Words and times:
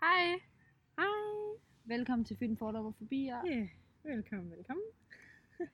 Hej, 0.00 0.40
Hej. 0.96 1.60
velkommen 1.84 2.24
til 2.24 2.36
Film 2.36 2.56
Fordomme 2.56 2.92
Forbi. 2.92 3.24
Ja, 3.24 3.46
yeah. 3.46 3.68
velkommen, 4.02 4.50
velkommen. 4.50 4.84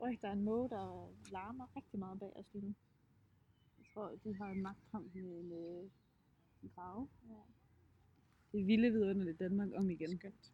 Øj, 0.00 0.16
der 0.22 0.28
er 0.28 0.32
en 0.32 0.42
måge, 0.42 0.68
der 0.68 1.14
larmer 1.32 1.76
rigtig 1.76 1.98
meget 1.98 2.18
bag 2.18 2.32
os 2.36 2.46
lige 2.52 2.66
nu. 2.66 2.74
Jeg 3.78 3.86
tror, 3.94 4.12
de 4.24 4.34
har 4.34 4.50
en 4.50 4.62
magtkamp 4.62 5.14
med 5.14 5.22
en, 5.22 5.52
øh, 5.52 5.90
en 6.62 6.70
drage. 6.76 7.08
Ja. 7.28 7.34
Det 8.52 8.60
er 8.60 8.64
vilde 8.64 8.90
vidunderligt 8.90 9.38
Danmark 9.38 9.68
om 9.74 9.90
igen. 9.90 10.18
Skønt. 10.18 10.52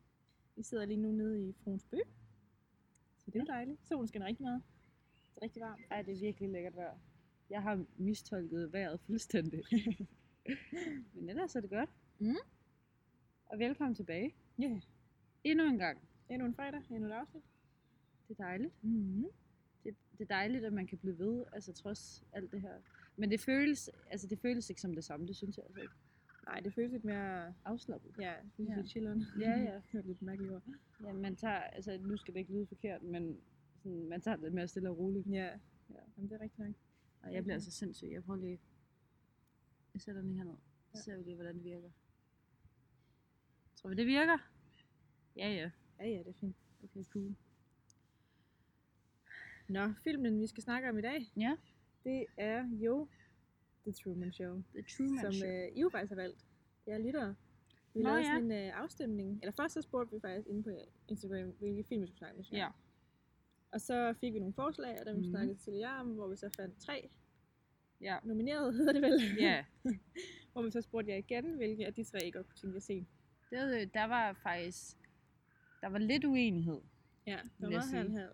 Vi 0.57 0.63
sidder 0.63 0.85
lige 0.85 1.01
nu 1.01 1.13
nede 1.13 1.49
i 1.49 1.53
Fruens 1.65 1.85
Bø. 1.85 1.97
Så 3.19 3.31
det 3.31 3.37
er 3.37 3.41
jo 3.41 3.47
dejligt. 3.47 3.87
Solen 3.87 4.09
skinner 4.09 4.27
rigtig 4.27 4.45
meget. 4.45 4.63
Det 5.35 5.37
er 5.37 5.43
rigtig 5.43 5.63
varmt. 5.63 5.83
Ej, 5.91 6.03
det 6.03 6.15
er 6.15 6.21
virkelig 6.21 6.51
lækkert 6.51 6.77
vejr. 6.77 6.99
Jeg 7.51 7.63
har 7.63 7.85
mistolket 7.97 8.73
vejret 8.73 9.01
fuldstændig. 9.01 9.63
Men 11.15 11.29
ellers 11.29 11.57
er 11.57 11.61
det 11.61 11.71
godt. 11.71 11.91
Mm. 12.19 12.37
Og 13.53 13.59
velkommen 13.59 13.95
tilbage. 13.95 14.35
Ja, 14.59 14.65
yeah. 14.65 14.81
Endnu 15.45 15.65
en 15.67 15.79
gang. 15.79 15.99
endnu 16.31 16.47
en 16.47 16.55
fredag, 16.55 16.83
endnu 16.91 17.09
et 17.09 17.13
afsnit. 17.13 17.43
Det 18.29 18.39
er 18.39 18.45
dejligt. 18.45 18.85
Mm-hmm. 18.85 19.27
Det, 19.85 19.95
det 20.13 20.21
er 20.21 20.25
dejligt, 20.35 20.65
at 20.65 20.73
man 20.73 20.87
kan 20.87 20.99
blive 20.99 21.19
ved, 21.19 21.45
altså 21.53 21.73
trods 21.73 22.25
alt 22.33 22.53
det 22.53 22.61
her. 22.61 22.75
Men 23.17 23.31
det 23.31 23.41
føles, 23.41 23.91
altså 24.11 24.27
det 24.27 24.39
føles 24.39 24.71
ikke 24.71 24.81
som 24.81 24.95
det 24.95 25.05
samme, 25.05 25.27
det 25.27 25.37
synes 25.37 25.57
jeg 25.57 25.65
altså 25.65 25.81
ikke. 25.81 25.95
Nej, 26.47 26.61
det 26.61 26.75
føles 26.75 26.93
lidt 26.93 27.05
mere... 27.05 27.55
Afslappet. 27.65 28.11
Ja, 28.21 28.35
det 28.43 28.51
føles 28.57 28.71
Ja. 28.71 28.77
lidt 28.77 28.89
chilleren. 28.89 29.23
Ja, 29.41 29.51
ja. 29.51 29.75
det 29.93 29.99
er 29.99 30.03
lidt 30.03 30.23
mærkeligt 30.23 30.53
ord. 30.53 30.63
Ja, 31.05 31.13
man 31.13 31.37
tager, 31.37 31.61
altså 31.61 31.99
nu 31.99 32.17
skal 32.17 32.35
det 32.35 32.41
ikke 32.41 32.53
lyde 32.53 32.67
forkert, 32.67 33.03
men 33.03 33.41
sådan, 33.83 34.09
man 34.09 34.21
tager 34.21 34.37
det 34.37 34.43
lidt 34.45 34.55
mere 34.55 34.69
stille 34.69 34.91
og 34.91 34.99
roligt. 34.99 35.27
Ja, 35.31 35.59
Ja. 35.91 35.95
Jamen, 36.17 36.31
det 36.31 36.37
er 36.37 36.41
rigtigt 36.41 36.59
nok. 36.67 36.75
Og 37.23 37.33
jeg 37.35 37.43
bliver 37.43 37.55
altså 37.55 37.71
sindssyg. 37.71 38.09
Jeg 38.13 38.25
prøver 38.25 38.41
lige... 38.41 38.59
Jeg 39.95 40.01
sætter 40.01 40.21
den 40.21 40.31
lige 40.31 40.39
herned. 40.39 40.57
Så 40.93 40.99
Ja. 40.99 41.01
ser 41.03 41.17
vi 41.17 41.23
lige, 41.23 41.35
hvordan 41.35 41.55
det 41.55 41.65
virker. 41.65 41.91
Tror 43.83 43.89
vi, 43.91 43.95
det 43.97 44.07
virker? 44.07 44.39
Ja, 45.37 45.49
ja. 45.49 45.71
Ja, 46.01 46.07
ja, 46.09 46.19
det 46.19 46.29
er 46.29 46.33
fint. 46.41 46.57
Okay, 46.85 47.05
cool. 47.05 47.35
Nå, 49.69 49.93
filmen 50.05 50.41
vi 50.41 50.47
skal 50.47 50.63
snakke 50.63 50.89
om 50.89 50.99
i 50.99 51.03
dag, 51.03 51.33
Ja, 51.37 51.57
det 52.05 52.27
er 52.37 52.69
jo 52.73 53.09
The 53.87 53.93
Truman 53.93 54.33
Show. 54.33 54.63
The 54.75 54.83
Truman 54.83 55.21
som 55.21 55.33
Show. 55.33 55.49
øh, 55.49 55.69
I 55.77 55.81
jo 55.81 55.89
faktisk 55.89 56.11
har 56.11 56.17
valgt. 56.17 56.47
Jeg 56.87 57.01
lytter. 57.01 57.35
Vi 57.95 58.03
Nå, 58.03 58.09
lavede 58.09 58.21
ja. 58.23 58.35
sådan 58.35 58.51
en 58.53 58.69
øh, 58.69 58.81
afstemning. 58.83 59.39
Eller 59.43 59.53
først 59.53 59.75
så 59.75 59.83
spurgte 59.83 60.15
vi 60.15 60.21
faktisk 60.21 60.49
inde 60.49 60.63
på 60.63 60.71
Instagram, 61.09 61.51
hvilke 61.59 61.85
film 61.85 62.03
vi 62.03 62.07
skulle 62.07 62.19
snakke 62.19 62.39
om. 62.39 62.45
Ja. 62.53 62.69
Og 63.73 63.81
så 63.81 64.15
fik 64.21 64.35
vi 64.35 64.39
nogle 64.39 64.55
forslag, 64.55 65.01
og 65.01 65.07
dem 65.07 65.17
mm. 65.17 65.25
snakkede 65.25 65.59
til 65.59 65.75
jer 65.75 65.95
om, 66.01 66.07
hvor 66.15 66.29
vi 66.29 66.37
så 66.37 66.49
fandt 66.57 66.79
tre 66.79 67.11
Ja. 68.01 68.19
nomineret, 68.25 68.75
hedder 68.75 68.93
det 68.93 69.03
vel? 69.03 69.21
Ja, 69.39 69.65
hvor 70.53 70.63
vi 70.63 70.71
så 70.71 70.81
spurgte 70.81 71.11
jer 71.11 71.17
igen, 71.19 71.57
hvilke 71.57 71.87
af 71.87 71.95
de 71.95 72.05
tre 72.05 72.19
I 72.27 72.31
godt 72.31 72.47
kunne 72.47 72.57
tænke 72.57 72.73
jer 72.73 72.77
at 72.77 72.83
se. 72.83 73.07
Det 73.53 73.95
der 73.95 74.05
var 74.05 74.33
faktisk... 74.33 74.97
Der 75.81 75.89
var 75.89 75.99
lidt 75.99 76.25
uenighed. 76.25 76.81
Ja, 77.27 77.39
det 77.61 77.71
var 77.71 77.81
sige. 77.81 78.11
her. 78.11 78.29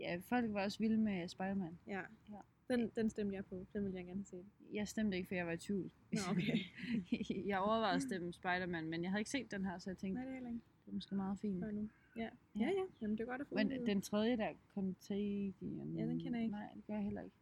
Ja, 0.00 0.20
folk 0.28 0.52
var 0.52 0.64
også 0.64 0.78
vilde 0.78 0.96
med 0.96 1.28
Spider-Man. 1.28 1.78
Ja. 1.86 2.00
Ja. 2.30 2.38
Den, 2.68 2.90
den 2.96 3.10
stemte 3.10 3.34
jeg 3.34 3.44
på. 3.44 3.66
Den 3.72 3.84
ville 3.84 3.96
jeg 3.96 4.06
gerne 4.06 4.18
have 4.18 4.24
set. 4.24 4.44
Jeg 4.72 4.88
stemte 4.88 5.16
ikke, 5.16 5.28
for 5.28 5.34
jeg 5.34 5.46
var 5.46 5.52
i 5.52 5.56
tvivl. 5.56 5.90
Nå, 6.12 6.20
okay. 6.30 6.58
jeg 7.50 7.58
overvejede 7.58 7.96
at 7.96 8.02
stemme 8.02 8.32
Spider-Man, 8.32 8.90
men 8.90 9.02
jeg 9.02 9.10
havde 9.10 9.20
ikke 9.20 9.30
set 9.30 9.50
den 9.50 9.64
her, 9.64 9.78
så 9.78 9.90
jeg 9.90 9.98
tænkte, 9.98 10.22
Nej, 10.22 10.30
det 10.30 10.42
er 10.42 10.48
ikke. 10.48 10.60
det 10.84 10.90
er 10.90 10.94
måske 10.94 11.14
meget 11.14 11.38
fint. 11.38 11.60
Nu. 11.60 11.88
Ja. 12.16 12.22
Ja. 12.22 12.28
Ja, 12.56 12.66
ja. 12.66 12.84
Jamen, 13.00 13.18
det 13.18 13.22
er 13.24 13.28
godt 13.28 13.40
at 13.40 13.46
få 13.46 13.54
Men 13.54 13.86
den 13.86 14.02
tredje 14.02 14.36
der, 14.36 14.52
Contagion. 14.74 15.94
Ja, 15.96 16.02
den 16.02 16.20
kender 16.20 16.38
jeg 16.38 16.44
ikke. 16.44 16.56
Nej, 16.56 16.68
det 16.74 16.86
gør 16.86 16.94
jeg 16.94 17.02
heller 17.02 17.22
ikke. 17.22 17.36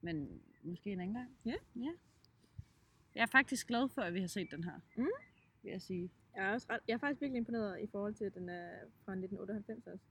Men 0.00 0.42
måske 0.62 0.92
en 0.92 1.00
anden 1.00 1.14
gang. 1.14 1.36
Ja. 1.44 1.54
ja. 1.76 1.92
Jeg 3.14 3.22
er 3.22 3.26
faktisk 3.26 3.66
glad 3.66 3.88
for, 3.88 4.02
at 4.02 4.14
vi 4.14 4.20
har 4.20 4.26
set 4.26 4.50
den 4.50 4.64
her. 4.64 4.80
Mm. 4.96 5.06
Vil 5.62 5.70
jeg 5.70 5.82
sige. 5.82 6.10
Jeg 6.36 6.48
er, 6.48 6.52
også 6.52 6.66
ret, 6.70 6.80
jeg 6.88 6.94
er 6.94 6.98
faktisk 6.98 7.20
virkelig 7.20 7.38
imponeret 7.38 7.80
i 7.82 7.86
forhold 7.86 8.14
til, 8.14 8.24
at 8.24 8.34
den 8.34 8.48
er 8.48 8.68
fra 9.04 9.12
1998 9.12 9.86
også. 9.86 10.04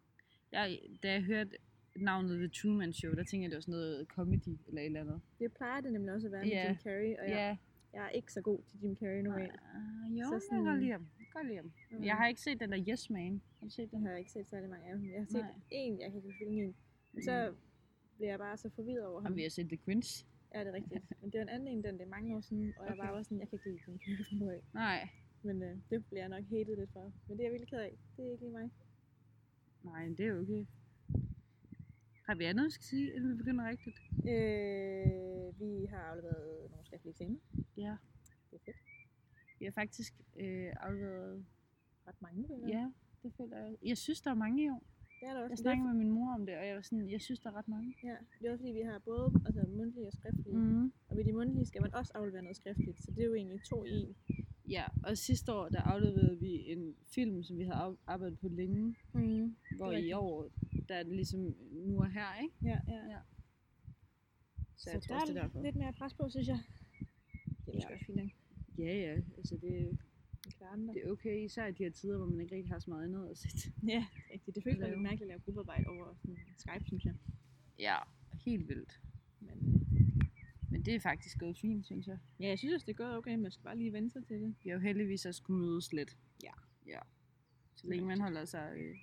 Jeg, 0.51 0.79
da 1.03 1.11
jeg 1.11 1.21
hørte 1.23 1.51
navnet 1.95 2.37
The 2.37 2.47
Truman 2.47 2.93
Show, 2.93 3.11
der 3.13 3.23
tænkte 3.23 3.43
jeg, 3.43 3.49
det 3.51 3.55
var 3.55 3.61
sådan 3.61 3.71
noget 3.71 4.07
comedy 4.07 4.57
eller 4.67 4.81
et 4.81 4.85
eller 4.85 5.01
andet. 5.01 5.21
Det 5.39 5.53
plejer 5.53 5.81
det 5.81 5.93
nemlig 5.93 6.13
også 6.13 6.27
at 6.27 6.31
være 6.31 6.41
med 6.43 6.51
Ja. 6.51 6.67
Jim 6.67 6.77
Carrey, 6.77 7.15
og 7.21 7.25
jeg, 7.29 7.57
Ja. 7.93 7.99
jeg 7.99 8.05
er 8.05 8.09
ikke 8.09 8.33
så 8.33 8.41
god 8.41 8.59
til 8.67 8.79
Jim 8.83 8.95
Carrey 8.95 9.21
normalt. 9.21 9.51
Uh, 9.51 10.19
jo, 10.19 10.23
Så 10.25 10.29
så 10.29 10.33
jeg 10.35 10.41
sådan- 10.41 10.57
kan 10.63 10.65
godt 10.71 10.79
lide 10.79 10.91
ham. 10.91 11.07
Jeg 11.19 11.25
kan 11.25 11.33
godt 11.33 11.45
lide 11.47 11.57
ham. 11.57 11.71
Mm. 11.91 12.03
Jeg 12.03 12.15
har 12.15 12.27
ikke 12.27 12.41
set 12.41 12.59
den 12.59 12.71
der 12.71 12.83
Yes 12.89 13.09
Man. 13.09 13.41
Har 13.59 13.65
du 13.67 13.71
set 13.71 13.91
den? 13.91 14.01
har 14.03 14.09
jeg 14.09 14.19
ikke 14.19 14.31
set 14.31 14.47
særlig 14.49 14.69
mange 14.69 14.85
af 14.89 14.95
dem. 14.97 15.09
Jeg 15.11 15.19
har 15.19 15.25
set 15.25 15.41
Nej. 15.41 15.51
en, 15.71 15.99
jeg 15.99 16.07
kan 16.11 16.15
ikke 16.17 16.27
huske 16.27 16.37
hvilken 16.45 16.65
en. 16.67 16.75
Men 17.13 17.23
så 17.23 17.53
bliver 18.17 18.29
jeg 18.31 18.39
bare 18.39 18.57
så 18.57 18.69
forvirret 18.69 19.05
over 19.05 19.21
Har 19.21 19.27
ham. 19.29 19.35
vi 19.35 19.41
har 19.41 19.49
set 19.49 19.67
The 19.67 19.77
Grinch? 19.77 20.25
Ja, 20.53 20.59
det 20.59 20.67
er 20.67 20.73
rigtigt. 20.73 21.03
Men 21.21 21.29
det 21.31 21.37
var 21.37 21.43
en 21.43 21.49
anden 21.49 21.67
en, 21.67 21.83
den 21.83 21.93
det 21.93 22.01
er 22.01 22.05
mange 22.09 22.35
år 22.35 22.41
siden, 22.41 22.73
og 22.77 22.85
jeg 22.85 22.91
Okay. 22.93 23.03
var 23.03 23.11
bare 23.13 23.23
sådan, 23.23 23.39
jeg 23.39 23.49
kan 23.49 23.59
ikke 23.65 23.81
lide 24.31 24.53
af. 24.53 24.61
Nej. 24.73 25.09
Men 25.43 25.63
øh, 25.63 25.77
det 25.89 26.05
bliver 26.05 26.21
jeg 26.21 26.29
nok 26.29 26.43
hated 26.43 26.75
lidt 26.77 26.91
for. 26.93 27.13
Men 27.27 27.37
det 27.37 27.39
er 27.39 27.43
jeg 27.43 27.51
virkelig 27.51 27.69
ked 27.69 27.79
af. 27.79 27.97
Det 28.17 28.25
er 28.25 28.31
ikke 28.31 28.43
lige 28.43 28.51
mig. 28.51 28.69
Nej, 29.83 30.05
det 30.17 30.27
er 30.27 30.39
okay. 30.39 30.65
Har 32.27 32.35
vi 32.35 32.43
andet, 32.43 32.65
vi 32.65 32.71
skal 32.71 32.83
sige, 32.83 33.13
inden 33.15 33.31
vi 33.31 33.35
begynder 33.37 33.69
rigtigt? 33.69 33.97
Øh, 34.31 35.59
vi 35.59 35.85
har 35.85 35.97
afleveret 35.97 36.71
nogle 36.71 36.85
skriftlige 36.85 37.11
eksamen. 37.11 37.41
Ja. 37.77 37.95
Det 38.51 38.55
er 38.55 38.63
fedt. 38.65 38.77
Vi 39.59 39.65
har 39.65 39.71
faktisk 39.71 40.13
øh, 40.35 40.73
afleveret... 40.79 41.45
Ret 42.07 42.21
mange, 42.21 42.45
jeg. 42.49 42.69
Ja, 42.69 42.91
det 43.23 43.33
føler 43.37 43.57
jeg. 43.57 43.75
Jeg 43.83 43.97
synes, 43.97 44.21
der 44.21 44.31
er 44.31 44.35
mange 44.35 44.63
i 44.63 44.69
år. 44.69 44.83
Det 45.19 45.29
er 45.29 45.33
der 45.33 45.41
også. 45.41 45.51
Jeg 45.51 45.57
snakkede 45.57 45.87
med 45.87 45.93
min 45.93 46.11
mor 46.11 46.33
om 46.33 46.45
det, 46.45 46.57
og 46.57 46.67
jeg 46.67 46.75
var 46.75 46.81
sådan, 46.81 47.09
jeg 47.09 47.21
synes, 47.21 47.39
der 47.39 47.49
er 47.49 47.55
ret 47.55 47.67
mange. 47.67 47.95
ja, 48.03 48.15
det 48.39 48.47
er 48.47 48.51
også 48.51 48.61
fordi, 48.61 48.71
vi 48.71 48.81
har 48.81 48.99
både 48.99 49.33
altså, 49.45 49.65
mundtlige 49.67 50.07
og 50.07 50.13
skriftlige. 50.13 50.57
Mm. 50.57 50.93
Og 51.07 51.17
ved 51.17 51.25
de 51.25 51.33
mundtlige 51.33 51.65
skal 51.65 51.81
man 51.81 51.93
også 51.93 52.11
aflevere 52.15 52.41
noget 52.41 52.55
skriftligt. 52.55 53.03
Så 53.03 53.11
det 53.11 53.21
er 53.21 53.25
jo 53.25 53.35
egentlig 53.35 53.63
to 53.63 53.85
i 53.85 53.89
en. 53.89 54.15
Ja, 54.71 54.83
og 55.03 55.17
sidste 55.17 55.53
år, 55.53 55.69
der 55.69 55.81
afleverede 55.81 56.39
vi 56.39 56.71
en 56.71 56.95
film, 57.05 57.43
som 57.43 57.57
vi 57.57 57.63
havde 57.63 57.97
arbejdet 58.07 58.39
på 58.39 58.47
længe, 58.47 58.95
Mm. 59.13 59.55
hvor 59.77 59.89
Det 59.91 59.99
er 59.99 60.03
i 60.03 60.11
år, 60.13 60.49
der 60.89 60.95
er 60.95 61.03
det 61.03 61.15
ligesom 61.15 61.55
nu 61.71 61.97
og 61.99 62.11
her, 62.11 62.41
ikke? 62.43 62.55
Ja, 62.63 62.79
ja. 62.87 63.05
Ja. 63.09 63.19
Så, 64.77 64.83
Så 64.83 64.89
jeg 64.91 65.01
tror 65.01 65.15
der 65.15 65.21
også, 65.21 65.33
det 65.33 65.39
er 65.39 65.43
derfor. 65.43 65.61
lidt 65.63 65.75
mere 65.75 65.93
pres 65.93 66.13
på, 66.13 66.29
synes 66.29 66.47
jeg. 66.47 66.59
Det 67.65 67.75
er 67.75 67.87
også 67.93 68.05
fint, 68.05 68.19
ikke? 68.19 68.35
Ja, 68.77 68.95
ja, 68.97 69.21
altså 69.37 69.57
det, 69.61 69.97
der. 70.59 70.75
det 70.93 71.01
er 71.05 71.11
okay, 71.11 71.45
især 71.45 71.65
i 71.65 71.71
de 71.71 71.83
her 71.83 71.91
tider, 71.91 72.17
hvor 72.17 72.25
man 72.25 72.39
ikke 72.41 72.55
rigtig 72.55 72.71
har 72.71 72.79
så 72.79 72.89
meget 72.89 73.03
andet 73.03 73.29
at 73.29 73.37
sætte. 73.37 73.57
Ja, 73.93 74.05
det 74.33 74.41
er. 74.47 74.51
Det 74.51 74.63
føles 74.63 74.79
lidt 74.79 75.01
mærkeligt 75.01 75.21
at 75.21 75.27
lave 75.27 75.39
gruppearbejde 75.39 75.87
over 75.87 76.15
sådan 76.21 76.37
Skype, 76.57 76.85
synes 76.85 77.05
jeg. 77.05 77.13
Ja, 77.79 77.95
helt 78.45 78.67
vildt. 78.67 78.99
Men 80.81 80.85
det 80.85 80.95
er 80.95 80.99
faktisk 80.99 81.37
gået 81.39 81.57
fint, 81.57 81.85
synes 81.85 82.07
jeg. 82.07 82.17
ja, 82.39 82.47
jeg 82.47 82.59
synes 82.59 82.73
også, 82.73 82.85
det 82.85 82.91
er 82.93 82.97
gået 82.97 83.15
okay, 83.17 83.35
men 83.35 83.43
jeg 83.43 83.51
skal 83.53 83.63
bare 83.63 83.77
lige 83.77 83.93
vente 83.93 84.09
sig 84.09 84.25
til 84.25 84.41
det. 84.41 84.55
Vi 84.63 84.69
har 84.69 84.75
jo 84.75 84.79
heldigvis 84.81 85.25
også 85.25 85.43
kunne 85.43 85.59
mødes 85.59 85.93
lidt. 85.93 86.17
Ja. 86.43 86.51
Ja. 86.87 86.99
Så 87.75 87.87
længe 87.87 88.05
man 88.05 88.21
holder 88.21 88.45
sig 88.45 88.73
øh, 88.77 88.95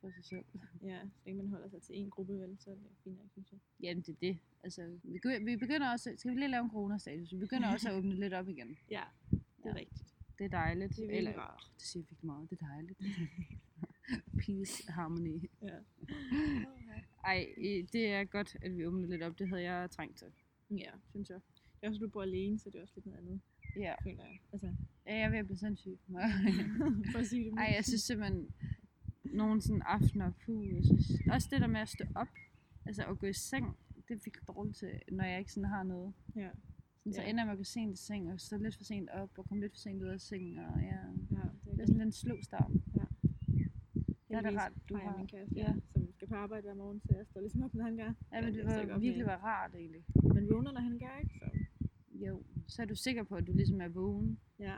for 0.00 0.10
sig 0.10 0.24
selv. 0.24 0.44
Ja, 0.82 1.00
så 1.14 1.20
længe 1.26 1.42
man 1.42 1.50
holder 1.50 1.68
sig 1.68 1.82
til 1.82 1.96
en 1.98 2.10
gruppe, 2.10 2.32
vel, 2.40 2.56
så 2.60 2.70
er 2.70 2.74
det 2.74 2.82
fint 3.04 3.18
nok, 3.18 3.26
synes 3.32 3.52
jeg. 3.52 3.60
Jamen, 3.80 4.02
det 4.02 4.08
er 4.12 4.16
det. 4.20 4.38
Altså, 4.62 4.98
vi, 5.02 5.20
vi 5.44 5.56
begynder 5.56 5.90
også... 5.92 6.12
Skal 6.16 6.30
vi 6.30 6.36
lige 6.36 6.48
lave 6.48 6.64
en 6.64 6.70
coronastatus? 6.70 7.32
Vi 7.32 7.38
begynder 7.38 7.72
også 7.72 7.88
at 7.90 7.94
åbne 7.94 8.14
lidt 8.14 8.32
op 8.34 8.48
igen. 8.48 8.78
Ja, 8.90 9.02
det 9.30 9.40
er 9.64 9.68
Ja. 9.68 9.74
rigtigt. 9.74 10.14
Det 10.38 10.44
er 10.44 10.48
dejligt. 10.48 10.96
Det 10.96 11.04
er 11.04 11.18
Eller, 11.18 11.30
åh, 11.32 11.58
det 11.74 11.82
siger 11.82 12.02
virkelig 12.02 12.26
meget. 12.26 12.50
Det 12.50 12.58
er 12.62 12.66
dejligt. 12.66 12.98
Peace, 14.46 14.92
harmony. 14.92 15.50
Ja. 15.62 15.76
Ej, 17.32 17.46
øh, 17.56 17.88
det 17.92 18.06
er 18.06 18.24
godt, 18.24 18.56
at 18.62 18.76
vi 18.76 18.86
åbner 18.86 19.08
lidt 19.08 19.22
op. 19.22 19.38
Det 19.38 19.48
havde 19.48 19.62
jeg 19.62 19.90
trængt 19.90 20.16
til. 20.18 20.26
Ja, 20.78 20.90
synes 21.10 21.30
jeg. 21.30 21.40
Det 21.80 21.86
er 21.86 21.88
også, 21.88 21.98
du 22.00 22.08
bor 22.08 22.22
alene, 22.22 22.58
så 22.58 22.70
det 22.70 22.78
er 22.78 22.82
også 22.82 22.94
lidt 22.96 23.06
noget 23.06 23.18
andet, 23.18 23.40
Ja. 23.76 23.94
føler 24.04 24.24
jeg. 24.24 24.40
Altså, 24.52 24.66
Ja, 25.06 25.14
jeg 25.14 25.22
er 25.24 25.30
ved 25.30 25.38
at 25.38 25.44
blive 25.46 25.58
sindssyg. 25.58 25.98
for 27.12 27.18
at 27.18 27.26
sige 27.26 27.44
det 27.50 27.58
Ej, 27.58 27.72
jeg 27.76 27.84
synes 27.84 28.02
simpelthen, 28.02 28.48
nogle 29.24 29.60
sådan 29.62 29.82
aftener, 29.82 30.32
puh, 30.44 30.74
jeg 30.74 30.84
synes, 30.84 31.10
også 31.32 31.48
det 31.50 31.60
der 31.60 31.66
med 31.66 31.80
at 31.80 31.88
stå 31.88 32.04
op, 32.14 32.28
altså 32.86 33.04
at 33.04 33.18
gå 33.18 33.26
i 33.26 33.32
seng, 33.32 33.66
det 34.08 34.14
er 34.14 34.20
virkelig 34.24 34.48
dårligt 34.48 34.76
til, 34.76 34.88
når 35.12 35.24
jeg 35.24 35.38
ikke 35.38 35.52
sådan 35.52 35.68
har 35.68 35.82
noget. 35.82 36.12
Ja, 36.36 36.50
Sådan, 36.98 37.12
så 37.12 37.22
Ja. 37.22 37.28
ender 37.28 37.40
jeg 37.42 37.46
med 37.46 37.52
at 37.52 37.58
gå 37.58 37.64
sent 37.64 37.92
i 37.98 38.02
seng, 38.02 38.32
og 38.32 38.40
stå 38.40 38.56
lidt 38.56 38.76
for 38.76 38.84
sent 38.84 39.10
op, 39.10 39.30
og 39.38 39.44
komme 39.48 39.60
lidt 39.62 39.72
for 39.72 39.78
sent 39.78 40.02
ud 40.02 40.08
af 40.08 40.20
sengen, 40.20 40.58
og 40.58 40.80
ja, 40.80 40.86
ja 40.86 40.96
det 41.30 41.38
er, 41.38 41.50
det 41.74 41.80
er 41.80 41.86
sådan 41.86 41.98
lidt 41.98 42.06
en 42.06 42.12
slå 42.12 42.42
start. 42.42 42.70
Er 42.70 44.40
det 44.40 44.46
Heldigvis 44.50 44.58
rart, 44.60 44.72
du 44.88 44.94
har 44.94 45.02
jeg 45.02 45.10
har- 45.10 45.18
min 45.18 45.26
kæreste, 45.26 45.54
ja. 45.56 45.74
ja. 45.91 45.91
På 46.32 46.36
arbejde 46.36 46.62
hver 46.66 46.74
morgen, 46.74 47.00
så 47.00 47.10
jeg 47.16 47.26
står 47.30 47.40
ligesom 47.40 47.62
op, 47.62 47.74
når 47.74 47.84
han 47.84 47.96
gør. 47.96 48.12
Ja, 48.32 48.40
men 48.40 48.54
det 48.54 48.58
jeg 48.58 48.88
var 48.88 48.98
virkelig 48.98 49.16
med- 49.26 49.32
var 49.34 49.36
rart 49.50 49.74
egentlig. 49.74 50.04
Men 50.34 50.42
vågner, 50.50 50.72
når 50.72 50.80
han 50.80 50.98
gør, 50.98 51.14
ikke? 51.22 51.34
Så 51.38 51.46
Jo, 52.26 52.42
så 52.66 52.82
er 52.82 52.86
du 52.86 52.94
sikker 52.94 53.22
på, 53.22 53.34
at 53.34 53.46
du 53.46 53.52
ligesom 53.52 53.80
er 53.80 53.88
vågen. 53.88 54.38
ja, 54.58 54.76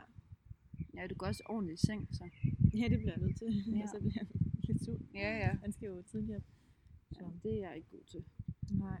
Ja, 0.97 1.07
du 1.07 1.15
går 1.15 1.27
også 1.27 1.43
ordentligt 1.45 1.83
i 1.83 1.85
seng, 1.85 2.07
så. 2.11 2.23
ja 2.79 2.87
det 2.91 2.97
bliver 2.99 3.11
jeg 3.15 3.21
nødt 3.21 3.37
til. 3.37 3.47
Ja. 3.79 3.85
Så 3.93 3.97
bliver 3.99 4.13
han 4.17 4.27
lidt 4.67 4.81
sur. 4.85 4.99
Ja, 5.13 5.37
ja. 5.37 5.51
Han 5.63 5.71
skal 5.71 5.85
jo 5.87 6.01
tidligere. 6.01 6.41
ja 7.21 7.25
det 7.43 7.53
er 7.53 7.67
jeg 7.67 7.75
ikke 7.77 7.89
god 7.91 8.03
til. 8.03 8.23
Nej. 8.71 8.97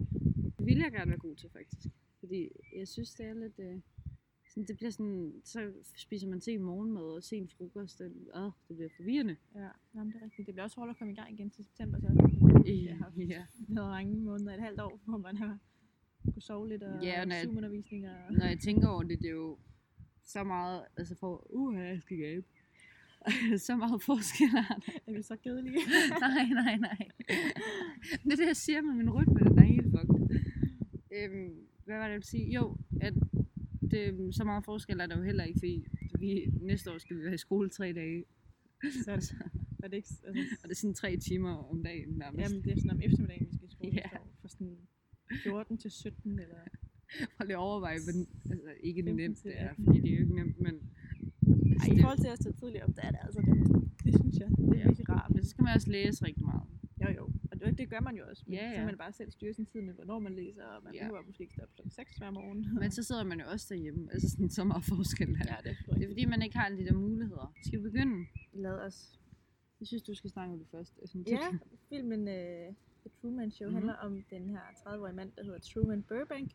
Det 0.59 0.65
vil 0.65 0.77
jeg 0.77 0.91
gerne 0.91 1.09
være 1.11 1.19
god 1.19 1.35
til, 1.35 1.49
faktisk. 1.49 1.87
Fordi 2.19 2.49
jeg 2.75 2.87
synes, 2.87 3.13
det 3.15 3.25
er 3.25 3.33
lidt... 3.33 3.59
Øh, 3.59 3.79
sådan, 4.49 4.67
det 4.67 4.77
bliver 4.77 4.89
sådan... 4.91 5.33
Så 5.43 5.73
spiser 5.95 6.27
man 6.27 6.41
sen 6.41 6.61
morgenmad 6.63 7.01
og 7.01 7.23
sen 7.23 7.49
frokost. 7.49 8.01
Og, 8.01 8.05
øh, 8.07 8.51
det 8.67 8.75
bliver 8.75 8.89
forvirrende. 8.97 9.35
Ja, 9.55 9.69
Jamen, 9.95 10.13
det 10.13 10.19
er 10.21 10.25
rigtigt. 10.25 10.45
Det 10.45 10.53
bliver 10.55 10.63
også 10.63 10.75
hårdt 10.79 10.89
at 10.89 10.97
komme 10.97 11.13
i 11.13 11.15
gang 11.15 11.31
igen 11.33 11.49
til 11.49 11.65
september, 11.65 11.99
så 11.99 12.07
Jeg 12.65 12.97
har 12.97 13.11
ja. 13.17 13.43
været 13.67 13.89
mange 13.89 14.15
måneder, 14.21 14.53
et 14.53 14.61
halvt 14.61 14.79
år, 14.81 14.99
hvor 15.05 15.17
man 15.17 15.37
har 15.37 15.57
kunne 16.33 16.41
sove 16.41 16.67
lidt 16.69 16.83
og 16.83 17.03
Ja, 17.03 17.21
og 17.21 17.27
når 17.27 17.35
jeg- 17.35 17.43
Zoom-undervisning 17.43 18.07
og... 18.09 18.15
Når 18.33 18.45
jeg 18.45 18.59
tænker 18.59 18.87
over 18.87 19.03
det, 19.03 19.19
det 19.19 19.27
er 19.27 19.31
jo 19.31 19.57
så 20.23 20.43
meget, 20.43 20.81
altså 20.97 21.15
for, 21.19 21.47
uha, 21.53 21.81
jeg 21.83 22.01
skal 22.01 22.17
gabe. 22.17 22.45
så 23.67 23.75
meget 23.75 24.01
forskel 24.03 24.45
er. 24.47 24.79
Er 25.07 25.13
vi 25.13 25.21
så 25.21 25.35
kedelige? 25.35 25.75
nej, 26.19 26.45
nej, 26.63 26.77
nej. 26.77 26.97
Det 28.23 28.31
er 28.31 28.35
det, 28.35 28.45
jeg 28.47 28.55
siger 28.55 28.81
med 28.81 28.93
min 28.93 29.09
rytme, 29.09 29.39
den 29.39 29.57
er 29.59 29.63
helt 29.63 29.87
fucked. 29.91 30.39
Øhm, 31.11 31.53
hvad 31.85 31.95
var 31.97 32.03
det, 32.03 32.09
jeg 32.09 32.13
ville 32.13 32.25
sige? 32.25 32.51
Jo, 32.53 32.77
at 33.01 33.13
det, 33.91 34.35
så 34.35 34.43
meget 34.43 34.65
forskel 34.65 34.99
er 34.99 35.05
der 35.05 35.17
jo 35.17 35.23
heller 35.23 35.43
ikke, 35.43 35.59
fordi 35.59 35.85
vi, 36.19 36.45
næste 36.61 36.91
år 36.91 36.97
skal 36.97 37.17
vi 37.17 37.23
være 37.23 37.33
i 37.33 37.37
skole 37.37 37.69
tre 37.69 37.93
dage. 37.93 38.25
så 39.05 39.11
er 39.11 39.19
er 39.85 39.89
det 39.89 39.97
ikke... 39.97 40.09
Altså, 40.27 40.43
Og 40.63 40.69
det 40.69 40.71
er 40.75 40.81
sådan 40.83 40.93
tre 40.93 41.17
timer 41.17 41.53
om 41.71 41.83
dagen 41.83 42.09
nærmest. 42.23 42.41
jamen, 42.43 42.63
det 42.63 42.71
er 42.71 42.75
sådan 42.81 42.91
om 42.91 43.01
eftermiddagen, 43.07 43.47
vi 43.51 43.55
skal 43.55 43.67
i 43.67 43.71
skole. 43.71 43.91
Ja. 43.93 43.97
Yeah. 43.97 44.25
Fra 44.41 44.47
sådan 44.49 44.77
14 45.43 45.77
til 45.77 45.91
17, 45.91 46.39
eller... 46.39 46.57
Prøv 47.37 47.45
lige 47.45 47.55
at 47.55 47.59
overveje, 47.69 47.99
men 48.07 48.17
altså, 48.51 48.69
ikke 48.83 49.01
15 49.03 49.15
nemt 49.15 49.43
det 49.43 49.53
er, 49.61 49.69
18. 49.69 49.85
fordi 49.85 49.99
det 50.01 50.09
er 50.11 50.15
jo 50.15 50.21
ikke 50.21 50.35
nemt, 50.35 50.59
men 50.61 50.75
Ej, 51.81 51.87
i 51.95 52.01
forhold 52.01 52.19
til 52.25 52.27
at 52.27 52.39
stå 52.43 52.51
tidligere 52.51 52.85
op, 52.87 52.95
der 52.95 53.01
er 53.01 53.11
det 53.11 53.19
altså 53.23 53.41
nemt. 53.41 53.67
Det 54.05 54.13
synes 54.21 54.35
jeg. 54.41 54.49
Det 54.49 54.69
er 54.69 54.79
Ja. 54.79 54.87
virkelig 54.87 55.09
rart. 55.09 55.29
men 55.33 55.43
så 55.43 55.49
skal 55.49 55.63
man 55.63 55.73
også 55.75 55.89
læse 55.91 56.25
rigtig 56.25 56.45
meget. 56.45 56.63
Jo, 57.03 57.09
jo. 57.19 57.23
Og 57.51 57.59
det, 57.59 57.77
det 57.77 57.89
gør 57.89 57.99
man 57.99 58.15
jo 58.17 58.23
også. 58.29 58.43
Men 58.47 58.53
Ja, 58.53 58.59
Så 58.61 58.71
ja. 58.71 58.75
kan 58.77 58.85
man 58.85 58.97
bare 58.97 59.11
selv 59.11 59.31
styre 59.31 59.53
sin 59.53 59.65
tid 59.65 59.81
med, 59.81 59.93
hvornår 59.93 60.19
man 60.19 60.33
læser, 60.35 60.63
og 60.63 60.83
man 60.83 60.93
Ja. 60.93 60.99
behøver 61.03 61.21
måske 61.27 61.41
ikke 61.43 61.53
stå 61.53 61.61
op 61.63 61.69
klokken 61.75 61.91
6 61.91 62.15
hver 62.17 62.31
morgen. 62.31 62.59
Men 62.81 62.91
så 62.91 63.03
sidder 63.03 63.23
man 63.23 63.39
jo 63.39 63.45
også 63.53 63.65
derhjemme, 63.69 64.07
altså 64.13 64.29
sådan 64.29 64.49
så 64.49 64.63
meget 64.63 64.83
forskel 64.83 65.27
der. 65.27 65.45
ja, 65.53 65.55
det 65.69 65.77
er 65.89 65.93
Det 65.93 66.03
er 66.03 66.07
fordi, 66.07 66.25
man 66.25 66.41
ikke 66.41 66.57
har 66.57 66.65
alle 66.65 66.77
de 66.77 66.85
der 66.85 66.93
muligheder. 66.93 67.53
Skal 67.65 67.79
vi 67.79 67.83
begynde? 67.83 68.25
Lad 68.53 68.71
os. 68.87 69.19
Jeg 69.85 69.87
synes, 69.87 70.03
du 70.03 70.13
skal 70.15 70.29
snakke 70.29 70.53
om 70.53 70.59
det 70.59 70.67
først. 70.71 70.93
Altså, 71.01 71.17
Ja, 71.27 71.49
filmen 71.89 72.19
uh, 72.19 72.75
The 73.03 73.09
Truman 73.21 73.51
Show 73.51 73.67
Mhm. 73.69 73.75
mm-hmm. 73.75 73.89
handler 73.89 74.05
om 74.07 74.23
den 74.29 74.49
her 74.49 74.59
30-årige 74.61 75.15
mand, 75.15 75.31
der 75.37 75.43
hedder 75.43 75.59
Truman 75.59 76.03
Burbank. 76.03 76.51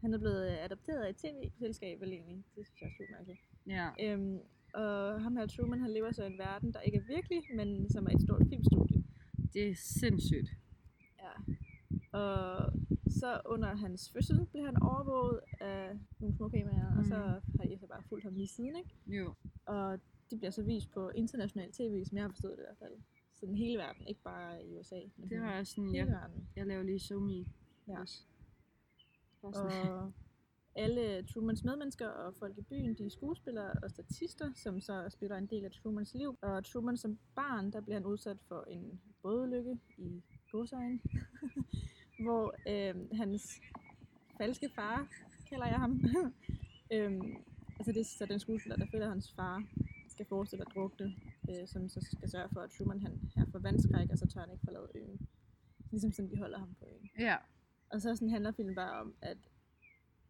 Han 0.00 0.14
er 0.14 0.18
blevet 0.18 0.46
øh, 0.52 0.64
adopteret 0.64 1.02
af 1.04 1.10
et 1.10 1.16
tv-selskab, 1.16 2.02
egentlig. 2.02 2.44
Det 2.56 2.66
synes 2.66 2.80
jeg 2.80 2.86
er 2.88 2.92
super 2.98 3.12
mærkeligt. 3.16 3.40
ja. 3.66 3.88
Øhm, 4.12 4.38
og 4.74 5.22
ham 5.22 5.36
her 5.36 5.46
Truman, 5.46 5.80
han 5.80 5.90
lever 5.90 6.12
så 6.12 6.22
i 6.24 6.26
en 6.26 6.38
verden, 6.38 6.72
der 6.72 6.80
ikke 6.80 6.98
er 6.98 7.02
virkelig, 7.16 7.42
men 7.56 7.90
som 7.90 8.06
er 8.06 8.10
et 8.10 8.22
stort 8.22 8.42
filmstudie. 8.48 9.04
Det 9.52 9.68
er 9.70 9.74
sindssygt. 9.74 10.48
Ja. 11.22 11.32
Og 12.18 12.72
så 13.20 13.40
under 13.46 13.76
hans 13.76 14.10
fødsel 14.12 14.46
blev 14.52 14.64
han 14.64 14.76
overvåget 14.82 15.40
af 15.60 15.98
nogle 16.20 16.36
små 16.36 16.48
kameraer, 16.48 16.92
mm. 16.92 16.98
og 16.98 17.04
så 17.04 17.16
Mhm. 17.16 17.58
har 17.60 17.68
jeg 17.70 17.78
så 17.80 17.86
bare 17.86 18.02
fulgt 18.08 18.24
ham 18.24 18.34
lige 18.34 18.48
siden, 18.48 18.76
ikke? 18.76 18.90
Jo. 19.06 19.34
Og 19.66 19.98
det 20.30 20.38
bliver 20.38 20.50
så 20.50 20.62
vist 20.62 20.90
på 20.90 21.08
international 21.08 21.72
tv, 21.72 22.04
som 22.04 22.16
jeg 22.16 22.24
har 22.24 22.28
forstået 22.28 22.52
det 22.58 22.62
i 22.62 22.66
hvert 22.66 22.78
fald. 22.78 22.92
Sådan 23.34 23.54
hele 23.54 23.78
verden, 23.78 24.06
ikke 24.06 24.22
bare 24.22 24.64
i 24.64 24.72
USA. 24.72 25.00
Men 25.16 25.30
Det 25.30 25.40
var 25.40 25.62
sådan, 25.64 25.84
hele 25.84 25.98
jeg, 25.98 26.06
verden. 26.06 26.48
jeg 26.56 26.66
laver 26.66 26.82
lige 26.82 26.98
so 27.00 27.18
me. 27.18 27.44
Ja. 27.88 28.00
Også. 28.00 28.22
Sådan. 29.40 29.88
Og 29.88 30.12
alle 30.84 31.22
Trumans 31.26 31.64
medmennesker 31.64 32.08
og 32.08 32.34
folk 32.34 32.58
i 32.58 32.62
byen, 32.62 32.94
de 32.94 33.04
er 33.06 33.10
skuespillere 33.10 33.72
og 33.82 33.90
statister, 33.90 34.52
som 34.54 34.80
så 34.80 35.08
spiller 35.10 35.36
en 35.36 35.46
del 35.46 35.64
af 35.64 35.70
Trumans 35.70 36.14
liv. 36.14 36.38
Og 36.42 36.64
Truman 36.64 36.96
som 36.96 37.18
barn, 37.34 37.72
der 37.72 37.80
bliver 37.80 37.96
han 37.96 38.06
udsat 38.06 38.36
for 38.48 38.64
en 38.64 39.00
bådulykke 39.22 39.78
i 39.98 40.22
godsøjen, 40.52 41.02
hvor 42.24 42.54
øh, 42.68 42.94
hans 43.12 43.60
falske 44.38 44.68
far, 44.74 45.08
kalder 45.48 45.66
jeg 45.66 45.76
ham, 45.80 46.00
øhm, 46.92 47.36
altså 47.78 47.92
det 47.92 48.00
er 48.00 48.04
så 48.04 48.26
den 48.26 48.38
skuespiller, 48.40 48.76
der 48.76 48.86
følger 48.90 49.08
hans 49.08 49.32
far, 49.32 49.64
skal 50.14 50.26
forestille 50.26 50.64
at 50.68 50.74
drukne, 50.74 51.06
øh, 51.50 51.66
som 51.66 51.88
så 51.88 52.00
skal 52.00 52.28
sørge 52.30 52.48
for, 52.52 52.60
at 52.60 52.70
Truman 52.70 53.00
han, 53.02 53.12
han 53.36 53.46
får 53.52 53.58
vandskræk, 53.58 54.08
og 54.10 54.18
så 54.18 54.26
tør 54.26 54.40
han 54.40 54.50
ikke 54.52 54.64
forlade 54.64 54.88
øen. 54.94 55.18
Ligesom 55.90 56.12
sådan, 56.12 56.30
de 56.30 56.36
holder 56.36 56.58
ham 56.58 56.74
på 56.78 56.84
øen. 56.92 57.10
Ja. 57.18 57.36
Og 57.92 58.00
så 58.02 58.16
sådan 58.16 58.30
handler 58.30 58.52
filmen 58.52 58.74
bare 58.74 59.00
om, 59.00 59.14
at 59.22 59.38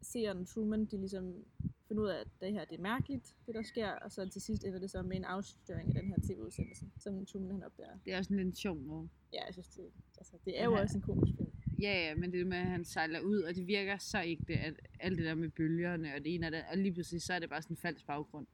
seeren 0.02 0.46
Truman, 0.46 0.84
de 0.84 0.96
ligesom 0.96 1.44
finder 1.88 2.02
ud 2.02 2.08
af, 2.08 2.20
at 2.20 2.28
det 2.40 2.52
her 2.52 2.64
det 2.64 2.78
er 2.78 2.82
mærkeligt, 2.82 3.34
det 3.46 3.54
der 3.54 3.62
sker, 3.62 3.88
og 3.90 4.12
så 4.12 4.28
til 4.28 4.42
sidst 4.42 4.64
ender 4.64 4.78
det 4.78 4.90
så 4.90 5.02
med 5.02 5.16
en 5.16 5.25
afsløring 5.25 5.88
af 5.96 6.02
den 6.02 6.10
her 6.10 6.16
tv-udsendelse, 6.28 6.86
som 6.98 7.26
Truman 7.26 7.50
han 7.50 7.62
opdager. 7.62 7.98
Det 8.04 8.12
er 8.12 8.19
også 8.19 8.28
sådan 8.28 8.36
lidt 8.36 8.46
en 8.48 8.54
sjov 8.54 8.76
måde. 8.76 9.08
Ja, 9.32 9.44
jeg 9.46 9.52
synes, 9.54 9.69
det, 9.69 9.84
altså, 10.19 10.32
det 10.44 10.60
er 10.60 10.64
jo 10.64 10.76
Ja. 10.76 10.81
også 10.82 10.96
en 10.98 11.02
komisk 11.02 11.36
film. 11.36 11.50
Ja, 11.82 11.92
ja, 12.08 12.14
men 12.14 12.32
det 12.32 12.46
med, 12.46 12.56
at 12.56 12.66
han 12.66 12.84
sejler 12.84 13.20
ud, 13.20 13.38
og 13.42 13.54
det 13.54 13.66
virker 13.66 13.98
så 13.98 14.20
ikke 14.20 14.44
det, 14.48 14.54
at 14.56 14.75
alt 15.00 15.19
det 15.19 15.26
der 15.26 15.34
med 15.34 15.48
bølgerne, 15.50 16.14
og 16.14 16.25
det 16.25 16.34
ene 16.34 16.46
og 16.46 16.52
det, 16.52 16.62
og 16.70 16.78
lige 16.78 16.92
pludselig, 16.92 17.22
så 17.22 17.32
er 17.32 17.38
det 17.38 17.48
bare 17.48 17.62
sådan 17.62 17.72
en 17.72 17.78
falsk 17.81 18.06
baggrund. 18.06 18.46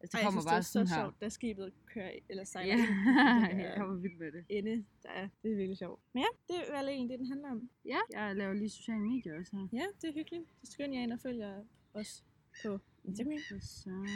Altså, 0.00 0.12
det 0.12 0.14
Ej, 0.14 0.18
jeg 0.20 0.26
kommer 0.26 0.40
synes, 0.40 0.50
bare 0.50 0.54
det 0.60 0.64
er 0.64 0.72
sådan 0.72 0.86
så 0.86 0.94
her. 0.94 1.02
sjovt, 1.02 1.20
da 1.20 1.28
skibet 1.28 1.72
kører, 1.86 2.10
eller 2.28 2.44
sejler 2.44 2.74
Ja, 2.74 3.50
ind 3.50 3.60
jeg 3.66 3.74
kommer 3.76 3.94
vildt 3.96 4.18
med 4.18 4.32
det. 4.32 4.44
ende, 4.48 4.84
der 5.02 5.08
er, 5.08 5.28
det 5.42 5.52
er 5.52 5.56
virkelig 5.56 5.78
sjovt. 5.78 6.00
Men 6.12 6.20
ja, 6.22 6.54
det 6.54 6.56
er 6.68 6.78
vel 6.78 6.88
egentlig 6.88 7.10
det, 7.10 7.18
den 7.18 7.26
handler 7.28 7.50
om. 7.50 7.70
Ja, 7.84 7.98
jeg 8.12 8.36
laver 8.36 8.54
lige 8.54 8.70
sociale 8.70 9.00
medier 9.00 9.38
også 9.38 9.56
her. 9.56 9.68
Ja, 9.72 9.86
det 10.02 10.08
er 10.08 10.14
hyggeligt. 10.14 10.44
Så 10.64 10.72
skynd 10.72 10.94
jer 10.94 11.00
ind 11.02 11.12
og 11.12 11.20
følger 11.20 11.64
os 11.94 12.24
på 12.64 12.78
Instagram. 13.04 13.32
Hvad 13.50 13.60
så? 13.60 14.06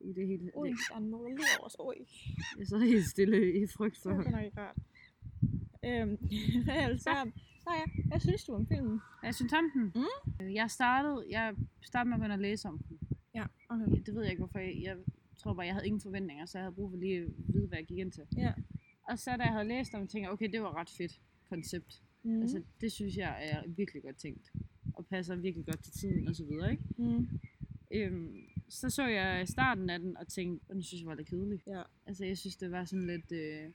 I 0.00 0.12
det 0.12 0.26
hele, 0.26 0.50
Ui, 0.56 0.68
det, 0.70 0.78
der 0.90 0.96
er 0.96 1.00
mål 1.00 1.30
lige 1.30 1.46
over 1.58 1.66
os. 1.66 1.76
Ui. 1.80 1.94
jeg 2.58 2.66
sidder 2.66 2.84
helt 2.84 3.06
stille 3.06 3.62
i 3.62 3.66
frygt 3.66 3.94
Det 3.94 4.02
for. 4.02 4.10
var 4.14 4.30
nok 4.30 4.44
ikke 4.44 4.60
rart. 4.60 4.76
Øhm, 5.84 6.16
hvad 6.64 6.74
er 6.74 6.88
det 6.88 7.00
så? 7.02 7.10
Nej, 7.66 7.76
ja. 7.76 8.02
Hvad 8.08 8.20
synes 8.20 8.44
du 8.44 8.54
om 8.54 8.66
filmen? 8.66 9.00
Jeg 9.22 9.34
synes 9.34 9.52
om 9.52 9.70
den. 9.74 9.92
Mm. 10.40 10.54
Jeg 10.54 10.70
startede, 10.70 11.26
jeg 11.30 11.54
startede 11.82 12.08
med 12.08 12.14
at 12.16 12.20
begynde 12.20 12.34
at 12.34 12.40
læse 12.40 12.68
om 12.68 12.78
den. 12.78 12.98
Okay. 13.82 14.02
Det 14.06 14.14
ved 14.14 14.22
jeg 14.22 14.30
ikke, 14.30 14.40
hvorfor. 14.40 14.58
Jeg, 14.58 14.76
jeg 14.82 14.96
tror 15.36 15.54
bare, 15.54 15.66
jeg 15.66 15.74
havde 15.74 15.86
ingen 15.86 16.00
forventninger, 16.00 16.46
så 16.46 16.58
jeg 16.58 16.64
havde 16.64 16.74
brug 16.74 16.90
for 16.90 16.96
lige 16.96 17.18
at 17.18 17.28
vide, 17.38 17.66
hvad 17.66 17.78
jeg 17.78 17.86
gik 17.86 17.98
ind 17.98 18.12
til. 18.12 18.22
Ja. 18.36 18.52
Og 19.08 19.18
så 19.18 19.30
da 19.36 19.42
jeg 19.42 19.52
havde 19.52 19.68
læst 19.68 19.94
om 19.94 20.00
tænkte 20.00 20.20
jeg, 20.20 20.30
okay, 20.30 20.52
det 20.52 20.60
var 20.60 20.76
ret 20.76 20.90
fedt 20.90 21.20
koncept. 21.48 22.02
Mm. 22.22 22.42
Altså, 22.42 22.62
det 22.80 22.92
synes 22.92 23.16
jeg 23.16 23.38
er 23.42 23.62
virkelig 23.68 24.02
godt 24.02 24.16
tænkt. 24.16 24.52
Og 24.94 25.06
passer 25.06 25.36
virkelig 25.36 25.66
godt 25.66 25.84
til 25.84 25.92
tiden 25.92 26.28
og 26.28 26.36
så 26.36 26.44
videre, 26.44 26.70
ikke? 26.70 26.82
mm. 26.98 27.28
Øhm, 27.90 28.36
så 28.68 28.90
så 28.90 29.06
jeg 29.06 29.48
starten 29.48 29.90
af 29.90 29.98
den 29.98 30.16
og 30.16 30.28
tænkte, 30.28 30.64
og 30.68 30.74
den 30.74 30.82
synes 30.82 31.00
jeg 31.00 31.08
var 31.08 31.14
lidt 31.14 31.28
kedelig. 31.28 31.62
Ja. 31.66 31.82
Altså, 32.06 32.24
jeg 32.24 32.38
synes, 32.38 32.56
det 32.56 32.70
var 32.70 32.84
sådan 32.84 33.06
lidt... 33.06 33.32
Øh, 33.32 33.70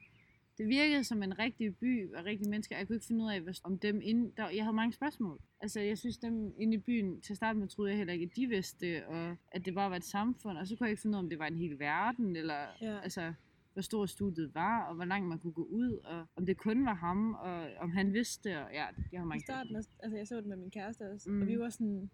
det 0.60 0.68
virkede 0.68 1.04
som 1.04 1.24
en 1.24 1.40
rigtig 1.40 1.76
by 1.78 2.14
og 2.14 2.26
rigtige 2.26 2.50
mennesker. 2.50 2.78
Jeg 2.78 2.88
kunne 2.88 2.96
ikke 2.96 3.06
finde 3.06 3.24
ud 3.26 3.30
af, 3.30 3.42
om 3.64 3.80
dem 3.80 4.02
inde... 4.04 4.32
Der, 4.38 4.50
jeg 4.50 4.64
havde 4.64 4.76
mange 4.76 4.94
spørgsmål. 4.94 5.40
Altså, 5.62 5.80
jeg 5.80 5.98
synes, 5.98 6.18
dem 6.18 6.54
inde 6.58 6.74
i 6.74 6.78
byen, 6.78 7.22
til 7.22 7.34
at 7.34 7.38
starte 7.38 7.60
med, 7.60 7.68
troede 7.68 7.92
jeg 7.92 7.98
heller 7.98 8.14
ikke, 8.14 8.26
at 8.26 8.36
de 8.36 8.48
vidste 8.48 8.86
det, 8.86 9.04
og 9.06 9.36
at 9.52 9.66
det 9.66 9.74
bare 9.74 9.90
var 9.90 9.96
et 9.96 10.04
samfund. 10.04 10.58
Og 10.58 10.68
så 10.68 10.76
kunne 10.76 10.86
jeg 10.86 10.92
ikke 10.92 11.02
finde 11.02 11.16
ud 11.16 11.20
af, 11.20 11.24
om 11.24 11.30
det 11.30 11.40
var 11.40 11.48
en 11.48 11.58
hel 11.58 11.80
verden, 11.80 12.36
eller 12.36 12.60
Ja. 12.82 13.00
altså, 13.00 13.34
hvor 13.74 13.82
stor 13.82 14.06
studiet 14.06 14.56
var, 14.56 14.84
og 14.84 14.96
hvor 14.96 15.06
langt 15.06 15.28
man 15.28 15.40
kunne 15.40 15.54
gå 15.54 15.64
ud, 15.64 15.92
og 16.04 16.26
om 16.36 16.46
det 16.46 16.58
kun 16.58 16.86
var 16.86 16.94
ham, 16.94 17.34
og 17.34 17.68
om 17.80 17.92
han 17.92 18.14
vidste 18.14 18.50
det, 18.50 18.58
og 18.58 18.68
ja, 18.74 18.86
jeg 19.12 19.20
har 19.20 19.26
I 19.26 19.28
mange 19.28 19.42
starten, 19.42 19.76
også- 19.76 19.90
altså 20.00 20.18
jeg 20.18 20.28
så 20.28 20.38
det 20.38 20.46
med 20.46 20.58
min 20.58 20.72
kæreste 20.72 21.12
også, 21.12 21.30
mm. 21.30 21.36
Mm. 21.36 21.42
og 21.42 21.48
vi 21.48 21.60
var 21.60 21.70
sådan, 21.70 22.10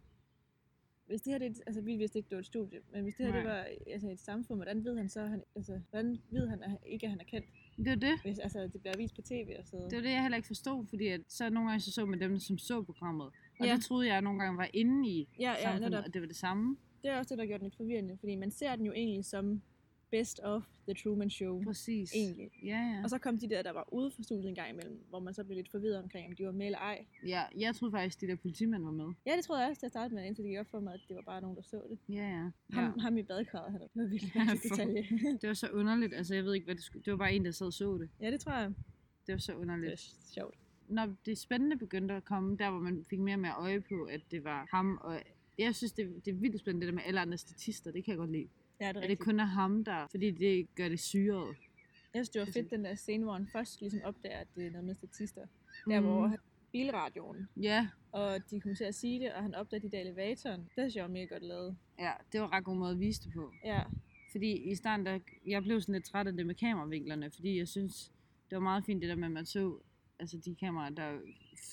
hvis 1.08 1.22
det 1.22 1.34
her, 1.34 1.38
det, 1.40 1.48
et- 1.52 1.62
altså 1.68 1.82
vi 1.82 1.96
vidste 1.96 2.18
ikke, 2.20 2.30
det 2.30 2.36
var 2.36 2.40
et 2.40 2.46
studie, 2.46 2.80
men 2.94 3.04
hvis 3.04 3.16
det 3.16 3.26
her, 3.26 3.34
det 3.36 3.44
Nej. 3.44 3.54
var 3.54 3.66
altså 3.88 4.10
et 4.12 4.20
samfund, 4.20 4.58
hvordan 4.58 4.84
ved 4.86 4.98
han 4.98 5.10
så, 5.10 5.22
han, 5.26 5.44
altså, 5.56 5.80
hvordan 5.90 6.18
ved 6.32 6.48
han 6.48 6.64
at, 6.64 6.78
ikke, 6.86 7.06
at 7.06 7.10
han 7.10 7.20
er 7.20 7.24
kendt, 7.24 7.48
Det 7.78 7.88
var 7.90 7.96
det. 7.96 8.22
hvis 8.22 8.40
altså, 8.40 8.60
det 8.74 8.82
bliver 8.82 8.98
vist 8.98 9.16
på 9.16 9.22
tv 9.22 9.56
og 9.60 9.66
sådan 9.68 9.90
Det 9.90 9.96
var 9.96 10.02
det, 10.02 10.10
jeg 10.12 10.22
heller 10.22 10.36
ikke 10.36 10.48
forstod, 10.48 10.86
fordi 10.90 11.08
at, 11.08 11.22
så 11.28 11.50
nogle 11.50 11.70
gange 11.70 11.82
så, 11.82 11.92
så 11.92 12.06
man 12.06 12.20
dem, 12.20 12.40
som 12.40 12.58
så 12.58 12.84
programmet. 12.84 13.28
Og 13.60 13.66
Ja. 13.68 13.74
det 13.76 13.84
troede 13.86 14.08
jeg 14.08 14.22
nogle 14.22 14.40
gange 14.40 14.58
var 14.58 14.70
inde 14.74 15.10
i 15.10 15.28
Ja, 15.40 15.52
ja, 15.52 15.62
samfundet, 15.64 15.92
netop. 15.92 16.06
og 16.08 16.14
det 16.14 16.22
var 16.22 16.28
det 16.28 16.36
samme. 16.36 16.78
Det 17.02 17.10
er 17.12 17.18
også 17.18 17.30
det, 17.30 17.38
der 17.40 17.46
gjorde 17.46 17.60
den 17.60 17.66
lidt 17.66 17.78
forvirrende, 17.78 18.18
fordi 18.20 18.36
man 18.36 18.52
ser 18.52 18.76
den 18.76 18.86
jo 18.86 18.92
egentlig 18.94 19.26
som 19.26 19.62
best 20.18 20.40
of 20.44 20.64
The 20.88 20.94
Truman 21.04 21.30
Show. 21.30 21.64
Præcis. 21.64 22.12
Egentlig. 22.16 22.50
Ja, 22.64 22.78
ja. 22.94 23.02
Og 23.04 23.10
så 23.10 23.18
kom 23.18 23.38
de 23.38 23.50
der, 23.50 23.62
der 23.62 23.72
var 23.72 23.94
ude 23.94 24.12
for 24.12 24.24
studiet 24.24 24.50
en 24.50 24.56
gang 24.56 24.70
imellem, 24.70 25.00
hvor 25.10 25.20
man 25.20 25.34
så 25.34 25.44
blev 25.44 25.56
lidt 25.56 25.72
forvirret 25.72 25.98
omkring, 26.04 26.28
om 26.30 26.36
de 26.36 26.46
var 26.46 26.52
med 26.52 26.66
eller 26.66 26.80
ej. 26.80 27.06
ja, 27.28 27.44
jeg 27.58 27.76
troede 27.76 27.92
faktisk, 27.92 28.22
de 28.22 28.28
der 28.28 28.36
politimænd 28.36 28.84
var 28.84 28.92
med. 28.92 29.14
Ja, 29.26 29.32
det 29.38 29.44
troede 29.46 29.62
jeg 29.62 29.70
også 29.70 29.80
til 29.80 29.86
at 29.86 29.92
starte 29.92 30.14
med, 30.16 30.26
indtil 30.26 30.44
det 30.44 30.50
gik 30.52 30.60
op 30.60 30.68
for 30.72 30.80
mig, 30.80 30.94
at 30.94 31.00
det 31.08 31.16
var 31.16 31.22
bare 31.22 31.42
nogen, 31.42 31.56
der 31.58 31.62
så 31.64 31.82
det. 31.90 32.00
Ja, 32.16 32.28
ja. 32.30 32.50
Ham, 32.72 32.94
ja. 32.96 33.02
ham 33.02 33.18
i 33.18 33.24
badekarret, 33.24 33.72
han 33.72 33.82
var 33.96 34.08
virkelig 34.08 34.32
Ja, 34.36 34.42
for- 34.54 34.76
detalje. 34.76 35.02
Det 35.42 35.48
var 35.48 35.54
så 35.54 35.70
underligt. 35.70 36.14
Altså, 36.14 36.36
jeg 36.36 36.44
ved 36.44 36.54
ikke, 36.54 36.66
hvad 36.66 36.76
det 36.76 36.84
skulle... 36.84 37.04
Det 37.06 37.12
var 37.12 37.18
bare 37.18 37.34
en, 37.34 37.46
der 37.46 37.52
sad 37.52 37.68
og 37.68 37.74
så 37.74 37.98
det. 37.98 38.10
ja, 38.22 38.32
det 38.32 38.40
tror 38.40 38.52
jeg. 38.54 38.74
Det 39.28 39.34
var 39.34 39.38
så 39.40 39.52
Det 39.52 39.58
underligt. 39.60 39.94
er 39.94 39.98
sjovt. 40.34 40.56
Når 40.88 41.16
det 41.26 41.38
spændende 41.38 41.78
begyndte 41.78 42.14
at 42.14 42.26
komme, 42.26 42.58
der 42.58 42.70
hvor 42.72 42.80
man 42.80 43.06
fik 43.10 43.20
mere 43.20 43.36
og 43.36 43.40
mere 43.40 43.54
øje 43.58 43.82
på, 43.82 44.04
at 44.04 44.22
det 44.32 44.44
var 44.44 44.68
ham, 44.72 45.00
og 45.02 45.20
jeg 45.60 45.76
synes, 45.76 45.92
det, 45.94 46.26
det 46.26 46.32
er 46.32 46.36
vildt 46.36 46.60
spændende, 46.60 46.86
det 46.88 46.94
der 46.94 46.96
med 46.96 47.04
alle 47.08 47.20
andre 47.20 47.38
statister. 47.38 47.92
Det 47.92 48.04
kan 48.04 48.12
jeg 48.12 48.18
godt 48.18 48.32
lide. 48.32 48.48
Ja, 48.80 48.88
det 48.88 48.90
er 48.90 48.90
At 48.90 48.96
det 48.96 49.02
rigtigt. 49.02 49.20
kun 49.26 49.40
er 49.40 49.46
ham, 49.46 49.84
der... 49.84 50.08
Fordi 50.12 50.32
det 50.32 50.68
gør 50.76 50.90
det 50.90 51.00
syret. 51.00 51.48
Jeg 52.14 52.26
synes, 52.26 52.30
det 52.30 52.40
var 52.40 52.46
fedt, 52.54 52.72
den 52.72 52.86
der 52.86 52.96
scene, 52.96 53.24
hvor 53.24 53.34
han 53.34 53.48
først 53.52 53.82
ligesom 53.82 54.00
opdager, 54.04 54.38
at 54.38 54.48
det 54.56 54.66
er 54.68 54.72
noget 54.72 54.86
med 54.86 54.96
statister. 54.96 55.42
Der, 55.88 56.00
Mm. 56.00 56.06
hvor 56.06 56.36
bilradioen, 56.72 57.48
Ja, 57.62 57.88
og 58.12 58.40
de 58.52 58.60
kommer 58.62 58.76
til 58.76 58.84
at 58.84 58.96
sige 58.96 59.20
det, 59.20 59.34
og 59.34 59.42
han 59.44 59.56
opdager 59.56 59.82
de 59.82 59.90
der 59.92 60.00
elevatoren. 60.00 60.60
Det 60.62 60.70
synes 60.76 60.96
jeg 60.96 61.04
var 61.04 61.10
mega 61.10 61.26
godt 61.26 61.44
lavet. 61.44 61.78
ja, 62.00 62.12
det 62.32 62.42
var 62.42 62.52
ret 62.54 62.64
god 62.64 62.76
måde 62.78 62.92
at 62.92 63.00
vise 63.00 63.24
det 63.24 63.34
på. 63.34 63.52
Ja, 63.64 63.82
Fordi 64.32 64.52
i 64.72 64.76
starten, 64.76 65.06
der, 65.06 65.20
jeg 65.48 65.64
blev 65.64 65.82
sådan 65.82 65.94
lidt 65.94 66.06
træt 66.06 66.28
af 66.28 66.34
det 66.34 66.46
med 66.46 66.56
kameravinklerne, 66.56 67.32
fordi 67.32 67.58
jeg 67.58 67.68
synes, 67.68 68.12
det 68.50 68.56
var 68.56 68.62
meget 68.62 68.86
fint 68.86 69.02
det 69.02 69.10
der 69.10 69.16
med, 69.16 69.26
at 69.26 69.32
man 69.32 69.46
så 69.46 69.78
altså 70.20 70.38
de 70.46 70.56
kameraer, 70.56 70.90
der 70.90 71.20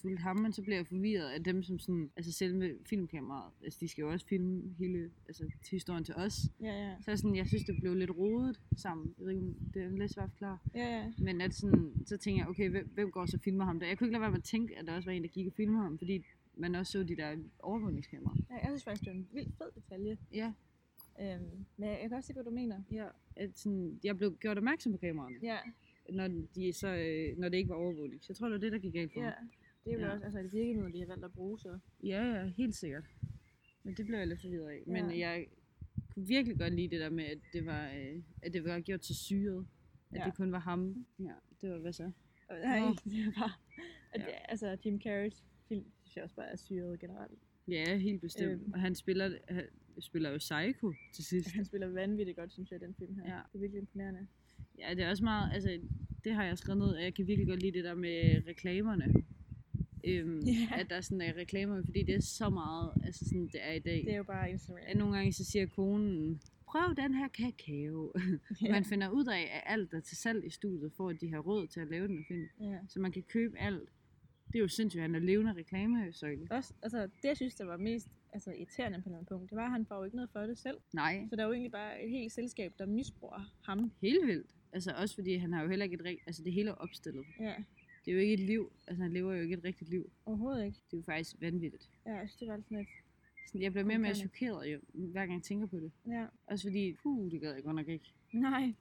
fulgte 0.00 0.22
ham, 0.22 0.36
men 0.36 0.52
så 0.52 0.62
blev 0.62 0.76
jeg 0.76 0.86
forvirret 0.86 1.28
af 1.30 1.44
dem, 1.44 1.62
som 1.62 1.78
sådan, 1.78 2.10
altså 2.16 2.32
selve 2.32 2.78
filmkameraet, 2.86 3.52
altså 3.64 3.78
de 3.80 3.88
skal 3.88 4.02
jo 4.02 4.10
også 4.10 4.26
filme 4.26 4.74
hele, 4.78 5.10
altså 5.28 5.50
historien 5.70 6.04
til 6.04 6.14
os. 6.14 6.40
ja, 6.60 6.88
ja. 6.88 6.94
Så 7.00 7.16
sådan, 7.16 7.36
jeg 7.36 7.46
synes, 7.46 7.64
det 7.64 7.80
blev 7.80 7.94
lidt 7.94 8.10
rodet 8.10 8.60
sammen. 8.76 9.14
Jeg 9.18 9.26
ved 9.26 9.32
ikke, 9.32 9.54
det 9.74 9.82
er 9.82 9.90
lidt 9.90 10.12
svært 10.12 10.24
at 10.24 10.30
forklare. 10.30 10.58
Ja, 10.74 10.96
ja. 10.98 11.12
Men 11.18 11.40
at 11.40 11.54
sådan, 11.54 11.92
så 12.06 12.16
tænker 12.16 12.42
jeg, 12.42 12.48
okay, 12.48 12.70
hvem, 12.70 12.90
hvem 12.94 13.10
går 13.10 13.26
så 13.26 13.36
og 13.36 13.40
filmer 13.40 13.64
ham 13.64 13.80
der? 13.80 13.86
Jeg 13.86 13.98
kunne 13.98 14.06
ikke 14.06 14.12
lade 14.12 14.20
være 14.22 14.30
med 14.30 14.38
at 14.38 14.44
tænke, 14.44 14.78
at 14.78 14.86
der 14.86 14.96
også 14.96 15.08
var 15.08 15.12
en, 15.12 15.22
der 15.22 15.28
gik 15.28 15.46
og 15.46 15.52
filmede 15.52 15.82
ham, 15.82 15.98
fordi 15.98 16.24
man 16.54 16.74
også 16.74 16.92
så 16.92 17.02
de 17.02 17.16
der 17.16 17.36
overvågningskameraer. 17.58 18.36
ja 18.50 18.54
jeg 18.54 18.66
synes 18.66 18.84
faktisk, 18.84 19.04
det 19.04 19.08
var 19.08 19.18
en 19.18 19.28
vildt 19.32 19.56
fed 19.58 19.70
detalje. 19.74 20.18
Ja, 20.32 20.52
Øhm, 21.20 21.66
men 21.76 21.88
jeg 21.88 21.98
kan 22.08 22.12
også 22.12 22.26
se, 22.26 22.32
hvad 22.32 22.44
du 22.44 22.50
mener. 22.50 22.82
Ja, 22.92 23.06
at 23.36 23.58
sådan, 23.58 24.00
jeg 24.04 24.18
blev 24.18 24.36
gjort 24.40 24.56
opmærksom 24.58 24.92
på 24.92 24.98
kameraerne, 24.98 25.36
Ja, 25.42 25.58
når, 26.10 26.28
de 26.54 26.72
så, 26.72 26.88
øh, 26.88 27.38
når 27.38 27.48
det 27.48 27.56
ikke 27.56 27.68
var 27.68 27.74
overvågning. 27.76 28.22
Så 28.22 28.26
jeg 28.28 28.36
tror, 28.36 28.46
det 28.48 28.52
var 28.52 28.60
det, 28.60 28.72
der 28.72 28.78
gik 28.78 28.92
galt 28.92 29.12
for 29.12 29.20
ja. 29.20 29.26
mig. 29.26 29.34
Det 29.84 29.92
er 29.92 29.98
jo 29.98 30.00
Ja. 30.06 30.12
også 30.12 30.24
altså, 30.24 30.40
et 30.40 30.52
virkemiddel, 30.52 30.92
de 30.92 30.98
har 30.98 31.06
valgt 31.06 31.24
at 31.24 31.32
bruge, 31.32 31.58
så. 31.58 31.78
Ja, 32.02 32.24
ja, 32.24 32.46
helt 32.46 32.74
sikkert. 32.74 33.04
Men 33.84 33.94
det 33.94 34.06
blev 34.06 34.18
jeg 34.18 34.26
lidt 34.26 34.40
forvirret 34.40 34.68
af. 34.70 34.82
Men 34.86 35.10
Ja. 35.10 35.18
jeg 35.18 35.46
kunne 36.14 36.26
virkelig 36.26 36.58
godt 36.58 36.74
lide 36.74 36.88
det 36.88 37.00
der 37.00 37.10
med, 37.10 37.24
at 37.24 37.38
det 37.52 37.66
var, 37.66 37.90
øh, 37.92 38.22
at 38.42 38.52
det 38.52 38.64
var 38.64 38.80
gjort 38.80 39.00
til 39.00 39.14
syret. 39.16 39.66
At 40.10 40.18
Ja. 40.18 40.24
det 40.24 40.34
kun 40.34 40.52
var 40.52 40.58
ham. 40.58 41.06
Ja, 41.18 41.32
det 41.60 41.70
var 41.70 41.78
hvad 41.78 41.92
så? 41.92 42.10
Og, 42.48 42.56
nej, 42.58 42.78
det 43.04 43.34
bare... 43.38 43.52
At, 44.14 44.20
Ja. 44.20 44.26
Altså, 44.48 44.76
Jim 44.86 45.00
Carreys 45.00 45.42
film, 45.68 45.84
synes 46.02 46.16
jeg 46.16 46.24
også 46.24 46.36
bare 46.36 46.46
er 46.52 46.56
syret 46.56 47.00
generelt. 47.00 47.38
Ja, 47.68 47.96
helt 47.98 48.20
bestemt. 48.20 48.52
Øhm. 48.62 48.72
Og 48.72 48.80
han 48.80 48.94
spiller, 48.94 49.38
han 49.48 49.64
spiller 50.00 50.30
jo 50.30 50.38
Psycho 50.38 50.92
til 51.12 51.24
sidst. 51.24 51.50
Han 51.52 51.64
spiller 51.64 51.88
vanvittigt 51.88 52.36
godt, 52.38 52.52
synes 52.52 52.70
jeg, 52.70 52.80
den 52.80 52.94
film 52.94 53.14
her. 53.18 53.34
Ja. 53.34 53.40
Det 53.52 53.54
er 53.54 53.58
virkelig 53.58 53.78
imponerende. 53.78 54.26
Ja, 54.78 54.94
det 54.94 55.04
er 55.04 55.10
også 55.10 55.24
meget, 55.24 55.52
altså, 55.54 55.80
det 56.24 56.34
har 56.34 56.44
jeg 56.44 56.58
skrevet 56.58 56.78
ned, 56.78 56.96
at 56.96 57.04
jeg 57.04 57.14
kan 57.14 57.26
virkelig 57.26 57.48
godt 57.48 57.60
lide 57.62 57.72
det 57.72 57.84
der 57.84 57.94
med 57.94 58.42
reklamerne. 58.46 59.14
Øhm, 60.04 60.40
Ja. 60.40 60.68
At 60.80 60.90
der 60.90 61.00
sådan 61.00 61.20
er 61.20 61.36
reklamer, 61.36 61.82
fordi 61.84 62.02
det 62.02 62.14
er 62.14 62.20
så 62.20 62.50
meget, 62.50 62.92
altså 63.04 63.24
sådan 63.24 63.46
det 63.46 63.60
er 63.62 63.72
i 63.72 63.78
dag. 63.78 64.02
Det 64.04 64.12
er 64.12 64.16
jo 64.16 64.22
bare 64.24 64.50
Instagram. 64.50 64.80
At 64.86 64.96
nogle 64.96 65.16
gange 65.16 65.32
så 65.32 65.44
siger 65.44 65.66
konen, 65.66 66.40
prøv 66.66 66.94
den 66.96 67.14
her 67.14 67.28
kakao. 67.28 68.12
ja. 68.62 68.70
Man 68.70 68.84
finder 68.84 69.08
ud 69.10 69.26
af, 69.26 69.40
at 69.40 69.62
alt 69.66 69.94
er 69.94 70.00
til 70.00 70.16
salg 70.16 70.44
i 70.46 70.50
studiet, 70.50 70.92
for 70.96 71.08
at 71.08 71.20
de 71.20 71.30
har 71.32 71.38
råd 71.38 71.66
til 71.66 71.80
at 71.80 71.88
lave 71.88 72.08
den 72.08 72.24
film. 72.28 72.46
ja. 72.60 72.78
Så 72.88 73.00
man 73.00 73.12
kan 73.12 73.22
købe 73.22 73.58
alt. 73.58 73.88
Det 74.46 74.54
er 74.58 74.62
jo 74.62 74.68
sindssygt, 74.68 75.00
han 75.02 75.14
er 75.14 75.18
levende 75.18 75.52
reklamesøjle. 75.52 76.46
Også, 76.50 76.74
altså, 76.82 77.02
det 77.02 77.24
jeg 77.24 77.36
synes, 77.36 77.54
der 77.54 77.64
var 77.64 77.76
mest 77.76 78.08
altså, 78.32 78.50
irriterende 78.52 79.02
på 79.02 79.08
den 79.08 79.24
punkt, 79.26 79.50
det 79.50 79.56
var, 79.56 79.64
at 79.64 79.70
han 79.70 79.86
får 79.86 79.96
jo 79.96 80.04
ikke 80.04 80.16
noget 80.16 80.30
for 80.32 80.40
det 80.40 80.58
selv. 80.58 80.76
Nej, 80.94 81.26
Så 81.30 81.36
der 81.36 81.42
er 81.42 81.46
jo 81.46 81.52
egentlig 81.52 81.72
bare 81.72 82.04
et 82.04 82.10
helt 82.10 82.32
selskab, 82.32 82.72
der 82.78 82.86
misbruger 82.86 83.52
ham. 83.64 83.92
helt 84.02 84.26
vildt. 84.26 84.50
Altså 84.72 84.92
også 84.92 85.14
fordi 85.14 85.34
han 85.36 85.52
har 85.52 85.62
jo 85.62 85.68
heller 85.68 85.84
ikke 85.84 85.94
et 85.94 86.04
rigtigt, 86.04 86.26
altså 86.26 86.42
det 86.44 86.52
hele 86.52 86.70
er 86.70 86.74
opstillet. 86.74 87.24
Ja, 87.40 87.54
Det 88.04 88.10
er 88.10 88.14
jo 88.14 88.20
ikke 88.20 88.34
et 88.34 88.40
liv, 88.40 88.72
altså 88.86 89.02
han 89.02 89.12
lever 89.12 89.34
jo 89.34 89.42
ikke 89.42 89.54
et 89.54 89.64
rigtigt 89.64 89.90
liv. 89.90 90.10
overhovedet 90.26 90.64
ikke. 90.64 90.78
Det 90.90 90.92
er 90.92 90.96
jo 90.96 91.02
faktisk 91.02 91.36
vanvittigt. 91.40 91.90
Ja, 92.06 92.14
jeg 92.14 92.28
synes, 92.28 92.36
det 92.36 92.48
var 92.48 92.56
sådan 92.56 92.78
lidt... 92.78 92.88
Sådan, 93.46 93.62
jeg 93.62 93.72
bliver 93.72 93.84
mere 93.84 93.96
og 93.96 94.00
mere 94.00 94.14
chokeret, 94.14 94.72
jo, 94.72 94.80
hver 94.92 95.20
gang 95.20 95.32
jeg 95.32 95.42
tænker 95.42 95.66
på 95.66 95.76
det. 95.76 95.92
Ja. 96.06 96.26
Også 96.46 96.68
fordi, 96.68 96.96
puh, 97.02 97.30
det 97.30 97.40
gad 97.40 97.54
jeg 97.54 97.62
godt 97.62 97.76
nok 97.76 97.88
ikke. 97.88 98.14
Nej. 98.32 98.74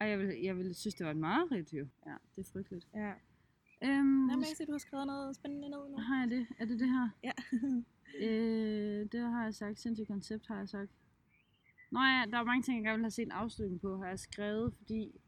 Ej, 0.00 0.08
jeg 0.08 0.18
vil, 0.18 0.38
jeg 0.42 0.56
vil 0.56 0.74
synes, 0.74 0.94
det 0.94 1.04
var 1.06 1.10
et 1.10 1.18
mareridt 1.18 1.72
jo. 1.72 1.86
Ja, 2.06 2.14
det 2.36 2.46
er 2.46 2.50
frygteligt. 2.52 2.86
Ja. 2.94 3.12
Øhm, 3.82 4.04
Nå, 4.04 4.26
men 4.26 4.30
jeg 4.30 4.46
kan 4.46 4.56
se, 4.56 4.62
at 4.62 4.66
du 4.68 4.72
har 4.72 4.78
skrevet 4.78 5.06
noget 5.06 5.36
spændende 5.36 5.68
ned 5.68 5.88
nu. 5.90 5.96
har 5.96 6.20
jeg 6.20 6.30
det? 6.30 6.46
Er 6.58 6.64
det 6.64 6.80
det 6.80 6.88
her? 6.88 7.08
Ja. 7.22 7.32
øh, 8.26 9.06
det 9.12 9.20
har 9.20 9.44
jeg 9.44 9.54
sagt. 9.54 9.80
Sindssygt 9.80 10.08
koncept 10.08 10.46
har 10.46 10.58
jeg 10.58 10.68
sagt. 10.68 10.90
Nå 11.90 12.00
ja, 12.00 12.24
der 12.30 12.38
er 12.38 12.44
mange 12.44 12.62
ting, 12.62 12.76
jeg 12.76 12.84
gerne 12.84 12.98
vil 12.98 13.04
have 13.04 13.10
set 13.10 13.22
en 13.26 13.32
afslutning 13.32 13.80
på, 13.80 13.96
har 13.96 14.08
jeg 14.08 14.18
skrevet, 14.18 14.74
fordi 14.74 15.20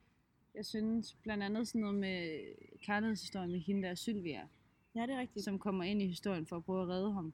jeg 0.54 0.64
synes 0.66 1.14
blandt 1.22 1.44
andet 1.44 1.68
sådan 1.68 1.80
noget 1.80 1.96
med 2.00 2.40
kærlighedshistorien 2.82 3.52
med 3.52 3.60
hende 3.60 3.88
der 3.88 3.94
Sylvia, 3.94 4.48
ja, 4.94 5.02
det 5.02 5.10
er 5.10 5.20
rigtigt. 5.20 5.44
som 5.44 5.58
kommer 5.58 5.84
ind 5.84 6.02
i 6.02 6.06
historien 6.06 6.46
for 6.46 6.56
at 6.56 6.64
prøve 6.64 6.82
at 6.82 6.88
redde 6.88 7.12
ham. 7.12 7.32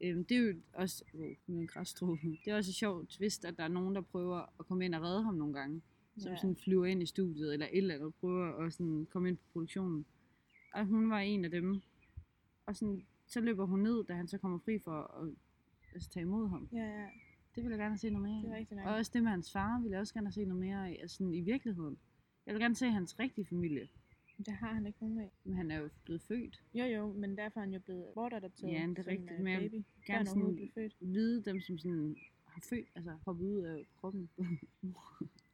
Øhm, 0.00 0.24
det 0.24 0.36
er 0.36 0.40
jo 0.40 0.54
også 0.72 1.04
oh, 1.14 1.20
med 1.46 1.60
en 1.60 1.66
græsstrube. 1.66 2.20
Det 2.44 2.50
er 2.52 2.56
også 2.56 2.70
et 2.70 2.74
sjovt 2.74 3.08
twist, 3.08 3.44
at 3.44 3.56
der 3.56 3.64
er 3.64 3.68
nogen, 3.68 3.94
der 3.94 4.00
prøver 4.00 4.38
at 4.60 4.66
komme 4.66 4.84
ind 4.84 4.94
og 4.94 5.02
redde 5.02 5.22
ham 5.22 5.34
nogle 5.34 5.54
gange. 5.54 5.82
Som 6.18 6.32
Ja. 6.32 6.36
sådan 6.36 6.56
flyver 6.56 6.86
ind 6.86 7.02
i 7.02 7.06
studiet, 7.06 7.52
eller 7.52 7.66
et 7.66 7.78
eller 7.78 7.94
andet, 7.94 8.14
prøver 8.14 8.66
at 8.66 8.72
sådan 8.72 9.06
komme 9.10 9.28
ind 9.28 9.36
på 9.36 9.42
produktionen. 9.52 10.06
Og 10.74 10.86
hun 10.86 11.10
var 11.10 11.18
en 11.18 11.44
af 11.44 11.50
dem. 11.50 11.82
Og 12.66 12.76
sådan, 12.76 13.06
så 13.26 13.40
løber 13.40 13.66
hun 13.66 13.80
ned, 13.80 14.04
da 14.04 14.14
han 14.14 14.28
så 14.28 14.38
kommer 14.38 14.58
fri 14.58 14.78
for 14.78 15.22
at 15.22 15.30
altså, 15.94 16.10
tage 16.10 16.22
imod 16.22 16.48
ham. 16.48 16.68
Ja, 16.72 16.84
ja. 17.00 17.06
Det 17.54 17.64
vil 17.64 17.70
jeg 17.70 17.78
gerne 17.78 17.98
se 17.98 18.10
noget 18.10 18.28
mere 18.28 18.42
Det 18.42 18.50
er 18.50 18.56
rigtigt 18.56 18.76
nok. 18.80 18.86
Og 18.86 18.94
også 18.94 19.10
det 19.14 19.22
med 19.22 19.30
hans 19.30 19.52
far, 19.52 19.80
vil 19.82 19.90
jeg 19.90 20.00
også 20.00 20.14
gerne 20.14 20.32
se 20.32 20.44
noget 20.44 20.60
mere 20.60 20.88
af, 20.88 20.98
altså 21.00 21.16
sådan 21.16 21.34
i 21.34 21.40
virkeligheden. 21.40 21.98
Jeg 22.48 22.54
vil 22.54 22.62
gerne 22.62 22.74
se 22.74 22.86
hans 22.90 23.18
rigtige 23.18 23.44
familie, 23.44 23.88
Det 24.38 24.52
har 24.54 24.72
han 24.72 24.86
ikke 24.86 24.98
nogen 25.00 25.20
af. 25.20 25.30
men 25.44 25.54
han 25.56 25.70
er 25.70 25.76
jo 25.78 25.88
blevet 26.04 26.22
født. 26.22 26.62
Jo, 26.74 26.84
jo, 26.84 27.12
men 27.12 27.36
derfor 27.36 27.60
er 27.60 27.64
han 27.64 27.72
jo 27.74 27.80
blevet 27.80 28.06
bortadopteret 28.14 28.72
Ja, 28.72 28.86
det 28.86 28.98
er 28.98 29.06
rigtigt, 29.06 29.30
øh, 29.32 29.40
men 29.44 29.52
jeg 29.52 29.70
baby. 29.70 29.82
Gerne 30.06 30.26
sådan 30.26 30.70
født. 30.74 30.96
vide 31.00 31.42
dem, 31.44 31.60
som 31.60 31.78
sådan 31.78 32.16
har 32.44 32.60
født, 32.68 32.86
altså 32.94 33.16
hoppet 33.24 33.44
ud 33.44 33.58
af 33.62 33.86
kroppen. 34.00 34.28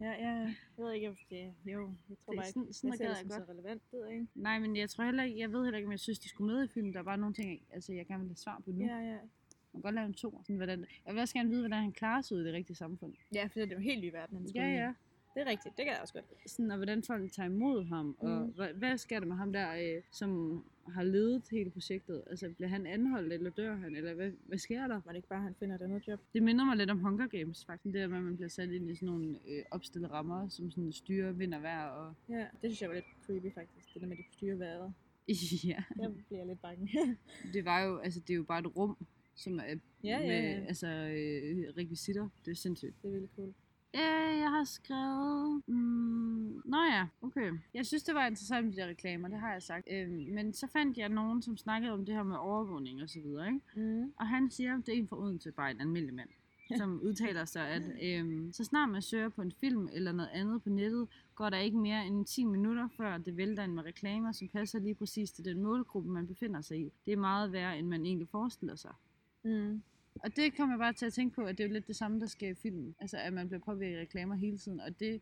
Ja, 0.00 0.10
ja. 0.10 0.30
Jeg 0.38 0.54
ved 0.76 0.92
ikke, 0.92 1.08
om 1.08 1.16
det 1.30 1.54
Jo, 1.66 1.94
jeg 2.08 2.16
tror 2.18 2.32
Det 2.32 2.36
er 2.36 2.36
bare 2.36 2.36
ikke. 2.36 2.52
sådan- 2.52 2.72
sådan 2.72 2.90
jeg 2.90 2.96
ser 2.98 3.04
det 3.04 3.10
jeg 3.10 3.16
som 3.16 3.28
godt. 3.28 3.46
så 3.46 3.52
relevant, 3.52 3.82
det 3.90 3.98
ved 3.98 4.06
jeg 4.06 4.14
ikke. 4.14 4.26
Nej, 4.34 4.58
men 4.58 4.76
jeg 4.76 4.90
tror 4.90 5.04
heller 5.04 5.22
ikke, 5.22 5.38
jeg 5.38 5.52
ved 5.52 5.64
heller 5.64 5.78
ikke, 5.78 5.86
om 5.86 5.92
jeg 5.92 6.00
synes, 6.00 6.18
de 6.18 6.28
skulle 6.28 6.52
med 6.54 6.64
i 6.64 6.68
filmen. 6.68 6.92
Der 6.92 6.98
er 6.98 7.02
bare 7.04 7.18
nogle 7.18 7.34
ting, 7.34 7.62
altså, 7.72 7.92
jeg 7.92 8.06
gerne 8.06 8.20
vil 8.20 8.28
have 8.28 8.36
svar 8.36 8.60
på 8.64 8.70
nu. 8.70 8.84
Ja, 8.86 8.98
ja. 8.98 9.12
Man 9.72 9.72
kan 9.72 9.80
godt 9.82 9.94
lave 9.94 10.06
en 10.06 10.14
to. 10.14 10.40
Sådan, 10.42 10.56
hvordan, 10.56 10.86
jeg 11.06 11.14
vil 11.14 11.20
også 11.20 11.34
gerne 11.34 11.48
vide, 11.50 11.60
hvordan 11.62 11.82
han 11.82 11.92
klarer 11.92 12.22
sig 12.22 12.36
ud 12.36 12.42
i 12.42 12.44
det 12.44 12.54
rigtige 12.54 12.76
samfund. 12.76 13.14
Ja, 13.34 13.44
for 13.46 13.60
det 13.60 13.70
er 13.72 13.76
jo 13.76 13.80
helt 13.82 14.00
ny 14.04 14.10
verden, 14.12 14.36
han 14.36 14.48
skulle 14.48 14.64
Ja, 14.66 14.72
i. 14.72 14.76
ja. 14.86 14.94
Det 15.34 15.42
er 15.42 15.46
rigtigt, 15.46 15.76
det 15.76 15.84
kan 15.84 15.92
jeg 15.92 15.98
også 16.02 16.14
godt. 16.14 16.24
Sådan, 16.50 16.70
og 16.70 16.76
hvordan 16.76 17.02
folk 17.02 17.32
tager 17.32 17.46
imod 17.48 17.84
ham. 17.84 18.16
Og 18.18 18.28
Mm. 18.46 18.52
hvad, 18.52 18.68
hvad 18.68 18.98
sker 18.98 19.20
der 19.20 19.26
med 19.26 19.36
ham 19.36 19.52
der, 19.52 19.96
øh, 19.96 20.02
som 20.10 20.64
har 20.88 21.02
ledet 21.02 21.42
hele 21.50 21.70
projektet? 21.70 22.22
Altså, 22.26 22.52
bliver 22.56 22.68
han 22.68 22.86
anholdt, 22.86 23.32
eller 23.32 23.50
dør 23.50 23.76
han? 23.76 23.96
Eller 23.96 24.14
hvad, 24.14 24.30
hvad 24.46 24.58
sker 24.58 24.86
der? 24.86 25.00
Var 25.04 25.12
det 25.12 25.16
ikke 25.16 25.28
bare, 25.28 25.38
at 25.38 25.42
han 25.44 25.54
finder 25.54 25.74
et 25.76 25.82
andet 25.82 26.08
job? 26.08 26.20
Det 26.34 26.42
minder 26.42 26.64
mig 26.64 26.76
lidt 26.76 26.90
om 26.90 26.98
Hunger 26.98 27.26
Games, 27.26 27.64
faktisk. 27.64 27.84
Det 27.84 27.94
der 27.94 28.08
med, 28.08 28.16
at 28.16 28.22
man 28.22 28.36
bliver 28.36 28.48
sat 28.48 28.70
ind 28.70 28.90
i 28.90 28.94
sådan 28.94 29.06
nogle 29.06 29.38
øh, 29.48 29.62
opstillede 29.70 30.12
rammer, 30.12 30.48
som 30.48 30.70
sådan 30.70 30.92
styrer 30.92 31.32
vind 31.32 31.54
og 31.54 31.62
vejr. 31.62 31.86
Og... 31.88 32.14
Ja, 32.28 32.40
det 32.62 32.70
synes 32.70 32.80
jeg 32.82 32.88
var 32.88 32.94
lidt 32.94 33.06
creepy 33.26 33.54
faktisk. 33.54 33.94
Det 33.94 34.02
der 34.02 34.08
med, 34.08 34.16
at 34.16 34.18
de 34.18 34.22
kunne 34.24 34.32
styre 34.34 34.58
vejret. 34.58 34.92
ja, 35.72 35.82
Der 35.96 36.08
bliver 36.28 36.40
jeg 36.40 36.46
lidt 36.46 36.60
bange. 36.62 36.90
det 37.54 37.64
var 37.64 37.82
jo, 37.84 37.98
altså, 37.98 38.20
det 38.20 38.30
er 38.30 38.36
jo 38.36 38.42
bare 38.44 38.60
et 38.60 38.76
rum, 38.76 38.96
som 39.34 39.58
er 39.58 39.62
Ja, 40.04 40.18
med 40.18 40.26
ja, 40.28 40.50
ja. 40.50 40.64
Altså, 40.66 40.86
øh, 40.88 41.74
rekvisitter. 41.76 42.28
Det 42.44 42.50
er 42.50 42.54
sindssygt. 42.54 42.94
det 43.02 43.08
er 43.08 43.12
virkelig 43.12 43.30
cool. 43.36 43.54
Øh, 43.94 44.38
jeg 44.38 44.50
har 44.50 44.64
skrevet... 44.64 45.62
Mm, 45.66 46.62
nå 46.64 46.76
ja, 46.76 47.06
okay. 47.22 47.52
Jeg 47.74 47.86
synes, 47.86 48.02
det 48.02 48.14
var 48.14 48.26
interessant 48.26 48.66
med 48.66 48.74
de 48.74 48.80
der 48.80 48.88
reklamer, 48.88 49.28
det 49.28 49.38
har 49.38 49.52
jeg 49.52 49.62
sagt. 49.62 49.88
Øh, 49.90 50.10
men 50.10 50.52
så 50.52 50.66
fandt 50.72 50.98
jeg 50.98 51.08
nogen, 51.08 51.42
som 51.42 51.56
snakkede 51.56 51.92
om 51.92 52.04
det 52.04 52.14
her 52.14 52.22
med 52.22 52.36
overvågning 52.36 53.02
og 53.02 53.08
så 53.08 53.20
videre, 53.20 53.46
ikke? 53.46 53.60
Mm. 53.76 54.12
Og 54.16 54.28
han 54.28 54.50
siger, 54.50 54.76
det 54.76 54.88
er 54.88 54.98
en 54.98 55.08
fra 55.08 55.18
Odense, 55.18 55.52
bare 55.52 55.70
en 55.70 55.80
almindelig 55.80 56.14
mand, 56.14 56.28
som 56.76 57.00
udtaler 57.02 57.44
sig, 57.44 57.68
at 57.68 57.82
øhm, 58.06 58.52
så 58.52 58.64
snart 58.64 58.88
man 58.88 59.02
søger 59.02 59.28
på 59.28 59.42
en 59.42 59.52
film 59.52 59.88
eller 59.92 60.12
noget 60.12 60.30
andet 60.32 60.62
på 60.62 60.70
nettet, 60.70 61.08
går 61.34 61.50
der 61.50 61.58
ikke 61.58 61.78
mere 61.78 62.06
end 62.06 62.26
10 62.26 62.44
minutter, 62.44 62.88
før 62.96 63.18
det 63.18 63.36
vælter 63.36 63.62
ind 63.62 63.72
med 63.72 63.84
reklamer, 63.84 64.32
som 64.32 64.48
passer 64.48 64.78
lige 64.78 64.94
præcis 64.94 65.32
til 65.32 65.44
den 65.44 65.62
målgruppe, 65.62 66.10
man 66.10 66.26
befinder 66.26 66.60
sig 66.60 66.80
i. 66.80 66.92
Det 67.06 67.12
er 67.12 67.16
meget 67.16 67.52
værre, 67.52 67.78
end 67.78 67.86
man 67.86 68.06
egentlig 68.06 68.28
forestiller 68.28 68.76
sig. 68.76 68.92
Mm. 69.44 69.82
Og 70.20 70.36
det 70.36 70.56
kommer 70.56 70.74
jeg 70.74 70.78
bare 70.78 70.92
til 70.92 71.06
at 71.06 71.12
tænke 71.12 71.34
på, 71.34 71.42
at 71.42 71.58
det 71.58 71.64
er 71.64 71.68
jo 71.68 71.72
lidt 71.72 71.86
det 71.86 71.96
samme, 71.96 72.20
der 72.20 72.26
sker 72.26 72.48
i 72.48 72.54
filmen. 72.54 72.94
Altså, 73.00 73.18
at 73.18 73.32
man 73.32 73.48
bliver 73.48 73.60
påvirket 73.60 73.96
af 73.96 74.00
reklamer 74.00 74.34
hele 74.34 74.58
tiden, 74.58 74.80
og 74.80 75.00
det, 75.00 75.20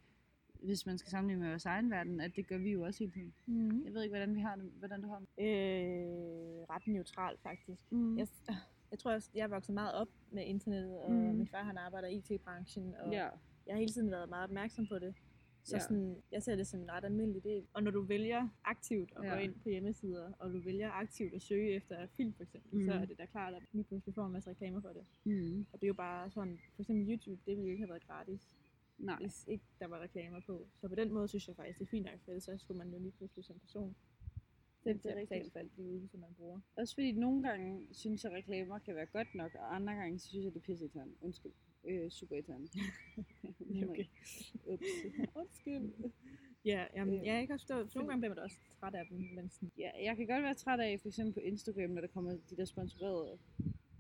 hvis 0.63 0.87
man 0.87 0.99
skal 0.99 1.11
sammenligne 1.11 1.41
med 1.41 1.49
vores 1.49 1.67
egen 1.67 1.91
verden, 1.91 2.21
at 2.21 2.37
det 2.37 2.47
gør 2.47 2.59
vi 2.59 2.71
jo 2.73 2.83
også 2.83 2.99
hele 2.99 3.13
tiden. 3.13 3.33
Mm. 3.47 3.85
Jeg 3.85 3.95
ved 3.95 4.03
ikke, 4.03 4.13
hvordan 4.13 4.35
vi 4.35 4.41
har 4.41 4.57
det, 4.57 4.65
hvordan 4.79 5.03
du 5.03 5.09
har 5.09 5.19
det. 5.19 5.29
Øh, 5.39 6.63
ret 6.71 6.87
neutral 6.87 7.37
faktisk. 7.43 7.93
Mm. 7.93 8.19
Jeg, 8.19 8.27
jeg 8.91 8.99
tror 8.99 9.13
også, 9.13 9.31
jeg 9.35 9.43
er 9.43 9.49
vokset 9.49 9.75
meget 9.75 9.95
op 9.95 10.09
med 10.31 10.45
internettet, 10.47 10.99
og 10.99 11.11
Mm. 11.13 11.17
min 11.19 11.47
far 11.49 11.63
han 11.63 11.79
arbejder 11.79 12.09
i 12.09 12.17
IT-branchen, 12.17 12.95
og 13.01 13.13
Ja. 13.13 13.29
jeg 13.67 13.75
har 13.75 13.79
hele 13.79 13.93
tiden 13.93 14.11
været 14.11 14.29
meget 14.29 14.45
opmærksom 14.45 14.87
på 14.87 14.99
det. 14.99 15.15
Så 15.65 15.77
Ja. 15.77 15.81
sådan, 15.83 16.23
jeg 16.33 16.43
ser 16.43 16.57
det 16.57 16.67
som 16.67 16.81
en 16.81 16.91
ret 16.91 17.05
almindelig 17.05 17.45
del. 17.45 17.67
Og 17.73 17.83
når 17.83 17.91
du 17.91 18.03
vælger 18.03 18.49
aktivt 18.65 19.13
at 19.17 19.25
Ja. 19.25 19.35
gå 19.35 19.41
ind 19.41 19.55
på 19.63 19.69
hjemmesider, 19.69 20.33
og 20.39 20.53
du 20.53 20.59
vælger 20.61 20.91
aktivt 20.91 21.35
at 21.35 21.43
søge 21.43 21.71
efter 21.75 22.07
film 22.07 22.33
for 22.33 22.43
eksempel, 22.43 22.75
Mm. 22.79 22.85
så 22.85 22.93
er 22.93 23.05
det 23.05 23.19
da 23.19 23.27
klart, 23.27 23.55
at 23.55 23.63
lige 23.73 23.85
pludselig 23.85 24.15
får 24.15 24.27
en 24.27 24.33
masse 24.33 24.51
reklamer 24.51 24.81
for 24.81 24.89
det. 24.89 25.05
Mm. 25.25 25.67
Og 25.73 25.81
det 25.81 25.87
er 25.87 25.89
jo 25.89 25.95
bare 25.95 26.31
sådan, 26.31 26.59
for 26.75 26.83
eksempel 26.83 27.09
YouTube, 27.09 27.41
det 27.47 27.57
ville 27.57 27.63
jo 27.63 27.71
ikke 27.71 27.83
have 27.83 27.89
været 27.89 28.07
gratis, 28.07 28.57
Nej. 28.99 29.17
hvis 29.21 29.45
ikke 29.49 29.65
der 29.79 29.87
var 29.87 30.01
reklamer 30.01 30.41
på. 30.47 30.67
Så 30.81 30.89
på 30.89 30.95
den 30.95 31.13
måde 31.13 31.29
synes 31.29 31.49
jeg 31.49 31.57
faktisk, 31.57 31.79
det 31.79 31.85
er 31.85 31.91
fint 31.91 32.07
nok, 32.07 32.21
for 32.25 32.31
ellers 32.31 32.45
så 32.45 32.59
skulle 32.59 32.79
man 32.79 32.91
jo 32.93 32.99
lige 32.99 33.13
pludselig 33.13 33.45
som 33.45 33.59
person 33.59 33.97
Det 34.85 35.01
til 35.01 35.11
er 35.11 35.17
rigtigt. 35.17 35.53
for 35.53 35.59
alt 35.59 35.77
de 35.77 35.83
ydelser, 35.83 36.19
man 36.19 36.35
bruger. 36.39 36.61
Også 36.77 36.95
fordi 36.95 37.13
nogle 37.13 37.43
gange 37.49 37.87
synes 37.93 38.25
jeg, 38.25 38.33
at 38.33 38.39
reklamer 38.39 38.79
kan 38.79 38.95
være 38.95 39.07
godt 39.07 39.35
nok, 39.35 39.55
og 39.55 39.75
andre 39.75 39.93
gange 39.95 40.19
synes 40.19 40.45
jeg, 40.45 40.55
det 40.55 40.61
er 40.61 40.65
pisse. 40.65 40.91
Undskyld. 41.21 41.53
Øh, 41.85 42.11
super 42.11 42.35
irriterende. 42.37 42.69
Det 43.69 43.83
er 43.83 43.89
okay. 43.91 44.05
Ups. 44.67 44.85
Undskyld. 45.41 45.93
Ja, 46.65 46.87
jamen, 46.97 47.21
Øh, 47.21 47.27
jeg 47.27 47.47
kan 47.47 47.55
også 47.55 47.67
forstå, 47.67 47.85
fordi- 47.85 47.99
nogle 47.99 48.09
gange 48.11 48.21
bliver 48.21 48.35
man 48.35 48.45
også 48.45 48.57
træt 48.81 48.95
af 48.95 49.07
dem, 49.11 49.19
men 49.35 49.51
sådan, 49.51 49.71
Ja, 49.79 49.91
jeg 50.05 50.17
kan 50.17 50.27
godt 50.27 50.43
være 50.43 50.55
træt 50.55 50.81
af, 50.81 51.01
for 51.01 51.09
eksempel 51.09 51.35
på 51.35 51.41
Instagram, 51.41 51.91
når 51.91 52.01
der 52.01 52.09
kommer 52.09 52.33
de 52.51 52.57
der 52.57 52.65
sponsorerede 52.65 53.39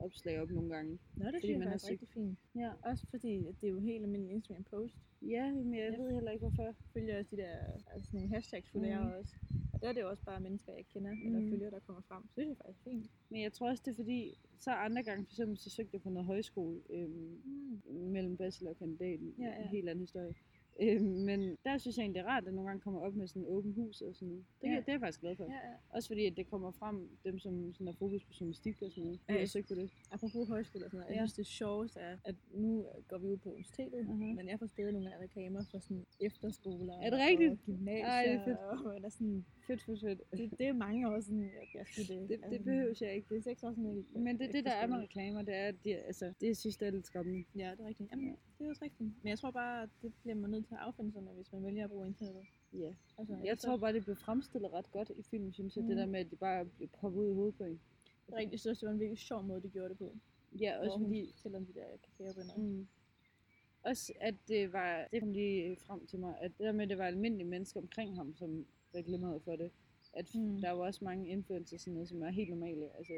opslag 0.05 0.41
op 0.43 0.51
nogle 0.51 0.71
gange. 0.75 0.99
Nå, 1.17 1.25
det 1.27 1.41
synes 1.41 1.59
jeg 1.59 1.69
faktisk 1.69 1.85
er 1.87 1.91
rigtig 1.91 2.09
fint. 2.09 2.39
Ja, 2.55 2.71
Også 2.83 3.05
fordi, 3.11 3.47
at 3.47 3.55
det 3.61 3.67
er 3.67 3.71
jo 3.71 3.81
helt 3.81 4.03
almindelig 4.05 4.35
Instagram 4.35 4.65
post. 4.65 4.95
ja 5.35 5.45
men 5.53 5.75
jeg 5.75 5.91
Ja. 5.93 6.03
ved 6.03 6.15
heller 6.15 6.31
ikke, 6.31 6.43
hvorfor. 6.47 6.63
Jeg 6.63 6.75
følger 6.95 7.19
også 7.19 7.31
de 7.37 7.43
der, 7.43 7.57
altså 7.93 8.07
sådan 8.11 8.19
nogle 8.21 8.35
hashtags 8.35 8.71
følger 8.71 8.89
jeg 8.89 9.01
Mhm. 9.01 9.13
også. 9.19 9.33
Og 9.73 9.81
der 9.81 9.89
er 9.89 9.93
det 9.93 10.01
jo 10.01 10.09
også 10.11 10.25
bare 10.25 10.41
mennesker, 10.41 10.73
jeg 10.73 10.87
kender, 10.87 11.11
eller 11.27 11.41
Mhm. 11.41 11.51
følger, 11.51 11.71
der 11.71 11.79
kommer 11.87 12.03
frem. 12.09 12.23
Så 12.29 12.33
synes 12.35 12.49
jeg 12.49 12.57
faktisk 12.67 12.85
fint. 12.85 13.07
Men 13.31 13.43
jeg 13.43 13.53
tror 13.53 13.69
også, 13.71 13.83
det 13.87 13.91
er 13.91 13.95
fordi, 13.97 14.35
så 14.59 14.71
andre 14.71 15.03
gange, 15.03 15.25
for 15.25 15.33
eksempel, 15.33 15.59
så 15.59 15.71
søgte 15.71 15.91
jeg 15.93 16.03
på 16.03 16.11
noget 16.11 16.27
højskole 16.27 16.81
øhm, 16.91 17.41
Mm. 17.45 17.81
mellem 18.17 18.37
bachelor 18.37 18.71
og 18.71 18.77
kandidaten. 18.79 19.35
Ja, 19.39 19.45
ja. 19.45 19.63
En 19.63 19.69
helt 19.69 19.89
anden 19.89 20.03
historie. 20.03 20.35
Øh, 20.81 21.03
men 21.03 21.57
der 21.65 21.79
synes 21.79 21.97
jeg 21.97 22.03
egentlig, 22.05 22.23
det 22.23 22.29
er 22.29 22.33
rart, 22.33 22.47
at 22.47 22.55
nogle 22.55 22.69
gange 22.69 22.81
kommer 22.81 23.01
op 23.01 23.15
med 23.15 23.27
sådan 23.27 23.43
en 23.43 23.49
åben 23.49 23.73
hus 23.73 24.01
og 24.01 24.15
sådan 24.15 24.29
noget. 24.29 24.45
Det, 24.63 24.69
Ja. 24.69 24.77
det 24.77 24.89
er 24.89 24.93
jeg 24.93 25.01
faktisk 25.01 25.21
glad 25.21 25.37
for. 25.37 25.45
Ja, 25.45 25.53
ja. 25.53 25.75
Også 25.91 26.09
fordi, 26.09 26.27
at 26.27 26.37
det 26.37 26.47
kommer 26.51 26.71
frem, 26.71 27.09
dem 27.25 27.39
som 27.39 27.73
sådan 27.73 27.87
har 27.87 27.95
fokus 27.95 28.25
på 28.25 28.33
journalistik 28.41 28.83
og 28.83 28.91
sådan 28.91 29.05
noget. 29.05 29.21
Ja. 29.29 29.35
Jeg 29.35 29.49
søgt 29.51 29.69
på 29.69 29.75
det. 29.75 29.91
Apropos 30.11 30.49
højskole 30.49 30.85
og 30.85 30.91
sådan 30.91 31.01
noget, 31.01 31.11
jeg 31.15 31.21
Ja. 31.21 31.27
synes 31.27 31.33
det 31.33 31.47
sjoveste 31.47 32.01
er, 32.01 32.17
at 32.25 32.35
nu 32.55 32.87
går 33.09 33.19
vi 33.19 33.27
ud 33.27 33.37
på 33.37 33.49
universitetet, 33.49 34.09
Mhm. 34.09 34.19
men 34.19 34.49
jeg 34.49 34.59
får 34.59 34.67
stadig 34.67 34.93
nogle 34.93 35.11
reklamer 35.21 35.65
for 35.71 35.79
sådan 35.79 36.05
efterskoler 36.21 36.95
Er 37.01 37.11
det 37.11 37.19
rigtigt? 37.19 37.51
og 37.53 37.59
gymnasier, 37.67 38.07
Ej, 38.07 38.23
det 38.25 38.33
er 38.35 38.45
fedt. 38.45 38.59
og 38.59 38.79
man 38.95 39.05
er 39.05 39.09
sådan, 39.09 39.45
Fedt, 39.67 39.83
fedt, 39.83 40.01
fedt. 40.01 40.21
det, 40.33 40.59
det 40.59 40.67
er 40.67 40.73
mange 40.73 41.09
år 41.09 41.21
siden, 41.21 41.43
at 41.45 41.69
jeg 41.75 41.87
skulle 41.87 42.21
det. 42.21 42.29
Det, 42.29 42.51
det 42.51 42.65
behøver 42.65 42.95
jeg 43.01 43.15
ikke. 43.15 43.29
Det 43.29 43.37
er 43.39 43.43
seks 43.43 43.63
år 43.65 43.73
siden, 43.75 44.07
jeg 44.15 44.23
Men 44.23 44.39
det 44.39 44.49
er 44.49 44.53
det, 44.53 44.65
der 44.65 44.71
er 44.71 44.87
med 44.87 44.97
reklamer, 44.99 45.43
det 45.43 45.55
er, 45.55 45.67
at 45.69 45.75
de, 45.85 45.97
altså, 45.97 46.33
det 46.41 46.57
synes 46.57 46.81
jeg 46.81 46.87
er 46.87 46.91
lidt 46.91 47.07
skræmmende. 47.07 47.45
Ja, 47.57 47.71
det 47.71 47.81
er 47.81 47.87
rigtigt. 47.89 48.11
Jamen, 48.11 48.27
Ja. 48.29 48.35
det 48.59 48.65
er 48.65 48.69
også 48.71 48.85
rigtigt. 48.85 49.11
Men 49.23 49.29
jeg 49.31 49.39
tror 49.39 49.51
bare, 49.51 49.83
at 49.83 49.89
det 50.03 50.13
bliver 50.23 50.35
man 50.35 50.51
nødt 50.51 50.67
til 50.67 50.75
at 50.75 50.81
affinde 50.81 51.13
sig 51.13 51.23
med, 51.23 51.33
hvis 51.33 51.53
man 51.53 51.65
vælger 51.65 51.85
at 51.85 51.91
bruge 51.91 52.07
internettet. 52.07 52.45
Ja. 52.73 52.95
Altså, 53.19 53.37
Jeg 53.45 53.59
tror 53.59 53.77
bare, 53.77 53.93
det 53.93 54.05
blev 54.05 54.17
fremstillet 54.17 54.73
ret 54.73 54.91
godt 54.93 55.11
i 55.17 55.23
filmen, 55.23 55.53
synes 55.53 55.77
jeg. 55.77 55.83
Mm. 55.83 55.89
Det 55.89 55.97
der 55.97 56.07
med, 56.07 56.21
at 56.21 56.31
de 56.31 56.37
bare 56.37 56.65
blev 56.65 56.89
poppet 56.89 57.21
ud 57.21 57.31
i 57.31 57.35
hovedet 57.35 57.55
på 57.55 57.65
en. 57.65 57.81
det 58.27 58.33
er 58.33 58.37
rigtigt. 58.37 58.53
Jeg 58.53 58.61
synes, 58.61 58.79
det 58.79 58.87
var 58.87 58.93
en 58.93 59.01
virkelig 59.01 59.19
sjov 59.19 59.43
måde, 59.45 59.63
de 59.63 59.69
gjorde 59.69 59.89
det 59.89 59.99
på. 59.99 60.17
Ja, 60.61 60.79
også 60.79 60.89
Hvor 60.91 60.99
hun 60.99 61.07
fordi... 61.07 61.33
fortæller 61.33 61.59
om 61.59 61.67
de 61.67 61.73
der 61.75 61.85
kakaobønder. 62.19 62.57
Mm. 62.57 62.87
Også 63.85 64.13
at 64.21 64.35
det 64.49 64.73
var, 64.73 65.09
det 65.13 65.21
kom 65.21 65.33
lige 65.33 65.77
frem 65.87 66.07
til 66.07 66.19
mig, 66.19 66.35
at 66.41 66.51
det 66.59 66.65
der 66.67 66.73
med, 66.73 66.83
at 66.83 66.89
det 66.89 66.99
var 66.99 67.07
almindelige 67.07 67.49
mennesker 67.49 67.81
omkring 67.81 68.17
ham, 68.17 68.35
som 68.35 68.67
reklamerede 68.95 69.41
for 69.41 69.57
det. 69.57 69.71
At 70.15 70.35
Mm. 70.35 70.61
der 70.61 70.71
var 70.71 70.85
også 70.85 71.05
mange 71.05 71.29
influencers, 71.29 71.81
sådan 71.81 71.95
noget, 71.95 72.09
som 72.09 72.23
er 72.23 72.31
helt 72.31 72.51
normale. 72.51 72.97
Altså, 72.99 73.13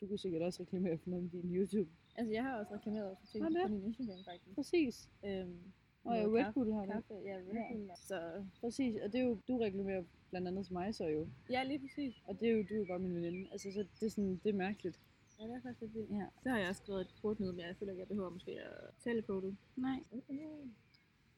du 0.00 0.06
kunne 0.06 0.18
sikkert 0.18 0.42
også 0.42 0.62
reklamere 0.62 0.98
for 0.98 1.10
noget 1.10 1.22
med 1.32 1.42
din 1.42 1.54
YouTube. 1.56 1.90
Altså, 2.16 2.32
jeg 2.32 2.42
har 2.42 2.58
også 2.58 2.74
reklameret 2.74 3.16
for 3.20 3.26
ting 3.26 3.44
på 3.44 3.68
min 3.68 3.84
Instagram, 3.84 4.24
faktisk. 4.24 4.54
Præcis. 4.54 5.08
Øhm, 5.24 5.58
Og 6.04 6.16
ja, 6.16 6.22
noget 6.26 6.46
Red 6.46 6.52
Bull 6.52 6.72
har 6.72 6.86
kaffe, 6.86 7.14
ja, 7.14 7.36
Red 7.36 7.54
Ja. 7.54 7.72
Bull. 7.72 7.90
Så, 7.96 8.44
Præcis, 8.60 8.96
og 9.02 9.12
det 9.12 9.20
er 9.20 9.24
jo, 9.24 9.38
du 9.48 9.58
reklamerer 9.58 10.04
blandt 10.30 10.48
andet 10.48 10.64
til 10.66 10.72
mig 10.72 10.94
så 10.94 11.06
jo. 11.08 11.28
ja, 11.50 11.62
lige 11.64 11.78
præcis. 11.78 12.22
Og 12.26 12.40
det 12.40 12.48
er 12.48 12.52
jo, 12.52 12.62
du 12.62 12.74
er 12.74 12.78
jo 12.78 12.84
bare 12.84 12.98
min 12.98 13.14
veninde. 13.14 13.48
Altså, 13.52 13.72
så 13.72 13.86
det 14.00 14.06
er 14.06 14.10
sådan, 14.10 14.40
det 14.44 14.48
er 14.50 14.52
mærkeligt. 14.56 15.00
Ja, 15.44 15.48
det 15.48 15.56
er 15.56 15.60
faktisk 15.62 15.80
lidt 15.80 15.94
vildt. 15.94 16.10
Ja. 16.10 16.26
Så 16.42 16.48
har 16.48 16.58
jeg 16.58 16.68
også 16.68 16.82
skrevet 16.82 17.00
et 17.00 17.14
kort 17.22 17.40
ned, 17.40 17.52
men 17.52 17.60
jeg 17.60 17.76
føler 17.78 17.92
ikke, 17.92 18.00
jeg 18.00 18.08
behøver 18.08 18.30
måske 18.30 18.50
at 18.60 18.94
tale 19.04 19.22
kodet. 19.22 19.56
Nej, 19.76 19.98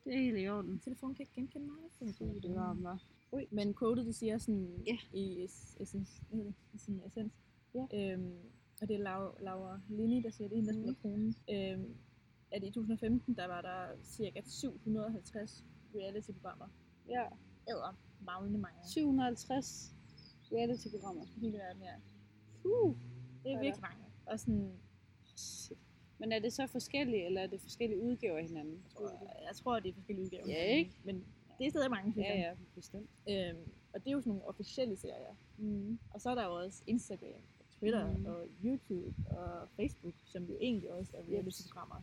det 0.04 0.14
er 0.14 0.18
helt 0.18 0.38
i 0.38 0.48
orden. 0.48 0.78
Telefonen 0.78 1.14
kan 1.14 1.22
ikke 1.22 1.34
genkende 1.34 1.66
mig. 1.66 1.76
Så 1.92 2.24
det 2.42 2.54
var 2.54 2.74
var. 2.74 3.02
Ui. 3.32 3.46
Men 3.50 3.74
kodet, 3.74 4.06
det 4.06 4.14
siger 4.14 4.38
sådan 4.38 4.82
Ja. 4.86 4.96
i 5.12 5.44
es- 5.44 5.76
essens, 5.82 6.22
det? 6.32 6.54
I 6.74 6.78
sin 6.78 7.00
essens. 7.06 7.32
Ja. 7.74 7.86
Øhm, 7.94 8.38
og 8.82 8.88
det 8.88 8.94
er 8.96 8.98
Laura, 9.02 9.34
Laura 9.40 9.80
Lini, 9.88 10.22
der 10.22 10.30
siger 10.30 10.48
det, 10.48 10.56
hende, 10.56 10.68
der 10.72 10.74
Mhm. 10.78 10.94
spiller 10.94 11.00
kronen. 11.02 11.34
Øhm, 11.50 11.94
at 12.50 12.64
i 12.64 12.70
2015, 12.70 13.34
der 13.36 13.46
var 13.46 13.62
der 13.62 14.02
cirka 14.04 14.40
750 14.44 15.64
reality-programmer. 15.94 16.68
Ja, 17.08 17.24
Æder 17.68 17.98
magne 18.24 18.58
mange. 18.58 18.78
750 18.94 19.94
reality-programmer. 20.52 21.24
hele 21.40 21.58
verden, 21.58 21.82
ja. 21.82 21.94
Uh. 22.64 22.96
Det 23.46 23.54
er 23.54 23.60
virkelig 23.60 23.82
mange. 23.82 24.04
Og 24.26 24.40
sådan, 24.40 24.72
Shit. 25.36 25.78
Men 26.18 26.32
er 26.32 26.38
det 26.38 26.52
så 26.52 26.66
forskellige, 26.66 27.26
eller 27.26 27.40
er 27.40 27.46
det 27.46 27.60
forskellige 27.60 28.00
udgaver 28.02 28.38
af 28.38 28.44
hinanden? 28.46 28.74
jeg 28.84 28.90
tror, 28.94 29.08
jeg 29.48 29.56
tror, 29.56 29.80
det 29.80 29.88
er 29.88 29.92
forskellige 29.94 30.24
udgaver. 30.24 30.46
Ja, 30.48 30.64
ikke? 30.64 30.90
Men 31.04 31.24
det 31.58 31.66
er 31.66 31.70
stadig 31.70 31.90
mange, 31.90 32.12
synes 32.12 32.26
Ja, 32.28 32.38
ja, 32.38 32.54
bestemt. 32.74 33.10
Øhm, 33.28 33.58
og 33.92 34.00
det 34.04 34.06
er 34.10 34.12
jo 34.12 34.20
sådan 34.20 34.30
nogle 34.30 34.44
officielle 34.48 34.96
serier. 34.96 35.34
Mm. 35.58 35.98
Og 36.14 36.20
så 36.20 36.30
er 36.30 36.34
der 36.34 36.44
jo 36.44 36.54
også 36.54 36.82
Instagram, 36.86 37.42
og 37.60 37.66
Twitter 37.78 38.16
Mm. 38.16 38.26
og 38.26 38.46
YouTube 38.64 39.14
og 39.30 39.68
Facebook, 39.76 40.14
som 40.24 40.44
jo 40.44 40.56
egentlig 40.60 40.92
også 40.92 41.12
er 41.16 41.22
reality-programmer. 41.32 42.02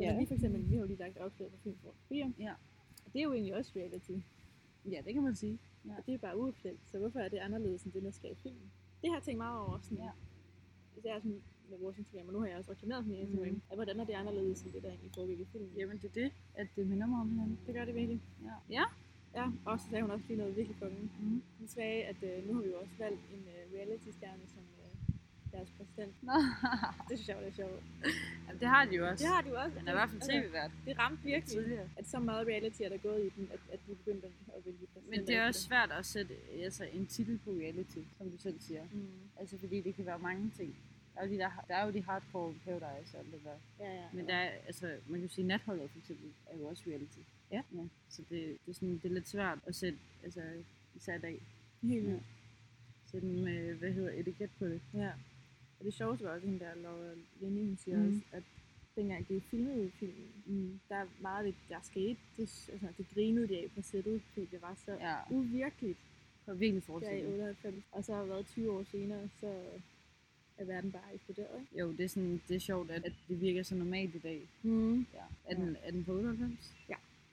Ja. 0.00 0.04
Ja. 0.12 0.18
Vi 0.18 0.26
for 0.26 0.34
eksempel, 0.34 0.68
vi 0.70 0.74
har 0.74 0.80
jo 0.80 0.86
lige 0.86 0.98
lagt 0.98 1.18
opslag 1.18 1.50
på 1.50 1.56
Film 1.62 1.76
for 1.82 1.94
Fire. 2.08 2.32
Ja. 2.38 2.52
Og 3.06 3.12
det 3.12 3.18
er 3.18 3.22
jo 3.24 3.32
egentlig 3.32 3.54
også 3.54 3.72
reality. 3.76 4.12
Ja, 4.90 5.00
det 5.04 5.14
kan 5.14 5.22
man 5.22 5.34
sige. 5.36 5.58
Ja. 5.86 5.90
Og 5.98 6.06
det 6.06 6.14
er 6.14 6.18
bare 6.18 6.38
uofficielt. 6.38 6.80
Så 6.86 6.98
hvorfor 6.98 7.18
er 7.18 7.28
det 7.28 7.38
anderledes 7.38 7.82
end 7.82 7.92
det, 7.92 8.02
der 8.02 8.10
sker 8.10 8.28
i 8.30 8.34
filmen? 8.34 8.72
Det 9.02 9.10
har 9.10 9.16
jeg 9.16 9.22
tænkt 9.22 9.38
meget 9.38 9.60
over. 9.60 9.78
Sådan, 9.82 9.98
Ja. 9.98 10.10
Især 10.98 11.18
sådan 11.18 11.42
med 11.70 11.78
vores 11.78 11.98
Instagram, 11.98 12.26
og 12.28 12.32
nu 12.32 12.40
har 12.40 12.46
jeg 12.46 12.58
også 12.58 12.70
reklameret 12.70 13.06
min 13.06 13.18
Instagram. 13.18 13.48
Mm. 13.48 13.62
At 13.70 13.76
hvordan 13.76 14.00
er 14.00 14.04
det 14.04 14.12
anderledes 14.12 14.62
end 14.62 14.72
det, 14.72 14.82
der 14.82 14.88
egentlig 14.88 15.10
foregik 15.14 15.40
i 15.40 15.46
filmen? 15.52 15.70
Jamen, 15.78 15.98
det 16.02 16.08
er 16.08 16.16
det, 16.22 16.32
at 16.54 16.66
det 16.76 16.86
minder 16.86 17.06
mig 17.06 17.20
om 17.20 17.28
hinanden. 17.30 17.58
Det 17.66 17.74
gør 17.74 17.84
det 17.84 17.94
virkelig. 17.94 18.20
Ja. 18.44 18.56
Ja. 18.78 18.84
Ja, 19.34 19.46
og 19.64 19.80
så 19.80 19.86
sagde 19.90 20.02
hun 20.02 20.10
også 20.10 20.24
lige 20.28 20.38
noget 20.38 20.56
virkelig 20.56 20.78
kongen. 20.80 21.10
Mm. 21.20 21.42
Hun 21.58 21.68
sagde, 21.68 22.02
at 22.04 22.16
øh, 22.22 22.48
nu 22.48 22.54
har 22.54 22.62
vi 22.62 22.68
jo 22.68 22.78
også 22.80 22.94
valgt 22.98 23.20
en 23.34 23.42
øh, 23.54 23.78
reality-stjerne 23.78 24.46
som 24.46 24.62
øh, 24.81 24.81
deres 25.52 25.68
præsident. 25.76 26.14
Det 27.08 27.18
synes 27.18 27.28
jeg 27.28 27.36
var 27.36 27.42
lidt 27.42 27.56
sjovt. 27.56 27.82
Jamen, 28.46 28.60
det 28.60 28.68
har 28.68 28.84
de 28.84 28.96
jo 28.96 29.08
også. 29.08 29.24
Det 29.24 29.32
har 29.34 29.42
de 29.42 29.48
jo 29.48 29.56
også. 29.62 29.78
Den 29.78 29.88
er 29.88 29.92
i 29.92 29.94
hvert 29.94 30.10
fald 30.10 30.22
tv-vært. 30.30 30.70
Det 30.86 30.98
ramte 30.98 31.22
virkelig, 31.22 31.58
Tidligere. 31.58 31.88
at 31.96 32.06
så 32.06 32.18
meget 32.18 32.46
reality 32.46 32.82
er 32.82 32.88
der 32.88 32.96
gået 32.96 33.20
i 33.26 33.30
den, 33.36 33.48
at, 33.52 33.60
at 33.72 33.80
de 33.86 33.94
begyndte 33.94 34.26
at 34.26 34.66
vælge 34.66 34.86
præsident. 34.92 35.10
Men 35.10 35.26
det 35.26 35.36
er 35.36 35.46
også 35.46 35.60
svært 35.60 35.90
at 35.92 36.06
sætte 36.06 36.34
altså, 36.62 36.84
en 36.84 37.06
titel 37.06 37.38
på 37.44 37.50
reality, 37.50 37.98
som 38.18 38.30
du 38.30 38.38
selv 38.38 38.60
siger. 38.60 38.84
Mm. 38.92 39.08
Altså, 39.40 39.58
fordi 39.58 39.80
det 39.80 39.94
kan 39.94 40.06
være 40.06 40.18
mange 40.18 40.50
ting. 40.56 40.76
Der 41.14 41.20
er 41.20 41.26
jo 41.26 41.32
de, 41.32 41.38
der, 41.38 41.50
der, 41.68 41.74
er 41.74 41.86
jo 41.86 41.92
de 41.92 42.02
hardcore 42.02 42.54
paradise 42.64 43.16
og 43.16 43.20
alt 43.24 43.32
det 43.32 43.40
der. 43.44 43.84
Ja, 43.84 43.94
ja. 43.94 44.04
Men 44.12 44.26
der 44.26 44.34
er, 44.34 44.50
altså, 44.66 44.96
man 45.06 45.20
kan 45.20 45.28
sige, 45.28 45.46
natholdet 45.46 45.90
for 45.90 45.98
eksempel 45.98 46.30
er 46.46 46.56
jo 46.58 46.64
også 46.66 46.82
reality. 46.86 47.18
Ja. 47.50 47.62
ja 47.72 47.84
så 48.08 48.22
det, 48.30 48.58
det, 48.66 48.70
er 48.70 48.74
sådan, 48.74 49.00
det 49.02 49.04
er 49.04 49.14
lidt 49.14 49.28
svært 49.28 49.58
at 49.66 49.74
sætte, 49.74 49.98
altså, 50.24 50.40
især 50.94 51.14
i 51.14 51.18
dag, 51.20 51.42
Helt 51.82 52.08
Ja. 52.08 52.16
sætte 53.06 53.26
en, 53.28 53.44
med, 53.44 53.74
hvad 53.74 53.92
hedder 53.92 54.10
etiket 54.20 54.50
på 54.58 54.64
det. 54.66 54.80
Ja. 54.94 55.10
Og 55.82 55.86
det 55.86 55.94
sjoveste 55.94 56.24
var 56.24 56.30
også 56.30 56.46
hende 56.46 56.60
der, 56.64 56.74
Laura 56.74 57.14
Lenny, 57.40 57.66
hun 57.66 57.76
siger 57.76 57.96
Mm. 57.98 58.06
også, 58.08 58.20
at 58.32 58.42
dengang 58.96 59.28
de 59.28 59.40
filmede 59.40 59.90
filmen, 59.90 60.28
Mm. 60.46 60.80
der 60.88 60.94
er 60.96 61.06
meget 61.20 61.46
af 61.46 61.52
det, 61.52 61.60
der 61.68 61.80
skete. 61.82 62.16
Det, 62.36 62.68
altså, 62.72 62.86
det 62.98 63.06
grinede 63.14 63.48
de 63.48 63.58
af 63.58 63.70
på 63.74 63.82
sættet, 63.82 64.22
fordi 64.32 64.46
det 64.50 64.62
var 64.62 64.74
så 64.84 64.92
Ja, 64.92 65.16
uvirkeligt 65.30 65.98
det 65.98 66.46
var 66.46 66.54
virkelig 66.54 66.74
der 66.74 66.78
i 66.78 66.86
forestillet. 66.86 67.32
98. 67.32 67.74
Og 67.92 68.04
så 68.04 68.12
har 68.14 68.20
det 68.20 68.28
været 68.30 68.46
20 68.46 68.72
år 68.72 68.84
senere, 68.90 69.28
så 69.40 69.62
er 70.58 70.64
verden 70.64 70.92
bare 70.92 71.14
eksploderet, 71.14 71.60
ikke? 71.60 71.78
Jo, 71.80 71.92
det 71.92 72.00
er, 72.00 72.08
sådan, 72.08 72.40
det 72.48 72.54
er 72.56 72.60
sjovt, 72.60 72.90
at, 72.90 73.04
at 73.04 73.12
det 73.28 73.40
virker 73.40 73.62
så 73.62 73.74
normalt 73.74 74.14
i 74.14 74.18
dag. 74.18 74.48
Mm. 74.62 75.06
Ja. 75.14 75.22
Er, 75.44 75.54
den, 75.54 75.76
er 75.82 75.90
den 75.90 76.04
på 76.04 76.12
98? 76.12 76.52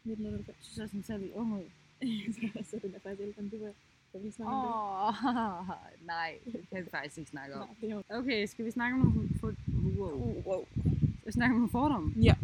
1998. 0.05 0.47
Jeg 0.57 0.65
synes 0.65 0.79
også, 0.79 0.95
den 0.95 1.03
ser 1.03 1.17
lidt 1.17 1.31
ung 1.33 1.53
ud. 1.53 1.69
så, 2.33 2.63
så 2.69 2.79
den 2.81 2.95
er 2.95 2.99
faktisk 2.99 3.21
ældre 3.27 3.41
end 3.41 3.51
du 3.51 3.57
var, 3.57 3.73
da 4.13 4.17
vi 4.17 4.31
snakkede 4.31 4.57
om 4.57 4.65
Åh, 4.65 5.07
oh, 5.07 5.69
nej, 6.13 6.31
det 6.45 6.69
kan 6.69 6.85
vi 6.85 6.89
faktisk 6.89 7.17
ikke 7.17 7.31
snakke 7.31 7.53
det. 7.53 7.61
om. 7.61 7.67
Nej, 7.81 7.89
det. 7.97 8.17
Okay, 8.17 8.45
skal 8.45 8.65
vi 8.65 8.71
snakke 8.71 8.93
om 8.95 8.99
nogle, 8.99 9.29
for, 9.39 9.53
wow. 9.97 10.11
Uh, 10.11 10.45
wow. 10.47 10.65
Skal 11.19 11.25
vi 11.25 11.31
snakke 11.31 11.53
om 11.53 11.59
nogle 11.59 11.69
fordomme? 11.69 12.13
Ja. 12.23 12.35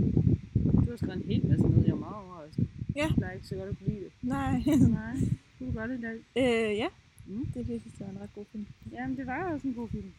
Du 0.85 0.89
har 0.89 0.97
skrevet 0.97 1.15
en 1.15 1.29
hel 1.31 1.47
masse 1.47 1.67
ned, 1.67 1.83
jeg 1.85 1.91
er 1.91 1.95
meget 1.95 2.15
overrasket. 2.15 2.67
Ja. 2.95 3.07
Jeg 3.17 3.27
er 3.27 3.31
ikke 3.31 3.47
så 3.47 3.55
godt 3.55 3.69
at 3.69 3.77
kunne 3.79 3.87
lide 3.87 4.03
det. 4.03 4.11
Nej. 4.21 4.51
Nej, 4.89 5.15
du 5.59 5.69
er 5.69 5.73
godt 5.73 5.91
i 5.91 6.01
dag. 6.01 6.17
øh, 6.35 6.77
ja. 6.77 6.87
Mm. 7.27 7.45
Det 7.45 7.67
virkelig, 7.67 7.93
det 7.97 7.99
var 7.99 8.13
en 8.13 8.21
ret 8.21 8.33
god 8.35 8.45
film. 8.51 8.65
Jamen, 8.91 9.17
det 9.17 9.27
var 9.27 9.53
også 9.53 9.67
en 9.67 9.73
god 9.73 9.89
film. 9.89 10.13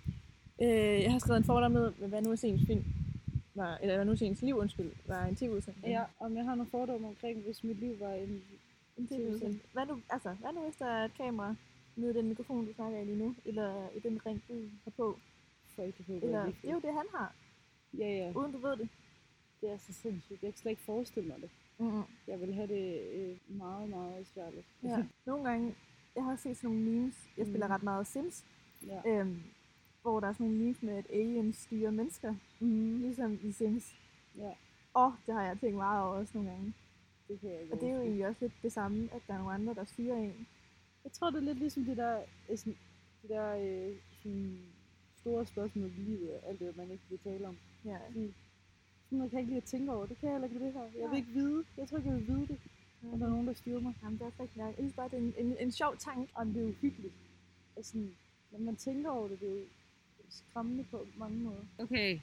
Øh, 0.62 1.02
jeg 1.02 1.12
har 1.12 1.18
skrevet 1.18 1.38
en 1.38 1.44
fordom 1.44 1.72
med 1.72 1.92
hvad 2.08 2.22
nu 2.22 2.30
er 2.30 2.44
ens 2.44 2.66
film 2.66 2.84
var, 3.56 3.78
eller 3.82 3.94
hvad 3.94 4.04
nu 4.04 4.12
er 4.12 4.16
ens 4.22 4.42
liv, 4.42 4.56
undskyld, 4.56 4.92
var 5.06 5.24
en 5.24 5.36
tv-udsendelse. 5.36 5.88
Ja, 5.90 6.02
om 6.20 6.36
jeg 6.36 6.44
har 6.44 6.54
nogle 6.54 6.70
fordomme 6.70 7.08
omkring, 7.08 7.38
hvis 7.38 7.64
mit 7.64 7.80
liv 7.80 8.00
var 8.00 8.12
en... 8.12 8.42
en 8.96 9.06
tv-udsendelse. 9.08 9.66
Hvad 9.72 9.86
nu, 9.86 10.00
altså, 10.10 10.32
hvad 10.40 10.52
nu 10.52 10.60
hvis 10.60 10.76
der 10.76 10.86
er 10.86 11.04
et 11.04 11.14
kamera 11.14 11.54
nede 11.96 12.10
i 12.10 12.14
den 12.16 12.28
mikrofon, 12.28 12.66
du 12.66 12.72
snakker 12.72 12.98
i 12.98 13.04
lige 13.04 13.18
nu, 13.18 13.34
eller 13.44 13.88
i 13.90 13.98
den 14.00 14.26
ring, 14.26 14.42
du 14.48 14.54
har 14.84 14.90
på, 14.90 15.18
Folk, 15.76 15.98
det 15.98 16.22
eller, 16.22 16.44
det 16.44 16.70
er 16.70 16.72
jo 16.72 16.80
det, 16.80 16.92
han 16.94 17.06
har, 17.14 17.34
Ja, 17.98 18.08
ja. 18.08 18.32
uden 18.36 18.52
du 18.52 18.58
ved 18.58 18.76
det. 18.76 18.88
Det 19.60 19.70
er 19.70 19.76
så 19.78 19.92
sindssygt. 19.92 20.42
Jeg 20.42 20.52
kan 20.52 20.58
slet 20.58 20.70
ikke 20.70 20.82
forestille 20.82 21.28
mig 21.28 21.40
det. 21.40 21.50
Mm-hmm. 21.78 22.02
Jeg 22.26 22.40
vil 22.40 22.54
have 22.54 22.66
det 22.68 23.00
øh, 23.14 23.56
meget, 23.58 23.88
meget 23.88 24.26
svært. 24.26 24.52
Ja. 24.82 25.04
Nogle 25.26 25.48
gange, 25.50 25.74
jeg 26.14 26.24
har 26.24 26.36
set 26.36 26.56
sådan 26.56 26.70
nogle 26.76 26.90
memes, 26.90 27.28
jeg 27.36 27.46
spiller 27.46 27.66
Mm. 27.66 27.72
ret 27.72 27.82
meget 27.82 28.06
Sims, 28.06 28.44
ja. 28.86 29.00
øhm, 29.06 29.42
hvor 30.02 30.20
der 30.20 30.28
er 30.28 30.32
sådan 30.32 30.46
nogle 30.46 30.62
memes 30.62 30.82
med, 30.82 30.94
at 30.96 31.06
aliens 31.10 31.56
styrer 31.56 31.90
mennesker, 31.90 32.34
Mm. 32.60 32.98
ligesom 33.00 33.38
i 33.42 33.52
Sims. 33.52 33.94
Ja, 34.38 34.52
Og 34.94 35.14
det 35.26 35.34
har 35.34 35.42
jeg 35.42 35.58
tænkt 35.60 35.76
meget 35.76 36.02
over 36.04 36.14
også 36.16 36.30
nogle 36.34 36.50
gange. 36.50 36.74
Det 37.28 37.40
kan 37.40 37.50
jeg 37.50 37.60
ikke 37.60 37.74
Og 37.74 37.80
det 37.80 37.88
er 37.88 37.94
jo 37.94 38.00
egentlig 38.00 38.26
også 38.26 38.40
lidt 38.40 38.52
det 38.62 38.72
samme, 38.72 39.08
at 39.12 39.22
der 39.26 39.34
er 39.34 39.38
nogle 39.38 39.54
andre, 39.54 39.74
der 39.74 39.84
styrer 39.84 40.16
en. 40.16 40.46
Jeg 41.04 41.12
tror, 41.12 41.30
det 41.30 41.38
er 41.38 41.42
lidt 41.42 41.58
ligesom 41.58 41.84
det 41.84 41.96
der, 41.96 42.20
øh, 42.50 42.58
sådan, 42.58 42.76
det 43.22 43.30
der 43.30 43.56
øh, 43.56 43.96
sådan 44.22 44.58
store 45.16 45.46
spørgsmål 45.46 45.90
i 45.98 46.00
livet, 46.00 46.40
alt 46.46 46.60
det, 46.60 46.76
man 46.76 46.90
ikke 46.90 47.04
vil 47.10 47.18
tale 47.18 47.48
om. 47.48 47.56
Ja. 47.84 47.98
Fordi 48.06 48.34
sådan 49.04 49.18
noget 49.18 49.30
kan 49.30 49.36
jeg 49.38 49.42
ikke 49.42 49.50
lide 49.50 49.62
at 49.62 49.64
tænke 49.64 49.92
over. 49.92 50.06
Det 50.06 50.18
kan 50.18 50.26
jeg 50.28 50.34
heller 50.34 50.48
ikke 50.48 50.58
med 50.58 50.66
det 50.66 50.74
her. 50.74 51.00
Jeg 51.00 51.10
vil 51.10 51.16
ikke 51.16 51.32
vide. 51.32 51.64
Jeg 51.76 51.88
tror 51.88 51.96
ikke, 51.98 52.10
jeg 52.10 52.18
vil 52.18 52.28
vide 52.28 52.46
det. 52.46 52.58
Og 53.12 53.18
der 53.18 53.26
er 53.26 53.30
nogen, 53.30 53.46
der 53.46 53.52
styrer 53.52 53.80
mig. 53.80 53.94
Jamen, 54.02 54.18
det 54.18 54.26
er 54.26 54.40
rigtig 54.40 54.58
nok. 54.58 54.66
Jeg 54.66 54.74
synes 54.74 54.94
bare, 54.94 55.08
det 55.08 55.14
er 55.14 55.22
en, 55.22 55.34
en, 55.38 55.56
en 55.60 55.72
sjov 55.72 55.96
tanke. 55.96 56.32
Og 56.34 56.46
det 56.46 56.56
er 56.56 56.60
jo 56.60 56.72
hyggeligt. 56.72 57.14
Og 57.76 57.84
sådan, 57.84 58.10
når 58.50 58.58
man 58.58 58.76
tænker 58.76 59.10
over 59.10 59.28
det, 59.28 59.40
det 59.40 59.48
er 59.48 59.54
jo 59.54 59.64
skræmmende 60.28 60.84
på 60.90 61.06
mange 61.16 61.38
måder. 61.38 61.62
Okay, 61.78 62.20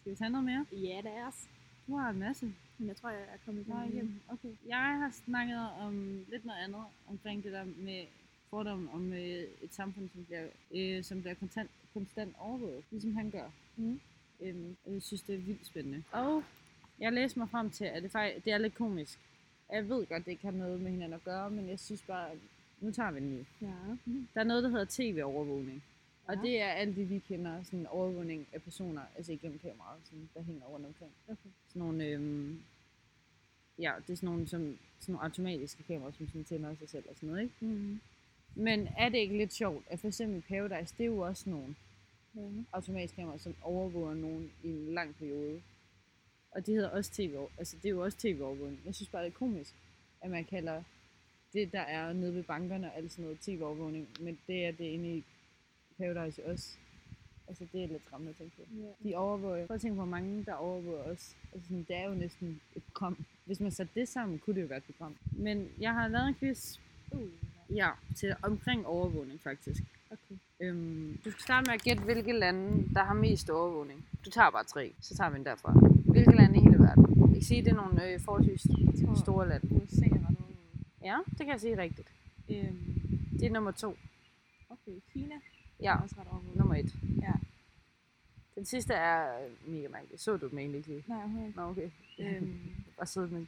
skal 0.00 0.12
vi 0.12 0.16
tage 0.16 0.30
noget 0.30 0.44
mere? 0.44 0.66
Ja, 0.72 1.00
det 1.02 1.12
er 1.16 1.26
os. 1.28 1.48
Du 1.86 1.96
har 1.96 2.10
en 2.10 2.18
masse. 2.18 2.54
Men 2.78 2.88
jeg 2.88 2.96
tror, 2.96 3.10
jeg 3.10 3.20
er 3.20 3.38
kommet 3.44 3.68
Nej, 3.68 3.84
igennem. 3.84 4.04
igen. 4.04 4.20
Okay. 4.28 4.48
Jeg 4.66 4.78
har 4.98 5.10
snakket 5.10 5.68
om 5.80 6.24
lidt 6.30 6.44
noget 6.44 6.58
andet 6.58 6.82
omkring 7.08 7.44
det 7.44 7.52
der 7.52 7.64
med 7.64 8.04
fordomme 8.50 8.90
om 8.92 9.12
øh, 9.12 9.44
et 9.62 9.74
samfund, 9.74 10.08
som 10.14 10.24
bliver, 10.24 10.46
øh, 10.74 11.04
som 11.04 11.20
bliver 11.20 11.34
konstant, 11.34 11.70
konstant 11.92 12.34
overvåget, 12.38 12.84
ligesom 12.90 13.16
han 13.16 13.30
gør. 13.30 13.50
Mm. 13.76 14.00
Øhm, 14.40 14.76
jeg 14.86 15.02
synes, 15.02 15.22
det 15.22 15.34
er 15.34 15.38
vildt 15.38 15.66
spændende. 15.66 16.02
Og 16.12 16.42
jeg 16.98 17.12
læste 17.12 17.38
mig 17.38 17.48
frem 17.48 17.70
til, 17.70 17.84
at 17.84 18.02
det, 18.02 18.10
faktisk, 18.10 18.44
det 18.44 18.52
er 18.52 18.58
lidt 18.58 18.74
komisk. 18.74 19.18
Jeg 19.72 19.88
ved 19.88 20.06
godt, 20.06 20.24
det 20.24 20.30
ikke 20.30 20.44
har 20.44 20.52
noget 20.52 20.80
med 20.80 20.90
hinanden 20.90 21.14
at 21.14 21.24
gøre, 21.24 21.50
men 21.50 21.68
jeg 21.68 21.78
synes 21.80 22.02
bare, 22.02 22.30
at 22.30 22.38
nu 22.80 22.90
tager 22.90 23.10
vi 23.10 23.20
den 23.20 23.30
lige. 23.30 23.46
Ja. 23.60 23.66
Der 24.34 24.40
er 24.40 24.44
noget, 24.44 24.62
der 24.62 24.68
hedder 24.70 24.86
tv-overvågning. 24.88 25.82
Og 26.26 26.36
det 26.36 26.60
er 26.60 26.66
alt 26.68 26.96
det, 26.96 27.10
vi 27.10 27.18
kender, 27.18 27.62
sådan 27.62 27.86
overvågning 27.86 28.46
af 28.52 28.62
personer, 28.62 29.02
altså 29.16 29.32
igennem 29.32 29.58
kameraet, 29.58 30.00
sådan, 30.04 30.28
der 30.34 30.42
hænger 30.42 30.66
rundt 30.66 30.86
omkring. 30.86 31.12
Okay. 31.28 31.50
Sådan 31.68 31.82
nogle, 31.82 32.04
øhm, 32.06 32.62
ja, 33.78 33.92
det 34.06 34.12
er 34.12 34.16
sådan 34.16 34.26
nogle, 34.26 34.48
som, 34.48 34.78
sådan 35.00 35.12
nogle 35.12 35.24
automatiske 35.24 35.82
kameraer, 35.82 36.12
som 36.12 36.28
sådan 36.28 36.44
tænder 36.44 36.74
sig 36.74 36.88
selv 36.88 37.04
og 37.08 37.14
sådan 37.16 37.28
noget, 37.28 37.42
ikke? 37.42 37.54
Mm. 37.60 38.00
Men 38.54 38.88
er 38.98 39.08
det 39.08 39.18
ikke 39.18 39.36
lidt 39.36 39.52
sjovt, 39.52 39.84
at 39.90 40.00
for 40.00 40.08
eksempel 40.08 40.42
Paradise, 40.48 40.94
det 40.98 41.04
er 41.04 41.08
jo 41.08 41.18
også 41.18 41.50
nogle 41.50 41.74
Ja. 42.36 42.40
automatiske 42.72 43.16
kameraer, 43.16 43.38
som 43.38 43.54
overvåger 43.62 44.14
nogen 44.14 44.52
i 44.64 44.68
en 44.68 44.94
lang 44.94 45.14
periode. 45.16 45.62
Og 46.50 46.66
det 46.66 46.74
hedder 46.74 46.88
også 46.88 47.12
tv 47.12 47.36
altså 47.58 47.76
det 47.76 47.84
er 47.84 47.90
jo 47.90 48.04
også 48.04 48.18
tv-overvågning. 48.18 48.80
Jeg 48.86 48.94
synes 48.94 49.08
bare, 49.08 49.24
det 49.24 49.30
er 49.30 49.34
komisk, 49.38 49.74
at 50.20 50.30
man 50.30 50.44
kalder 50.44 50.82
det, 51.52 51.72
der 51.72 51.80
er 51.80 52.12
nede 52.12 52.34
ved 52.34 52.42
bankerne 52.42 52.86
og 52.86 52.96
alt 52.96 53.12
sådan 53.12 53.22
noget 53.24 53.40
tv-overvågning, 53.40 54.08
men 54.20 54.38
det 54.46 54.66
er 54.66 54.72
det 54.72 54.84
inde 54.84 55.16
i 55.16 55.24
Paradise 55.98 56.46
også. 56.46 56.76
Altså 57.48 57.66
det 57.72 57.84
er 57.84 57.88
lidt 57.88 58.02
skræmmende 58.06 58.30
at 58.30 58.36
tænke 58.36 58.56
på. 58.56 58.62
Ja. 58.76 59.08
De 59.08 59.14
overvåger, 59.14 59.66
prøv 59.66 59.74
at 59.74 59.80
tænke, 59.80 59.94
hvor 59.94 60.04
mange 60.04 60.44
der 60.44 60.52
overvåger 60.54 61.02
os. 61.02 61.36
Altså 61.52 61.68
sådan, 61.68 61.84
det 61.88 61.96
er 61.96 62.08
jo 62.08 62.14
næsten 62.14 62.60
et 62.76 62.82
program. 62.84 63.24
Hvis 63.44 63.60
man 63.60 63.70
satte 63.70 63.92
det 64.00 64.08
sammen, 64.08 64.38
kunne 64.38 64.56
det 64.56 64.62
jo 64.62 64.66
være 64.66 64.78
et 64.78 64.84
program. 64.84 65.16
Men 65.32 65.68
jeg 65.80 65.92
har 65.94 66.08
lavet 66.08 66.28
en 66.28 66.34
quiz, 66.34 66.78
Uh, 67.12 67.28
ja, 67.76 67.90
til 68.16 68.34
omkring 68.42 68.86
overvågning 68.86 69.40
faktisk. 69.40 69.82
okay. 70.10 70.34
Øhm, 70.60 71.18
du 71.24 71.30
skal 71.30 71.42
starte 71.42 71.66
med 71.70 71.74
at 71.74 71.82
gætte, 71.82 72.02
hvilke 72.02 72.32
lande, 72.32 72.94
der 72.94 73.04
har 73.04 73.14
mest 73.14 73.50
overvågning. 73.50 74.08
Du 74.24 74.30
tager 74.30 74.50
bare 74.50 74.64
tre, 74.64 74.92
så 75.00 75.16
tager 75.16 75.30
vi 75.30 75.36
den 75.38 75.44
derfra. 75.46 75.72
Hvilke 76.12 76.36
lande 76.36 76.58
i 76.58 76.60
hele 76.60 76.78
verden? 76.78 77.04
Jeg 77.20 77.28
kan 77.34 77.42
sige, 77.42 77.62
det 77.64 77.70
er 77.70 77.76
nogle 77.76 78.08
øh, 78.12 78.20
forholdsvis 78.20 78.60
store 79.22 79.48
lande. 79.48 79.66
USA 79.76 80.04
er 80.06 80.10
overvåget. 80.10 80.56
Ja, 81.04 81.18
det 81.30 81.38
kan 81.38 81.48
jeg 81.48 81.60
sige 81.60 81.76
rigtigt. 81.78 82.08
Øhm, 82.50 83.00
Det 83.38 83.46
er 83.46 83.50
nummer 83.50 83.70
to. 83.70 83.96
okay, 84.70 84.92
Kina 85.12 85.34
Ja, 85.80 85.92
er 85.96 86.00
også 86.02 86.16
ret 86.18 86.26
overvåget. 86.30 86.56
nummer 86.56 86.74
et. 86.74 86.94
Ja. 87.22 87.32
Den 88.54 88.64
sidste 88.64 88.94
er 88.94 89.44
øh, 89.44 89.68
mega 89.72 89.88
mærkelig. 89.88 90.20
Så 90.20 90.36
du 90.36 90.48
dem 90.48 90.58
egentlig 90.58 90.78
ikke 90.78 90.88
lige? 90.88 91.04
Nej, 91.06 91.18
overhovedet 91.18 91.46
ikke. 91.46 91.56
Nå, 91.60 91.68
okay. 91.68 91.90
Øhm, 92.18 92.70
Bare 92.96 93.06
sidde 93.06 93.28
med. 93.28 93.46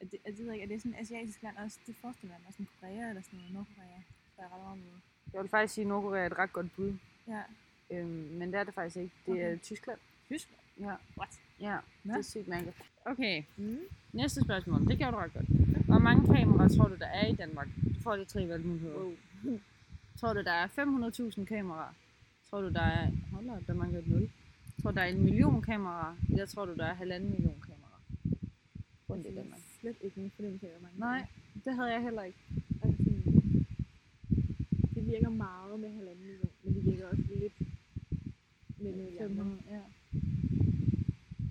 er 0.00 0.04
det, 0.04 0.18
er 0.24 0.30
det, 0.30 0.38
ikke, 0.38 0.62
er 0.62 0.66
det 0.66 0.82
sådan 0.82 0.94
et 0.94 1.00
asiatisk 1.00 1.42
land 1.42 1.56
også? 1.56 1.78
Det 1.86 1.96
forestiller 2.00 2.34
jeg 2.34 2.40
mig, 2.44 2.52
sådan 2.52 2.68
Korea 2.80 3.08
eller 3.08 3.22
sådan 3.22 3.38
noget, 3.38 3.52
Nordkorea, 3.54 4.00
der 4.36 4.42
er 4.42 4.46
ret 4.54 4.60
overvåget. 4.62 5.00
Jeg 5.32 5.40
vil 5.42 5.48
faktisk 5.50 5.74
sige, 5.74 5.82
at 5.82 5.88
Nordkorea 5.88 6.22
er 6.22 6.26
et 6.26 6.38
ret 6.38 6.52
godt 6.52 6.74
bud. 6.76 6.94
Ja. 7.28 7.42
Øhm, 7.90 8.08
men 8.08 8.52
det 8.52 8.60
er 8.60 8.64
det 8.64 8.74
faktisk 8.74 8.96
ikke. 8.96 9.14
Det 9.26 9.40
er 9.42 9.46
Okay. 9.46 9.58
Tyskland. 9.58 9.98
Tyskland? 10.26 10.60
Ja. 10.80 10.94
What? 11.18 11.40
Ja, 11.60 11.78
Nå. 12.04 12.12
det 12.12 12.18
er 12.18 12.22
sygt 12.22 12.48
mærkeligt. 12.48 12.76
Okay, 13.04 13.42
Mm. 13.56 13.78
næste 14.12 14.40
spørgsmål. 14.40 14.86
Det 14.86 14.98
gjorde 14.98 15.12
du 15.12 15.16
ret 15.16 15.32
godt. 15.32 15.46
Hvor 15.86 15.98
mange 15.98 16.34
kameraer 16.34 16.68
tror 16.68 16.88
du, 16.88 16.94
der 16.96 17.06
er 17.06 17.26
i 17.26 17.34
Danmark? 17.34 17.68
Du 17.94 18.00
får 18.02 18.16
lige 18.16 18.26
tre 18.26 18.48
valgmuligheder. 18.48 18.96
Wow. 18.98 19.12
Tror 20.22 20.32
du, 20.32 20.42
der 20.42 20.52
er 20.52 20.66
500.000 21.38 21.44
kameraer? 21.44 21.92
Tror 22.50 22.60
du, 22.60 22.68
der 22.68 22.80
er... 22.80 23.10
Hold 23.32 23.48
op, 23.50 23.62
der 23.66 23.74
mangler 23.74 23.98
et 23.98 24.08
0. 24.08 24.30
Tror 24.82 24.90
du, 24.90 24.94
der 24.96 25.02
er 25.02 25.06
en 25.06 25.22
million 25.22 25.62
kameraer? 25.62 26.16
Eller 26.30 26.46
tror 26.46 26.64
du, 26.66 26.74
der 26.74 26.84
er 26.86 26.94
halvanden 26.94 27.30
million 27.30 27.60
kameraer? 27.60 28.00
Rundt 29.10 29.26
i 29.26 29.28
Jeg 29.28 29.36
Danmark. 29.36 29.60
slet 29.80 29.96
ikke 30.00 30.16
nogen 30.18 30.30
fornemmelse 30.36 30.66
af, 30.66 30.72
hvor 30.72 30.88
mange 30.88 31.00
Nej, 31.00 31.26
det 31.64 31.74
havde 31.74 31.92
jeg 31.92 32.02
heller 32.02 32.22
ikke. 32.22 32.38
Altså, 32.82 33.02
det 34.94 35.06
virker 35.06 35.28
meget 35.28 35.80
med 35.80 35.90
halvanden 35.96 36.24
million, 36.26 36.50
men 36.64 36.74
det 36.74 36.84
virker 36.86 37.06
også 37.08 37.22
lidt 37.40 37.52
med. 38.78 39.18
500, 39.18 39.58
ja. 39.70 39.80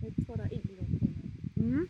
Jeg 0.03 0.25
tror, 0.25 0.35
der 0.35 0.43
er 0.43 0.49
en 0.49 0.61
million 0.65 0.99
kameraer. 0.99 1.79
Mm. 1.81 1.89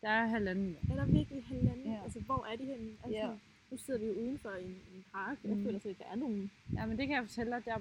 Der 0.00 0.08
er 0.08 0.26
halvanden 0.26 0.64
million. 0.64 0.90
Er 0.90 1.04
der 1.04 1.12
virkelig 1.12 1.44
halvanden? 1.44 1.84
Ja. 1.92 2.02
Altså, 2.04 2.20
hvor 2.20 2.46
er 2.52 2.56
de 2.56 2.64
henne? 2.64 2.90
Altså, 3.04 3.18
Ja. 3.18 3.30
Nu 3.70 3.78
sidder 3.78 4.00
vi 4.00 4.06
jo 4.06 4.12
udenfor 4.12 4.50
i 4.50 4.64
en, 4.64 4.76
en 5.12 5.18
park. 5.18 5.38
Jeg 5.44 5.56
Mm. 5.56 5.64
føler 5.64 5.78
slet 5.78 5.90
ikke, 5.90 6.04
der 6.04 6.10
er 6.10 6.16
nogen. 6.16 6.50
Ja, 6.76 6.86
men 6.86 6.98
det 6.98 7.06
kan 7.06 7.16
jeg 7.16 7.24
fortælle 7.24 7.52
dig. 7.52 7.64
Der 7.64 7.74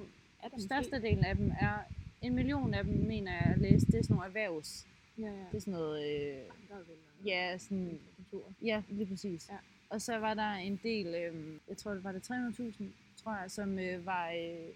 Er 0.43 0.47
der 0.49 0.59
størstedelen 0.59 1.25
af 1.25 1.35
dem 1.35 1.51
er... 1.61 1.77
En 2.21 2.35
million 2.35 2.73
af 2.73 2.83
dem, 2.83 2.93
mener 2.93 3.31
jeg 3.31 3.51
at 3.55 3.57
læse, 3.61 3.85
det 3.85 3.95
er 3.95 4.03
sådan 4.03 4.13
nogle 4.15 4.27
erhvervs. 4.27 4.87
Ja, 5.17 5.23
ja. 5.23 5.31
Det 5.51 5.55
er 5.55 5.59
sådan 5.59 5.71
noget... 5.73 6.03
Øh, 6.31 6.37
øh, 6.37 7.27
ja, 7.27 7.57
sådan 7.57 7.99
kontorer. 8.15 8.51
Ja, 8.61 8.83
lige 8.89 9.05
præcis. 9.05 9.49
Ja. 9.49 9.57
Og 9.89 10.01
så 10.01 10.17
var 10.17 10.33
der 10.33 10.51
en 10.51 10.79
del, 10.83 11.07
øh, 11.07 11.57
jeg 11.67 11.77
tror 11.77 11.93
det 11.93 12.03
var 12.03 12.11
det 12.11 12.31
300.000, 12.31 12.83
tror 13.23 13.41
jeg, 13.41 13.51
som 13.51 13.79
øh, 13.79 14.05
var 14.05 14.29
øh, 14.31 14.69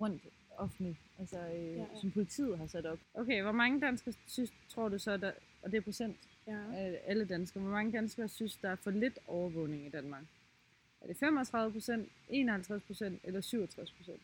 rundt 0.00 0.22
offentligt, 0.56 0.96
altså 1.18 1.38
øh, 1.38 1.44
ja, 1.54 1.72
ja. 1.72 1.76
ja. 1.78 1.84
som 2.00 2.10
politiet 2.10 2.58
har 2.58 2.66
sat 2.66 2.86
op. 2.86 2.98
Okay, 3.14 3.42
hvor 3.42 3.52
mange 3.52 3.80
danskere 3.80 4.14
synes, 4.26 4.52
tror 4.68 4.88
du 4.88 4.98
så, 4.98 5.16
der, 5.16 5.32
og 5.62 5.70
det 5.72 5.76
er 5.76 5.82
procent 5.82 6.16
Ja. 6.46 6.58
af 6.74 7.00
alle 7.06 7.24
danskere, 7.24 7.62
hvor 7.62 7.72
mange 7.72 7.92
danskere 7.92 8.28
synes, 8.28 8.56
der 8.56 8.68
er 8.70 8.76
for 8.76 8.90
lidt 8.90 9.18
overvågning 9.26 9.86
i 9.86 9.88
Danmark? 9.88 10.24
Er 11.04 11.08
det 11.08 11.16
35 11.16 11.72
procent, 11.72 12.08
51 12.28 12.82
procent 12.82 13.20
eller 13.24 13.40
67 13.40 13.90
procent? 13.92 14.20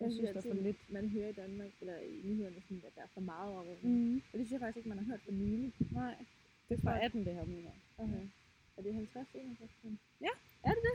Jeg 0.00 0.12
synes, 0.12 0.30
der 0.30 0.36
er 0.38 0.54
for 0.54 0.62
lidt. 0.62 0.92
man 0.92 1.08
hører 1.08 1.28
i 1.28 1.32
Danmark, 1.32 1.70
eller 1.80 1.98
i 1.98 2.20
nyhederne, 2.24 2.56
sådan, 2.62 2.82
at 2.86 2.94
der 2.96 3.02
er 3.02 3.06
for 3.14 3.20
meget 3.20 3.52
overvågning. 3.52 3.94
Mm. 4.12 4.22
Og 4.32 4.38
det 4.38 4.46
synes 4.46 4.52
jeg 4.52 4.60
faktisk 4.60 4.76
ikke, 4.76 4.88
man 4.88 4.98
har 4.98 5.04
hørt 5.04 5.20
for 5.24 5.32
nylig. 5.32 5.72
Nej, 5.90 6.14
det 6.68 6.78
er 6.78 6.82
fra 6.82 7.04
18 7.04 7.24
det 7.26 7.34
her, 7.34 7.44
mener 7.44 7.60
jeg. 7.62 8.04
Okay. 8.04 8.26
Er 8.76 8.82
det 8.82 8.94
50 8.94 9.28
51 9.34 9.70
procent? 9.80 10.00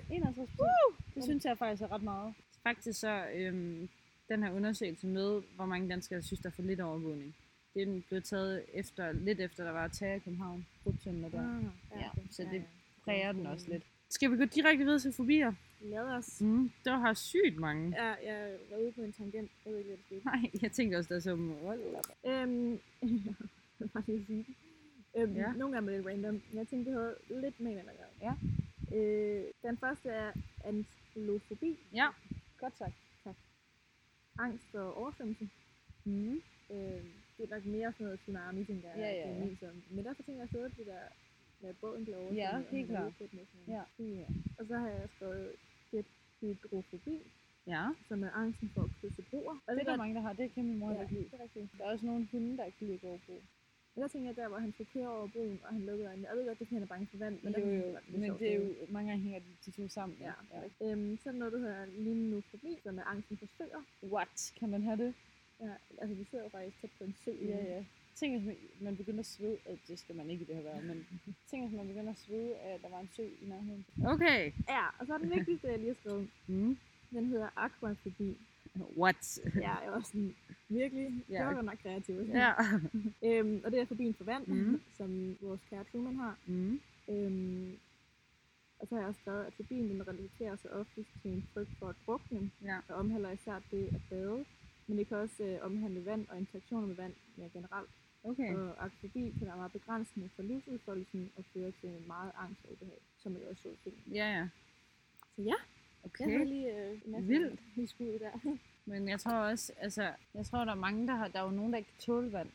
51 0.10 0.50
procent. 0.50 1.16
Det 1.16 1.24
synes 1.24 1.46
jeg 1.46 1.58
faktisk 1.58 1.82
er 1.82 1.92
ret 1.92 2.04
meget. 2.04 2.34
Faktisk 2.64 3.00
så, 3.00 3.26
øhm, 3.34 3.90
den 4.30 4.44
her 4.44 4.52
undersøgelse 4.52 5.08
med, 5.08 5.42
hvor 5.56 5.66
mange 5.66 5.90
danskere 5.90 6.22
synes, 6.22 6.40
der 6.40 6.50
er 6.50 6.54
for 6.54 6.62
lidt 6.62 6.80
overvågning. 6.80 7.36
Det 7.74 8.06
blev 8.06 8.22
taget 8.22 8.66
efter, 8.74 9.12
lidt 9.12 9.40
efter, 9.40 9.64
der 9.64 9.72
var 9.72 9.88
terror 9.88 10.16
i 10.16 10.20
København. 10.20 10.66
Der. 10.86 11.40
Ah, 11.40 11.64
Ja, 12.02 12.10
okay. 12.10 12.22
så 12.32 12.44
det 12.52 12.64
præger 13.04 13.32
den 13.32 13.46
også 13.46 13.70
lidt. 13.70 13.84
Skal 14.10 14.32
vi 14.32 14.38
gå 14.38 14.46
direkte 14.46 14.84
videre 14.86 15.00
til 15.00 15.14
fobier? 15.14 15.54
Lad 15.82 16.00
os. 16.00 16.42
Mm, 16.42 16.72
der 16.86 16.98
har 16.98 17.14
sygt 17.14 17.58
mange. 17.58 18.04
Ja, 18.06 18.14
jeg 18.34 18.58
var 18.72 18.78
ude 18.78 18.92
på 18.92 19.02
en 19.02 19.14
tangent. 19.14 19.52
Jeg 19.66 19.74
ved 19.74 19.80
ikke, 19.80 19.88
hvad 19.90 19.98
det 19.98 20.06
skete. 20.06 20.26
Nej, 20.26 20.52
jeg 20.62 20.72
tænkte 20.72 20.96
også, 20.96 21.14
der 21.14 21.20
op. 21.96 22.32
Øhm, 22.32 22.72
jeg 23.02 23.36
vil 23.80 23.88
bare 23.88 24.04
lige 24.08 24.26
sige 24.26 24.46
det. 24.48 24.56
Øhm, 25.22 25.36
Ja. 25.36 25.52
Nogle 25.54 25.74
gange 25.76 25.92
er 25.92 25.96
det 25.98 26.06
lidt 26.06 26.08
random, 26.08 26.34
men 26.34 26.58
jeg 26.58 26.68
tænkte, 26.68 26.92
det 26.92 27.00
havde 27.00 27.16
lidt 27.42 27.60
med 27.60 27.72
hinanden 27.72 27.90
at 27.92 27.98
gøre. 27.98 28.36
Ja. 28.92 28.98
Øh, 28.98 29.44
den 29.64 29.78
første 29.78 30.10
er 30.10 30.32
ankylofobi, 30.64 31.78
Ja, 31.94 32.08
godt 32.58 32.78
sagt. 32.78 32.94
angst 34.40 34.66
for 34.72 34.80
oversvømmelse. 34.80 35.50
Mm. 36.04 36.42
Øh, 36.72 36.78
det 37.38 37.52
er 37.52 37.56
nok 37.56 37.66
mere 37.66 37.92
sådan 37.94 38.04
noget 38.06 38.20
tsunami, 38.20 38.66
tænker 38.66 38.88
jeg. 38.90 38.98
Ja, 38.98 39.30
ja, 39.30 39.46
det 39.46 39.50
ja. 39.52 39.56
som. 39.68 39.82
Men 39.90 40.06
derfor 40.06 40.24
tænker 40.24 40.42
jeg 40.42 40.50
stadig 40.50 40.78
det 40.78 40.86
der 40.86 41.00
med 41.62 41.70
at 41.70 41.76
båden 41.82 42.04
bliver 42.04 42.18
oversvømmet. 42.18 42.42
Ja, 42.44 42.62
helt 42.78 42.92
er 42.92 42.96
klart. 42.96 43.14
Ja. 43.68 43.84
Ja. 44.00 44.26
Og 44.60 44.66
så 44.68 44.78
har 44.78 44.88
jeg 44.88 45.08
skrevet 45.16 45.52
det 45.92 46.06
hydrofobi, 46.42 47.18
Ja, 47.68 47.86
som 48.08 48.24
er 48.24 48.32
angsten 48.32 48.70
for 48.74 48.82
at 48.82 48.90
krydse 49.02 49.22
broer. 49.30 49.52
Og 49.68 49.76
det 49.76 49.80
er 49.82 49.84
der 49.84 49.84
godt- 49.92 49.98
mange, 49.98 50.16
der 50.16 50.22
har. 50.22 50.34
Det 50.34 50.54
kan 50.54 50.64
min 50.64 50.78
mor 50.80 50.92
ja, 50.92 51.02
ikke 51.02 51.14
lide. 51.14 51.24
det 51.24 51.62
er. 51.62 51.68
Der 51.78 51.86
er 51.86 51.92
også 51.92 52.06
nogle 52.06 52.28
hunde, 52.32 52.58
der 52.58 52.64
ikke 52.66 52.78
kan 52.78 53.00
gå 53.02 53.08
over 53.08 53.18
bro. 53.28 53.42
Men 53.96 54.02
der 54.02 54.08
tænker 54.08 54.28
jeg, 54.30 54.36
der 54.36 54.48
hvor 54.48 54.58
han 54.58 54.72
skulle 54.74 54.90
køre 54.94 55.08
over 55.18 55.28
broen, 55.28 55.60
og 55.64 55.74
han 55.74 55.82
lukkede 55.86 56.08
øjnene. 56.08 56.28
Jeg 56.28 56.38
ved 56.38 56.46
godt, 56.48 56.60
det 56.60 56.68
kan 56.68 56.76
han 56.76 56.84
er 56.84 56.88
bange 56.88 57.08
for 57.08 57.18
vand, 57.18 57.40
men 57.44 57.54
Jo, 57.54 57.60
jo, 57.60 57.92
var 57.92 58.02
lidt 58.08 58.20
men 58.22 58.32
det 58.40 58.52
er 58.54 58.56
jo, 58.56 58.74
mange 58.90 59.10
gange 59.12 59.24
hænger 59.24 59.40
de, 59.40 59.46
de 59.66 59.72
to 59.72 59.88
sammen. 59.88 60.18
Ja. 60.22 60.32
ja. 60.82 60.92
Øhm, 60.92 61.18
så 61.18 61.30
er 61.30 61.32
der 61.34 61.40
noget, 61.40 61.54
der 61.54 61.60
hedder 61.60 61.86
limnofobi, 61.86 62.78
som 62.84 62.98
er 62.98 63.04
angsten 63.04 63.38
for 63.38 63.46
søer. 63.58 63.84
What? 64.04 64.54
Kan 64.60 64.70
man 64.70 64.84
have 64.84 64.98
det? 65.06 65.14
Ja, 65.60 65.72
altså 66.02 66.16
vi 66.16 66.24
sidder 66.24 66.44
jo 66.44 66.50
faktisk 66.50 66.82
tæt 66.82 66.90
på 66.98 67.04
en 67.04 67.16
sø. 67.26 67.32
Ja, 67.32 67.64
ja. 67.76 67.84
Tænk, 68.16 68.42
hvis 68.44 68.58
man, 68.82 68.98
begynder 68.98 69.20
at 69.20 69.26
svede, 69.26 69.58
at 69.66 69.78
det 69.88 70.00
skal 70.00 70.16
man 70.16 70.30
ikke 70.30 70.44
i 70.44 70.48
det 70.48 70.56
her 70.56 70.64
være, 70.64 70.82
men 70.82 71.08
tænk, 71.52 71.68
hvis 71.68 71.78
man 71.78 71.88
begynder 71.88 72.12
at 72.12 72.18
svede, 72.20 72.56
at 72.58 72.82
der 72.82 72.90
var 72.90 73.00
en 73.00 73.10
sø 73.16 73.24
i 73.24 73.46
nærheden. 73.50 73.86
Okay. 74.06 74.52
Ja, 74.70 74.86
og 75.00 75.08
så 75.08 75.14
er 75.14 75.18
den 75.18 75.30
vigtigste, 75.30 75.68
jeg 75.68 75.78
lige 75.78 75.88
har 75.88 75.96
skrevet, 75.96 76.30
Mm. 76.48 76.78
den 77.12 77.26
hedder 77.26 77.50
aquafobi. 77.56 78.38
What? 78.98 79.40
Ja, 79.56 79.76
jeg 79.76 79.92
var 79.92 80.02
sådan, 80.02 80.36
virkelig, 80.70 81.24
Ja. 81.30 81.38
det 81.38 81.46
var 81.46 81.54
godt 81.54 81.66
nok 81.66 81.78
kreativt. 81.84 82.28
ja. 82.30 82.54
Øhm, 83.24 83.62
og 83.66 83.72
det 83.72 83.80
er 83.80 83.86
fobien 83.86 84.14
for 84.14 84.24
vand, 84.24 84.48
Mhm. 84.48 84.82
som 84.98 85.38
vores 85.42 85.62
kære 85.70 85.84
Truman 85.92 86.16
har. 86.16 86.38
Mm. 86.48 86.80
Øhm, 87.10 87.78
og 88.80 88.88
så 88.88 88.96
har 88.96 89.02
jeg 89.02 89.08
også 89.10 89.22
skrevet, 89.22 89.46
at 89.46 89.54
fobien 89.54 89.90
den 89.90 90.08
relaterer 90.08 90.56
sig 90.56 90.72
ofte 90.74 91.06
til 91.22 91.32
en 91.32 91.48
frygt 91.54 91.70
for 91.80 91.90
at 91.90 91.96
drukne, 92.06 92.52
Ja. 92.64 92.78
og 92.90 92.96
omhandler 92.96 93.30
især 93.32 93.62
det 93.72 93.88
at 93.96 94.02
bade. 94.10 94.46
Men 94.90 94.98
det 94.98 95.08
kan 95.08 95.18
også 95.18 95.44
øh, 95.44 95.66
omhandle 95.66 96.06
vand 96.06 96.28
og 96.30 96.38
interaktioner 96.38 96.88
med 96.88 96.96
vand 96.96 97.14
mere 97.36 97.50
generelt. 97.54 97.90
Okay. 98.24 98.56
Og 98.56 98.86
akrofobi 98.86 99.34
kan 99.40 99.48
være 99.48 99.58
meget 99.58 99.72
begrænsende 99.72 100.30
for 100.36 100.44
livsudfoldelsen 100.44 101.32
og 101.38 101.46
føre 101.54 101.72
til 101.82 101.90
meget 102.08 102.32
angst 102.38 102.66
og 102.66 102.72
ubehag, 102.72 103.00
som 103.18 103.34
jeg 103.34 103.42
også 103.50 103.62
så 103.84 103.90
i. 103.90 103.94
Ja, 104.12 104.28
ja. 104.38 104.48
Så 105.36 105.42
ja, 105.42 105.54
Okay. 106.04 106.24
jeg 106.26 106.34
havde 106.38 106.50
lige 106.50 106.78
øh, 106.90 107.02
en 107.06 107.12
masse 107.12 107.28
Vildt. 107.28 107.90
skud 107.90 108.20
der. 108.20 108.58
Men 108.92 109.08
jeg 109.10 109.20
tror 109.20 109.32
også, 109.38 109.74
altså, 109.78 110.14
jeg 110.34 110.46
tror, 110.46 110.66
der 110.66 110.72
er 110.72 110.76
mange, 110.76 111.08
der 111.08 111.16
har, 111.16 111.28
der 111.28 111.40
er 111.40 111.44
jo 111.44 111.50
nogen, 111.52 111.72
der 111.72 111.78
ikke 111.78 111.90
kan 111.90 112.00
tåle 112.02 112.32
vand. 112.34 112.50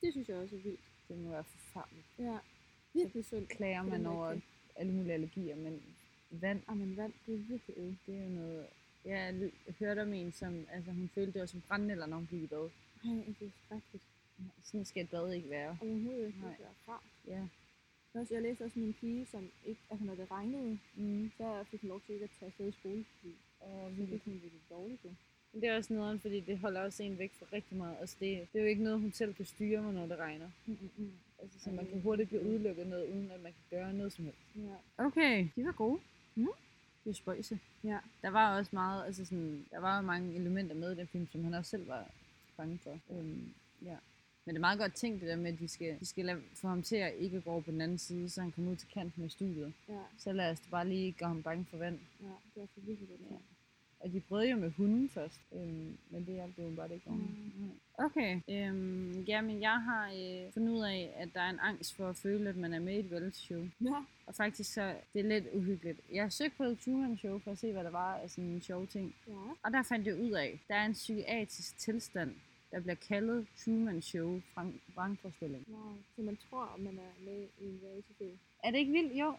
det 0.00 0.12
synes 0.12 0.28
jeg 0.28 0.36
også 0.36 0.56
er 0.56 0.60
vildt. 0.60 0.80
Det 1.08 1.18
må 1.18 1.30
være 1.30 1.44
forfærdeligt. 1.44 2.06
Ja, 2.18 2.38
virkelig 2.94 3.24
synd. 3.24 3.46
Klager 3.46 3.82
man 3.82 4.06
over 4.06 4.36
alle 4.76 4.92
mulige 4.92 5.12
allergier, 5.14 5.56
men 5.56 5.82
vand, 6.30 6.62
Ah, 6.68 6.76
men 6.76 6.96
vand, 6.96 7.12
det 7.26 7.34
er 7.34 7.38
virkelig 7.38 7.74
øv. 7.78 7.94
det 8.06 8.18
er 8.18 8.22
jo 8.24 8.28
noget... 8.30 8.66
Jeg 9.04 9.30
l- 9.30 9.72
hørte 9.78 10.02
om 10.02 10.12
en, 10.12 10.32
som, 10.32 10.66
altså 10.72 10.90
hun 10.90 11.10
følte, 11.14 11.32
det 11.32 11.40
var 11.40 11.46
som 11.46 11.60
brændenælder, 11.68 12.06
når 12.06 12.16
hun 12.16 12.26
gik 12.30 12.42
i 12.42 12.46
bad. 12.46 12.70
Ej, 13.04 13.10
det 13.40 13.46
er 13.46 13.50
skrækkeligt. 13.66 14.04
Sådan 14.62 14.84
skal 14.84 15.02
et 15.04 15.10
bad 15.10 15.32
ikke 15.32 15.50
være. 15.50 15.78
Overhovedet 15.80 16.26
ikke. 16.26 16.40
Nej. 16.40 16.56
Det 16.58 16.66
er 16.66 16.92
rart. 16.92 17.02
Ja. 17.26 17.42
Også- 18.20 18.34
Jeg 18.34 18.42
læste 18.42 18.62
også 18.64 18.80
om 18.80 18.86
en 18.86 18.92
pige, 19.00 19.26
som 19.26 19.50
ikke, 19.66 19.80
altså 19.90 20.04
når 20.06 20.14
det 20.14 20.30
regnede, 20.30 20.78
Mm. 20.96 21.30
så 21.38 21.64
fik 21.70 21.80
hun 21.80 21.88
lov 21.88 22.00
til 22.00 22.12
ikke 22.14 22.24
at 22.24 22.30
tage 22.38 22.46
afsted 22.46 22.68
i 22.68 22.72
skole, 22.80 23.04
fordi 23.20 23.34
Og 23.60 23.90
så 23.98 24.06
fik 24.06 24.22
hun 24.24 24.32
virkelig 24.34 24.60
dårligt. 24.70 25.04
Jo. 25.04 25.10
Men 25.52 25.62
det 25.62 25.68
er 25.68 25.76
også 25.76 25.92
nederen, 25.92 26.20
fordi 26.20 26.40
det 26.40 26.58
holder 26.58 26.80
også 26.80 27.02
en 27.02 27.18
væk 27.18 27.32
fra 27.38 27.46
rigtig 27.52 27.76
meget. 27.78 27.96
Altså 28.00 28.16
det, 28.20 28.48
det 28.52 28.58
er 28.58 28.62
jo 28.62 28.68
ikke 28.68 28.82
noget, 28.82 29.00
hun 29.00 29.12
selv 29.12 29.34
kan 29.34 29.44
styre, 29.44 29.80
hvornår 29.80 30.06
det 30.06 30.18
regner. 30.18 30.50
Mm, 30.66 30.72
mm, 30.80 30.90
mm. 31.04 31.12
Altså, 31.42 31.60
så 31.60 31.70
man 31.70 31.86
kan 31.86 32.00
hurtigt 32.00 32.28
blive 32.28 32.42
udelukket 32.44 32.86
noget, 32.86 33.08
uden 33.12 33.30
at 33.30 33.40
man 33.40 33.52
kan 33.52 33.78
gøre 33.78 33.92
noget 33.92 34.12
som 34.12 34.24
helst. 34.24 34.38
Ja. 34.56 35.04
Okay, 35.04 35.48
de 35.56 35.64
var 35.64 35.72
gode. 35.72 36.00
Mm. 36.34 36.46
Det 37.10 37.16
er 37.16 37.22
spøjse. 37.22 37.58
Ja. 37.84 37.98
Der 38.22 38.28
var 38.30 38.56
også 38.58 38.70
meget, 38.72 39.06
altså 39.06 39.24
sådan, 39.24 39.66
der 39.70 39.78
var 39.78 40.00
mange 40.00 40.34
elementer 40.34 40.74
med 40.74 40.92
i 40.92 40.96
den 40.96 41.06
film, 41.06 41.28
som 41.32 41.44
han 41.44 41.54
også 41.54 41.70
selv 41.70 41.88
var 41.88 42.10
bange 42.56 42.78
for. 42.78 42.98
Øhm, 43.10 43.52
ja. 43.82 43.96
Men 44.44 44.54
det 44.54 44.56
er 44.56 44.60
meget 44.60 44.78
godt 44.78 44.94
tænkt 44.94 45.20
det 45.20 45.28
der 45.28 45.36
med, 45.36 45.52
at 45.52 45.58
de 45.58 45.68
skal, 45.68 46.00
de 46.00 46.06
skal 46.06 46.24
lade, 46.24 46.40
få 46.54 46.68
ham 46.68 46.82
til 46.82 46.96
at 46.96 47.14
ikke 47.18 47.40
gå 47.40 47.50
over 47.50 47.60
på 47.60 47.70
den 47.70 47.80
anden 47.80 47.98
side, 47.98 48.28
så 48.30 48.40
han 48.40 48.52
kommer 48.52 48.70
ud 48.70 48.76
til 48.76 48.88
kanten 48.88 49.24
af 49.24 49.30
studiet. 49.30 49.72
Ja, 49.88 49.98
Så 50.18 50.32
lad 50.32 50.50
os 50.50 50.60
bare 50.70 50.88
lige 50.88 51.12
gøre 51.12 51.28
ham 51.28 51.42
bange 51.42 51.66
for 51.70 51.76
vand. 51.76 51.98
ja, 52.22 52.26
det 52.54 52.62
er 52.62 52.66
for 52.74 52.80
virkelig 52.80 53.08
godt. 53.08 53.20
Ja. 53.30 53.36
Og 54.00 54.12
de 54.12 54.20
prøvede 54.20 54.50
jo 54.50 54.56
med 54.56 54.70
hunden 54.70 55.08
først, 55.08 55.40
øhm, 55.52 55.96
men 56.10 56.26
det 56.26 56.34
hjalp 56.34 56.58
jo 56.58 56.70
bare 56.76 56.94
ikke 56.94 57.06
om. 57.06 57.14
Mm. 57.14 57.70
Okay, 57.98 58.40
øhm, 58.50 59.20
jamen 59.28 59.62
jeg 59.62 59.82
har 59.82 60.08
øh, 60.08 60.52
fundet 60.52 60.72
ud 60.72 60.82
af, 60.82 61.12
at 61.16 61.28
der 61.34 61.40
er 61.40 61.50
en 61.50 61.58
angst 61.60 61.96
for 61.96 62.08
at 62.08 62.16
føle, 62.16 62.48
at 62.48 62.56
man 62.56 62.74
er 62.74 62.78
med 62.78 62.94
i 62.94 62.98
et 62.98 63.12
reality 63.12 63.38
show. 63.40 63.66
Ja. 63.80 64.04
Og 64.26 64.34
faktisk 64.34 64.72
så, 64.72 64.94
det 65.14 65.20
er 65.20 65.28
lidt 65.28 65.44
uhyggeligt. 65.52 66.00
Jeg 66.12 66.22
har 66.22 66.28
søgt 66.28 66.56
på 66.56 66.62
et 66.64 66.78
Truman 66.78 67.16
Show 67.18 67.38
for 67.38 67.50
at 67.50 67.58
se, 67.58 67.72
hvad 67.72 67.84
der 67.84 67.90
var 67.90 68.14
af 68.14 68.30
sådan 68.30 68.44
en 68.44 68.60
sjove 68.60 68.86
ting. 68.86 69.14
ja. 69.28 69.32
Og 69.62 69.72
der 69.72 69.82
fandt 69.82 70.06
jeg 70.06 70.20
ud 70.20 70.30
af, 70.30 70.46
at 70.46 70.68
der 70.68 70.74
er 70.74 70.86
en 70.86 70.92
psykiatrisk 70.92 71.78
tilstand, 71.78 72.34
der 72.72 72.80
bliver 72.80 72.94
kaldet 72.94 73.46
Truman 73.64 74.02
Show 74.02 74.40
vrangforestilling. 74.94 75.64
Wow. 75.68 75.94
Så 76.16 76.22
man 76.22 76.38
tror, 76.50 76.74
at 76.74 76.80
man 76.80 76.98
er 76.98 77.24
med 77.24 77.46
i 77.60 77.64
en 77.64 77.80
reality 77.84 78.12
show. 78.16 78.28
Er 78.64 78.70
det 78.70 78.78
ikke 78.78 78.92
vildt? 78.92 79.12
Jo. 79.20 79.34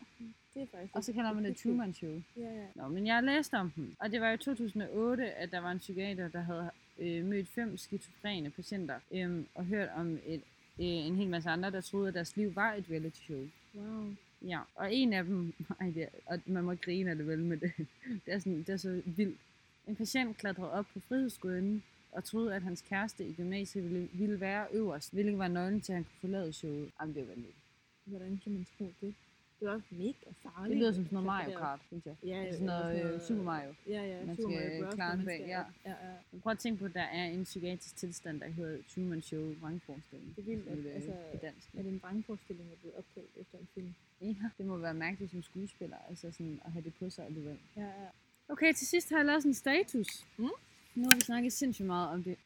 Det 0.54 0.62
er 0.62 0.68
faktisk 0.72 0.96
Og 0.96 1.04
så 1.04 1.14
kalder 1.14 1.34
man 1.34 1.46
det 1.46 1.58
Truman 1.58 1.94
Show. 1.94 2.22
Ja, 2.38 2.42
ja. 2.42 2.66
Nå, 2.76 2.88
men 2.88 3.08
jeg 3.08 3.16
har 3.16 3.22
læst 3.22 3.54
om 3.54 3.72
den. 3.72 3.96
Og 4.00 4.12
det 4.12 4.22
var 4.22 4.32
i 4.32 4.38
2008, 4.38 5.32
at 5.32 5.52
der 5.52 5.60
var 5.60 5.72
en 5.72 5.78
psykiater, 5.78 6.28
der 6.28 6.42
havde 6.42 6.72
øh, 7.00 7.26
mødt 7.26 7.48
fem 7.48 7.78
skizofrene 7.78 8.50
patienter. 8.50 9.00
Øh, 9.12 9.46
og 9.56 9.66
hørt 9.66 9.90
om 9.96 10.20
et, 10.26 10.42
øh, 10.80 10.86
en 10.86 11.16
hel 11.16 11.30
masse 11.30 11.50
andre, 11.50 11.72
der 11.72 11.82
troede, 11.82 12.08
at 12.08 12.14
deres 12.14 12.38
liv 12.38 12.56
var 12.56 12.74
et 12.74 12.86
reality 12.90 13.22
show. 13.22 13.48
Wow. 13.76 14.14
Ja, 14.42 14.60
og 14.76 14.94
en 14.94 15.14
af 15.14 15.24
dem, 15.24 15.54
ej, 15.80 15.92
det 15.96 16.04
er, 16.04 16.08
og 16.26 16.40
man 16.46 16.64
må 16.64 16.76
grine 16.76 17.10
af 17.10 17.16
det 17.16 17.28
vel, 17.28 17.40
men 17.40 17.60
det, 17.60 17.72
det, 18.26 18.34
er 18.34 18.40
sådan, 18.40 18.58
det 18.58 18.70
er 18.70 18.78
så 18.78 19.02
vildt. 19.06 19.40
En 19.88 19.96
patient 19.96 20.38
klatrede 20.38 20.72
op 20.72 20.86
på 20.94 21.00
frihedsgudenden 21.00 21.84
og 22.12 22.24
troede, 22.24 22.56
at 22.56 22.62
hans 22.62 22.82
kæreste 22.82 23.26
i 23.26 23.34
gymnasiet 23.34 23.84
ville, 23.84 24.10
ville 24.14 24.40
være 24.40 24.68
øverst, 24.74 25.14
hvilket 25.14 25.38
var 25.38 25.48
nøglen 25.48 25.82
til, 25.82 25.92
at 25.92 25.96
han 25.96 26.04
kunne 26.04 26.20
forlade 26.22 26.54
showet. 26.54 26.92
Jamen, 27.02 27.16
det 27.16 27.22
var 27.22 27.28
vanvittigt. 27.28 27.58
Hvordan 28.06 28.40
kan 28.44 28.52
man 28.52 28.66
tro 28.78 28.86
det? 29.02 29.16
Det 29.60 29.68
er 29.68 29.72
også 29.72 29.88
mega 29.92 30.14
farligt. 30.44 30.70
Det 30.70 30.78
lyder 30.78 30.92
som 30.92 31.04
sådan 31.06 31.14
noget 31.16 31.26
Mario 31.26 31.58
Kart, 31.60 31.80
synes 31.88 32.06
jeg. 32.06 32.16
derop. 32.22 32.30
Ja, 32.36 32.44
Altså 32.46 32.60
sådan 32.60 32.66
noget, 32.66 33.14
øh, 33.16 33.22
Super 33.22 33.44
Mario. 33.44 33.74
Ja, 33.88 34.04
ja. 34.04 34.26
Man 34.26 34.36
Super 34.36 34.58
skal 34.58 34.82
Mario 34.82 34.96
klare 34.96 35.18
man 35.18 35.26
bag, 35.26 35.36
skal- 35.38 35.48
ja. 35.50 35.64
ja, 35.86 35.92
ja. 36.08 36.14
Men 36.32 36.42
prøv 36.42 36.52
at 36.52 36.60
tænke 36.60 36.80
på, 36.80 36.86
at 36.86 36.94
der 36.94 37.02
er 37.02 37.26
en 37.26 37.44
psykiatrisk 37.44 37.96
tilstand, 37.96 38.40
der 38.40 38.48
hedder 38.48 38.78
Truman 38.96 39.22
Show 39.22 39.56
vrangforestilling. 39.62 40.36
Det 40.36 40.42
er 40.42 40.46
vildt, 40.46 40.66
det 40.84 40.92
er 40.92 40.96
altså, 40.96 41.12
på 41.32 41.38
dansk. 41.42 41.68
at 41.78 41.86
en 41.86 42.00
vrangforestilling 42.04 42.72
er 42.72 42.76
blevet 42.82 42.96
opkaldt 42.98 43.30
efter 43.42 43.58
en 43.58 43.68
film. 43.74 43.94
Ja, 44.22 44.36
det 44.58 44.66
må 44.66 44.78
være 44.78 44.94
mærkeligt 44.94 45.32
som 45.32 45.44
skuespiller, 45.44 45.98
altså 46.10 46.32
sådan 46.32 46.62
at 46.66 46.72
have 46.72 46.84
det 46.84 46.94
på 47.00 47.10
sig 47.10 47.26
alligevel. 47.26 47.60
Ja, 47.78 47.82
ja. 47.86 48.08
Okay, 48.50 48.74
til 48.74 48.88
sidst 48.88 49.10
har 49.10 49.18
jeg 49.18 49.26
lavet 49.26 49.42
sådan 49.42 49.50
en 49.50 49.54
status. 49.54 50.26
Mm. 50.38 50.48
Nu 50.96 51.08
har 51.08 51.16
vi 51.16 51.22
snakket 51.22 51.54
sindssygt 51.54 51.88
meget 51.88 52.10
om 52.10 52.24
det. 52.24 52.38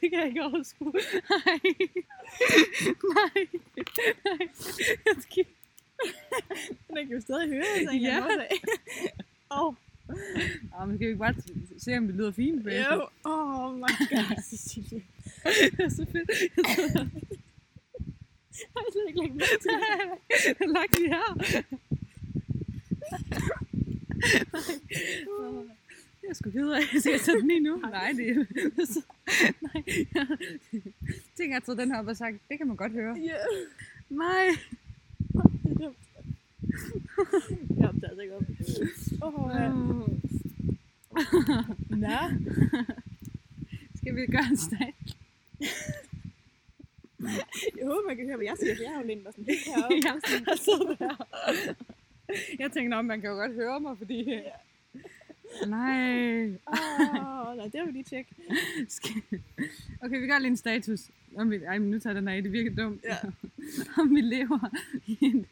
det 0.00 0.10
kan 0.10 0.18
jeg 0.18 0.26
ikke 0.28 0.42
overskue. 0.44 0.92
Nej. 0.92 1.60
Nej. 3.14 3.46
Nej. 4.24 4.48
Jeg 5.06 5.16
skal... 5.20 5.44
Den 6.88 7.06
kan 7.06 7.14
jo 7.14 7.20
stadig 7.20 7.48
høre, 7.48 7.64
så 7.84 7.90
en 7.92 8.02
Ja. 8.02 8.26
Åh, 9.50 9.66
oh, 9.66 9.74
Oh, 10.80 10.88
men 10.88 10.96
skal 10.96 11.08
vi 11.08 11.14
bare 11.14 11.34
se, 11.78 11.98
om 11.98 12.06
det 12.06 12.16
lyder 12.16 12.32
fint 12.32 12.66
jo. 12.66 13.08
Oh 13.24 13.74
my 13.74 13.92
god, 14.10 14.42
Cecilie. 14.42 15.02
det 15.76 15.80
er 15.80 15.88
så 15.88 16.06
fedt. 16.12 16.30
Jeg 18.60 18.68
har 18.76 18.92
slet 18.92 19.08
ikke 19.08 19.20
lagt 19.20 19.34
mærke 19.34 19.58
til 19.62 19.70
det. 19.70 19.80
Jeg 20.46 20.56
har 20.60 20.66
lagt 20.78 20.92
det 20.98 21.08
her. 21.08 21.28
Jeg 26.22 26.30
er 26.30 26.34
sgu 26.34 26.50
ked 26.50 26.70
af, 26.70 26.80
at 26.80 27.06
jeg 27.06 27.20
tage 27.20 27.38
den 27.38 27.48
lige 27.48 27.60
nu. 27.60 27.76
Nej, 27.76 28.12
det 28.16 28.30
er... 28.30 28.34
Nej, 29.66 29.82
jeg 30.12 30.26
tænker, 31.36 31.56
at 31.56 31.68
jeg 31.68 31.76
den 31.76 31.90
her 31.90 31.98
op 31.98 32.06
og 32.06 32.16
sagt, 32.16 32.36
det 32.48 32.58
kan 32.58 32.66
man 32.66 32.76
godt 32.76 32.92
høre. 32.92 33.16
Ja, 33.16 33.36
Nej. 34.08 34.46
det 35.62 35.72
er 35.72 35.78
dumt. 35.78 35.96
Jeg 37.78 37.88
opdager 37.88 38.08
altså 38.08 38.20
ikke 38.20 38.36
op. 38.36 38.42
Åh, 39.22 39.44
oh, 39.44 39.50
ja. 39.54 39.68
Nå. 41.96 42.18
Skal 43.96 44.16
vi 44.16 44.26
gøre 44.26 44.46
en 44.50 44.56
stat? 44.56 44.94
Jeg 47.78 47.86
håber, 47.86 48.06
man 48.08 48.16
kan 48.16 48.26
høre, 48.26 48.36
hvad 48.36 48.46
jeg 48.46 48.56
siger, 48.60 48.76
for 48.76 48.82
jeg 48.82 48.92
har 48.92 49.00
jo 49.00 49.06
lænet 49.06 49.24
mig 49.24 49.32
sådan 49.32 49.44
helt 49.44 49.66
heroppe. 49.70 49.96
Ja. 50.04 50.12
Og 50.52 50.58
så 50.58 50.96
der. 50.98 51.16
Jeg 52.58 52.72
tænkte, 52.72 52.94
om 52.94 53.04
man 53.04 53.20
kan 53.20 53.30
jo 53.30 53.36
godt 53.36 53.52
høre 53.52 53.80
mig, 53.80 53.98
fordi... 53.98 54.40
Nej. 55.66 56.44
Åh, 56.44 57.48
oh, 57.48 57.56
nej, 57.56 57.64
det 57.64 57.80
vil 57.80 57.86
vi 57.86 57.92
lige 57.92 58.04
tjekke. 58.04 58.34
Okay, 60.04 60.20
vi 60.20 60.26
gør 60.26 60.38
lige 60.38 60.50
en 60.50 60.56
status. 60.56 61.00
Om 61.36 61.50
vi, 61.50 61.56
ej, 61.56 61.78
men 61.78 61.90
nu 61.90 61.98
tager 61.98 62.14
den 62.14 62.28
af, 62.28 62.42
det 62.42 62.52
virker 62.52 62.74
dumt. 62.74 63.04
Ja. 63.04 63.16
Om 64.02 64.14
vi 64.14 64.20
lever 64.20 64.70
i 65.06 65.18
en... 65.20 65.46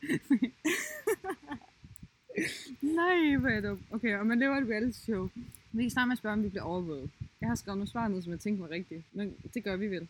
Nej, 2.80 3.36
hvor 3.36 3.48
er 3.48 3.54
jeg 3.54 3.62
dum. 3.62 3.80
Okay, 3.90 4.18
om 4.18 4.26
man 4.26 4.38
lever 4.38 4.56
et 4.56 4.68
reality 4.68 4.98
show. 4.98 5.28
Vi 5.72 5.82
kan 5.82 5.90
starte 5.90 6.06
med 6.06 6.12
at 6.12 6.18
spørge, 6.18 6.32
om 6.32 6.42
vi 6.42 6.48
bliver 6.48 6.62
overvåget. 6.62 7.10
Jeg 7.40 7.48
har 7.48 7.54
skrevet 7.54 7.78
nogle 7.78 7.90
svar 7.90 8.08
ned, 8.08 8.22
som 8.22 8.32
jeg 8.32 8.40
tænkte 8.40 8.62
var 8.62 8.70
rigtigt. 8.70 9.02
Men 9.12 9.34
det 9.54 9.64
gør 9.64 9.76
vi 9.76 9.86
vel. 9.86 10.08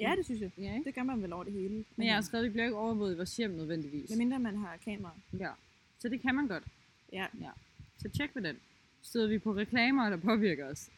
Ja, 0.00 0.14
det 0.16 0.24
synes 0.24 0.40
jeg. 0.40 0.50
Ja, 0.58 0.74
ikke? 0.74 0.84
Det 0.84 0.94
gør 0.94 1.02
man 1.02 1.22
vel 1.22 1.32
over 1.32 1.44
det 1.44 1.52
hele. 1.52 1.84
Men 1.96 2.06
jeg 2.06 2.14
har 2.14 2.22
skrevet, 2.22 2.44
at 2.44 2.48
vi 2.48 2.52
bliver 2.52 2.64
ikke 2.64 2.76
overvåget 2.76 3.14
i 3.14 3.16
vores 3.16 3.36
hjem 3.36 3.50
nødvendigvis. 3.50 4.10
Med 4.10 4.18
mindre 4.18 4.38
man 4.38 4.56
har 4.56 4.76
kamera. 4.84 5.12
Ja. 5.38 5.50
Så 5.98 6.08
det 6.08 6.20
kan 6.22 6.34
man 6.34 6.46
godt. 6.48 6.64
Ja. 7.12 7.26
ja. 7.40 7.50
Så 7.98 8.08
tjek 8.08 8.34
med 8.34 8.42
den. 8.42 8.56
Støder 9.02 9.28
vi 9.28 9.38
på 9.38 9.54
reklamer, 9.56 10.10
der 10.10 10.16
påvirker 10.16 10.66
os? 10.70 10.90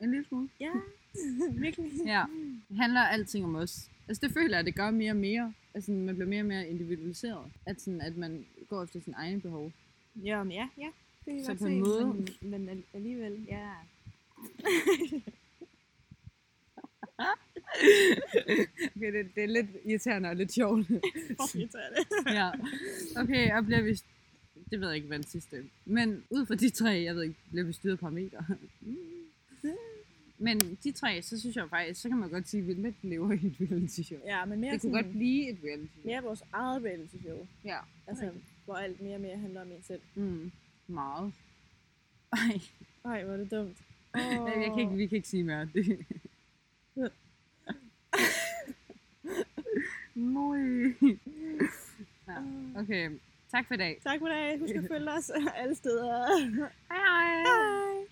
En 0.00 0.10
lille 0.10 0.26
smule. 0.28 0.48
Ja, 0.60 0.72
virkelig. 1.64 1.90
Ja. 2.06 2.24
Det 2.68 2.76
handler 2.76 3.00
alting 3.00 3.44
om 3.44 3.54
os. 3.54 3.90
Altså 4.08 4.26
det 4.26 4.34
føler 4.34 4.50
jeg, 4.50 4.58
at 4.58 4.66
det 4.66 4.74
gør 4.74 4.90
mere 4.90 5.12
og 5.12 5.16
mere. 5.16 5.54
Altså 5.74 5.92
man 5.92 6.14
bliver 6.14 6.28
mere 6.28 6.40
og 6.42 6.46
mere 6.46 6.68
individualiseret. 6.68 7.52
At, 7.66 7.80
sådan, 7.80 8.00
at 8.00 8.16
man 8.16 8.46
går 8.68 8.82
efter 8.82 9.00
sin 9.00 9.14
egen 9.16 9.40
behov. 9.40 9.72
Ja, 10.16 10.42
men 10.42 10.52
ja, 10.52 10.68
ja. 10.78 10.88
Det 11.24 11.34
kan 11.34 11.44
Så 11.44 11.54
på 11.54 11.66
en 11.66 11.78
måde- 11.80 12.04
Men, 12.40 12.50
men 12.50 12.68
al- 12.68 12.82
alligevel, 12.94 13.46
ja. 13.48 13.70
Okay, 18.96 19.12
det, 19.12 19.34
det 19.34 19.42
er 19.42 19.46
lidt 19.46 19.66
irriterende 19.84 20.28
og 20.28 20.36
lidt 20.36 20.52
sjovt. 20.52 20.90
Irriterende. 21.54 21.98
ja. 22.38 22.50
Okay, 23.22 23.56
og 23.56 23.64
bliver 23.66 23.82
vi... 23.82 24.00
Det 24.70 24.80
ved 24.80 24.86
jeg 24.88 24.96
ikke, 24.96 25.08
hvad 25.08 25.18
den 25.18 25.26
sidste. 25.26 25.64
Men 25.84 26.24
ud 26.30 26.46
fra 26.46 26.54
de 26.54 26.70
tre, 26.70 26.90
jeg 26.90 27.14
ved 27.14 27.22
ikke, 27.22 27.34
bliver 27.50 27.64
vi 27.66 27.72
styret 27.72 27.98
parametre. 28.00 28.44
Men 30.40 30.60
de 30.84 30.92
tre, 30.92 31.22
så 31.22 31.40
synes 31.40 31.56
jeg 31.56 31.68
faktisk, 31.70 32.00
så 32.00 32.08
kan 32.08 32.18
man 32.18 32.30
godt 32.30 32.48
sige, 32.48 32.60
at 32.60 32.66
vi 32.66 32.72
lidt 32.72 32.94
lever 33.02 33.32
i 33.32 33.46
et 33.46 33.56
reality 33.60 34.00
show. 34.02 34.18
Ja, 34.26 34.44
men 34.44 34.60
mere 34.60 34.72
Det 34.72 34.80
kunne 34.80 34.90
sådan, 34.92 35.04
godt 35.04 35.12
blive 35.16 35.48
et 35.50 35.58
reality 35.64 35.92
show. 35.92 36.06
mere 36.06 36.22
vores 36.22 36.42
eget 36.52 36.84
reality 36.84 37.16
show. 37.24 37.46
Ja. 37.64 37.78
Altså, 38.06 38.30
hvor 38.64 38.74
alt 38.74 39.00
mere 39.00 39.14
og 39.14 39.20
mere 39.20 39.36
handler 39.38 39.60
om 39.62 39.68
en 39.72 39.82
selv. 39.82 40.00
Mm. 40.14 40.50
Meget. 40.86 41.32
Ej, 42.32 42.60
Ej, 43.04 43.24
hvor 43.24 43.32
er 43.32 43.36
det 43.36 43.50
dumt. 43.50 43.76
oh. 44.14 44.62
jeg 44.62 44.70
kan 44.74 44.78
ikke, 44.80 44.96
vi 44.96 45.06
kan 45.06 45.16
ikke 45.16 45.28
sige 45.28 45.44
mere. 45.44 45.68
Det. 45.74 46.06
Ja, 52.28 52.34
okay. 52.80 53.10
Tak 53.52 53.66
for 53.66 53.74
i 53.74 53.76
dag. 53.76 54.00
Tak 54.02 54.18
for 54.20 54.28
det. 54.28 54.58
Husk 54.60 54.74
at 54.74 54.84
følge 54.92 55.12
os 55.12 55.30
alle 55.56 55.74
steder. 55.74 56.26
Hej 56.90 56.98
hej. 56.98 57.42
Hej. 57.42 57.87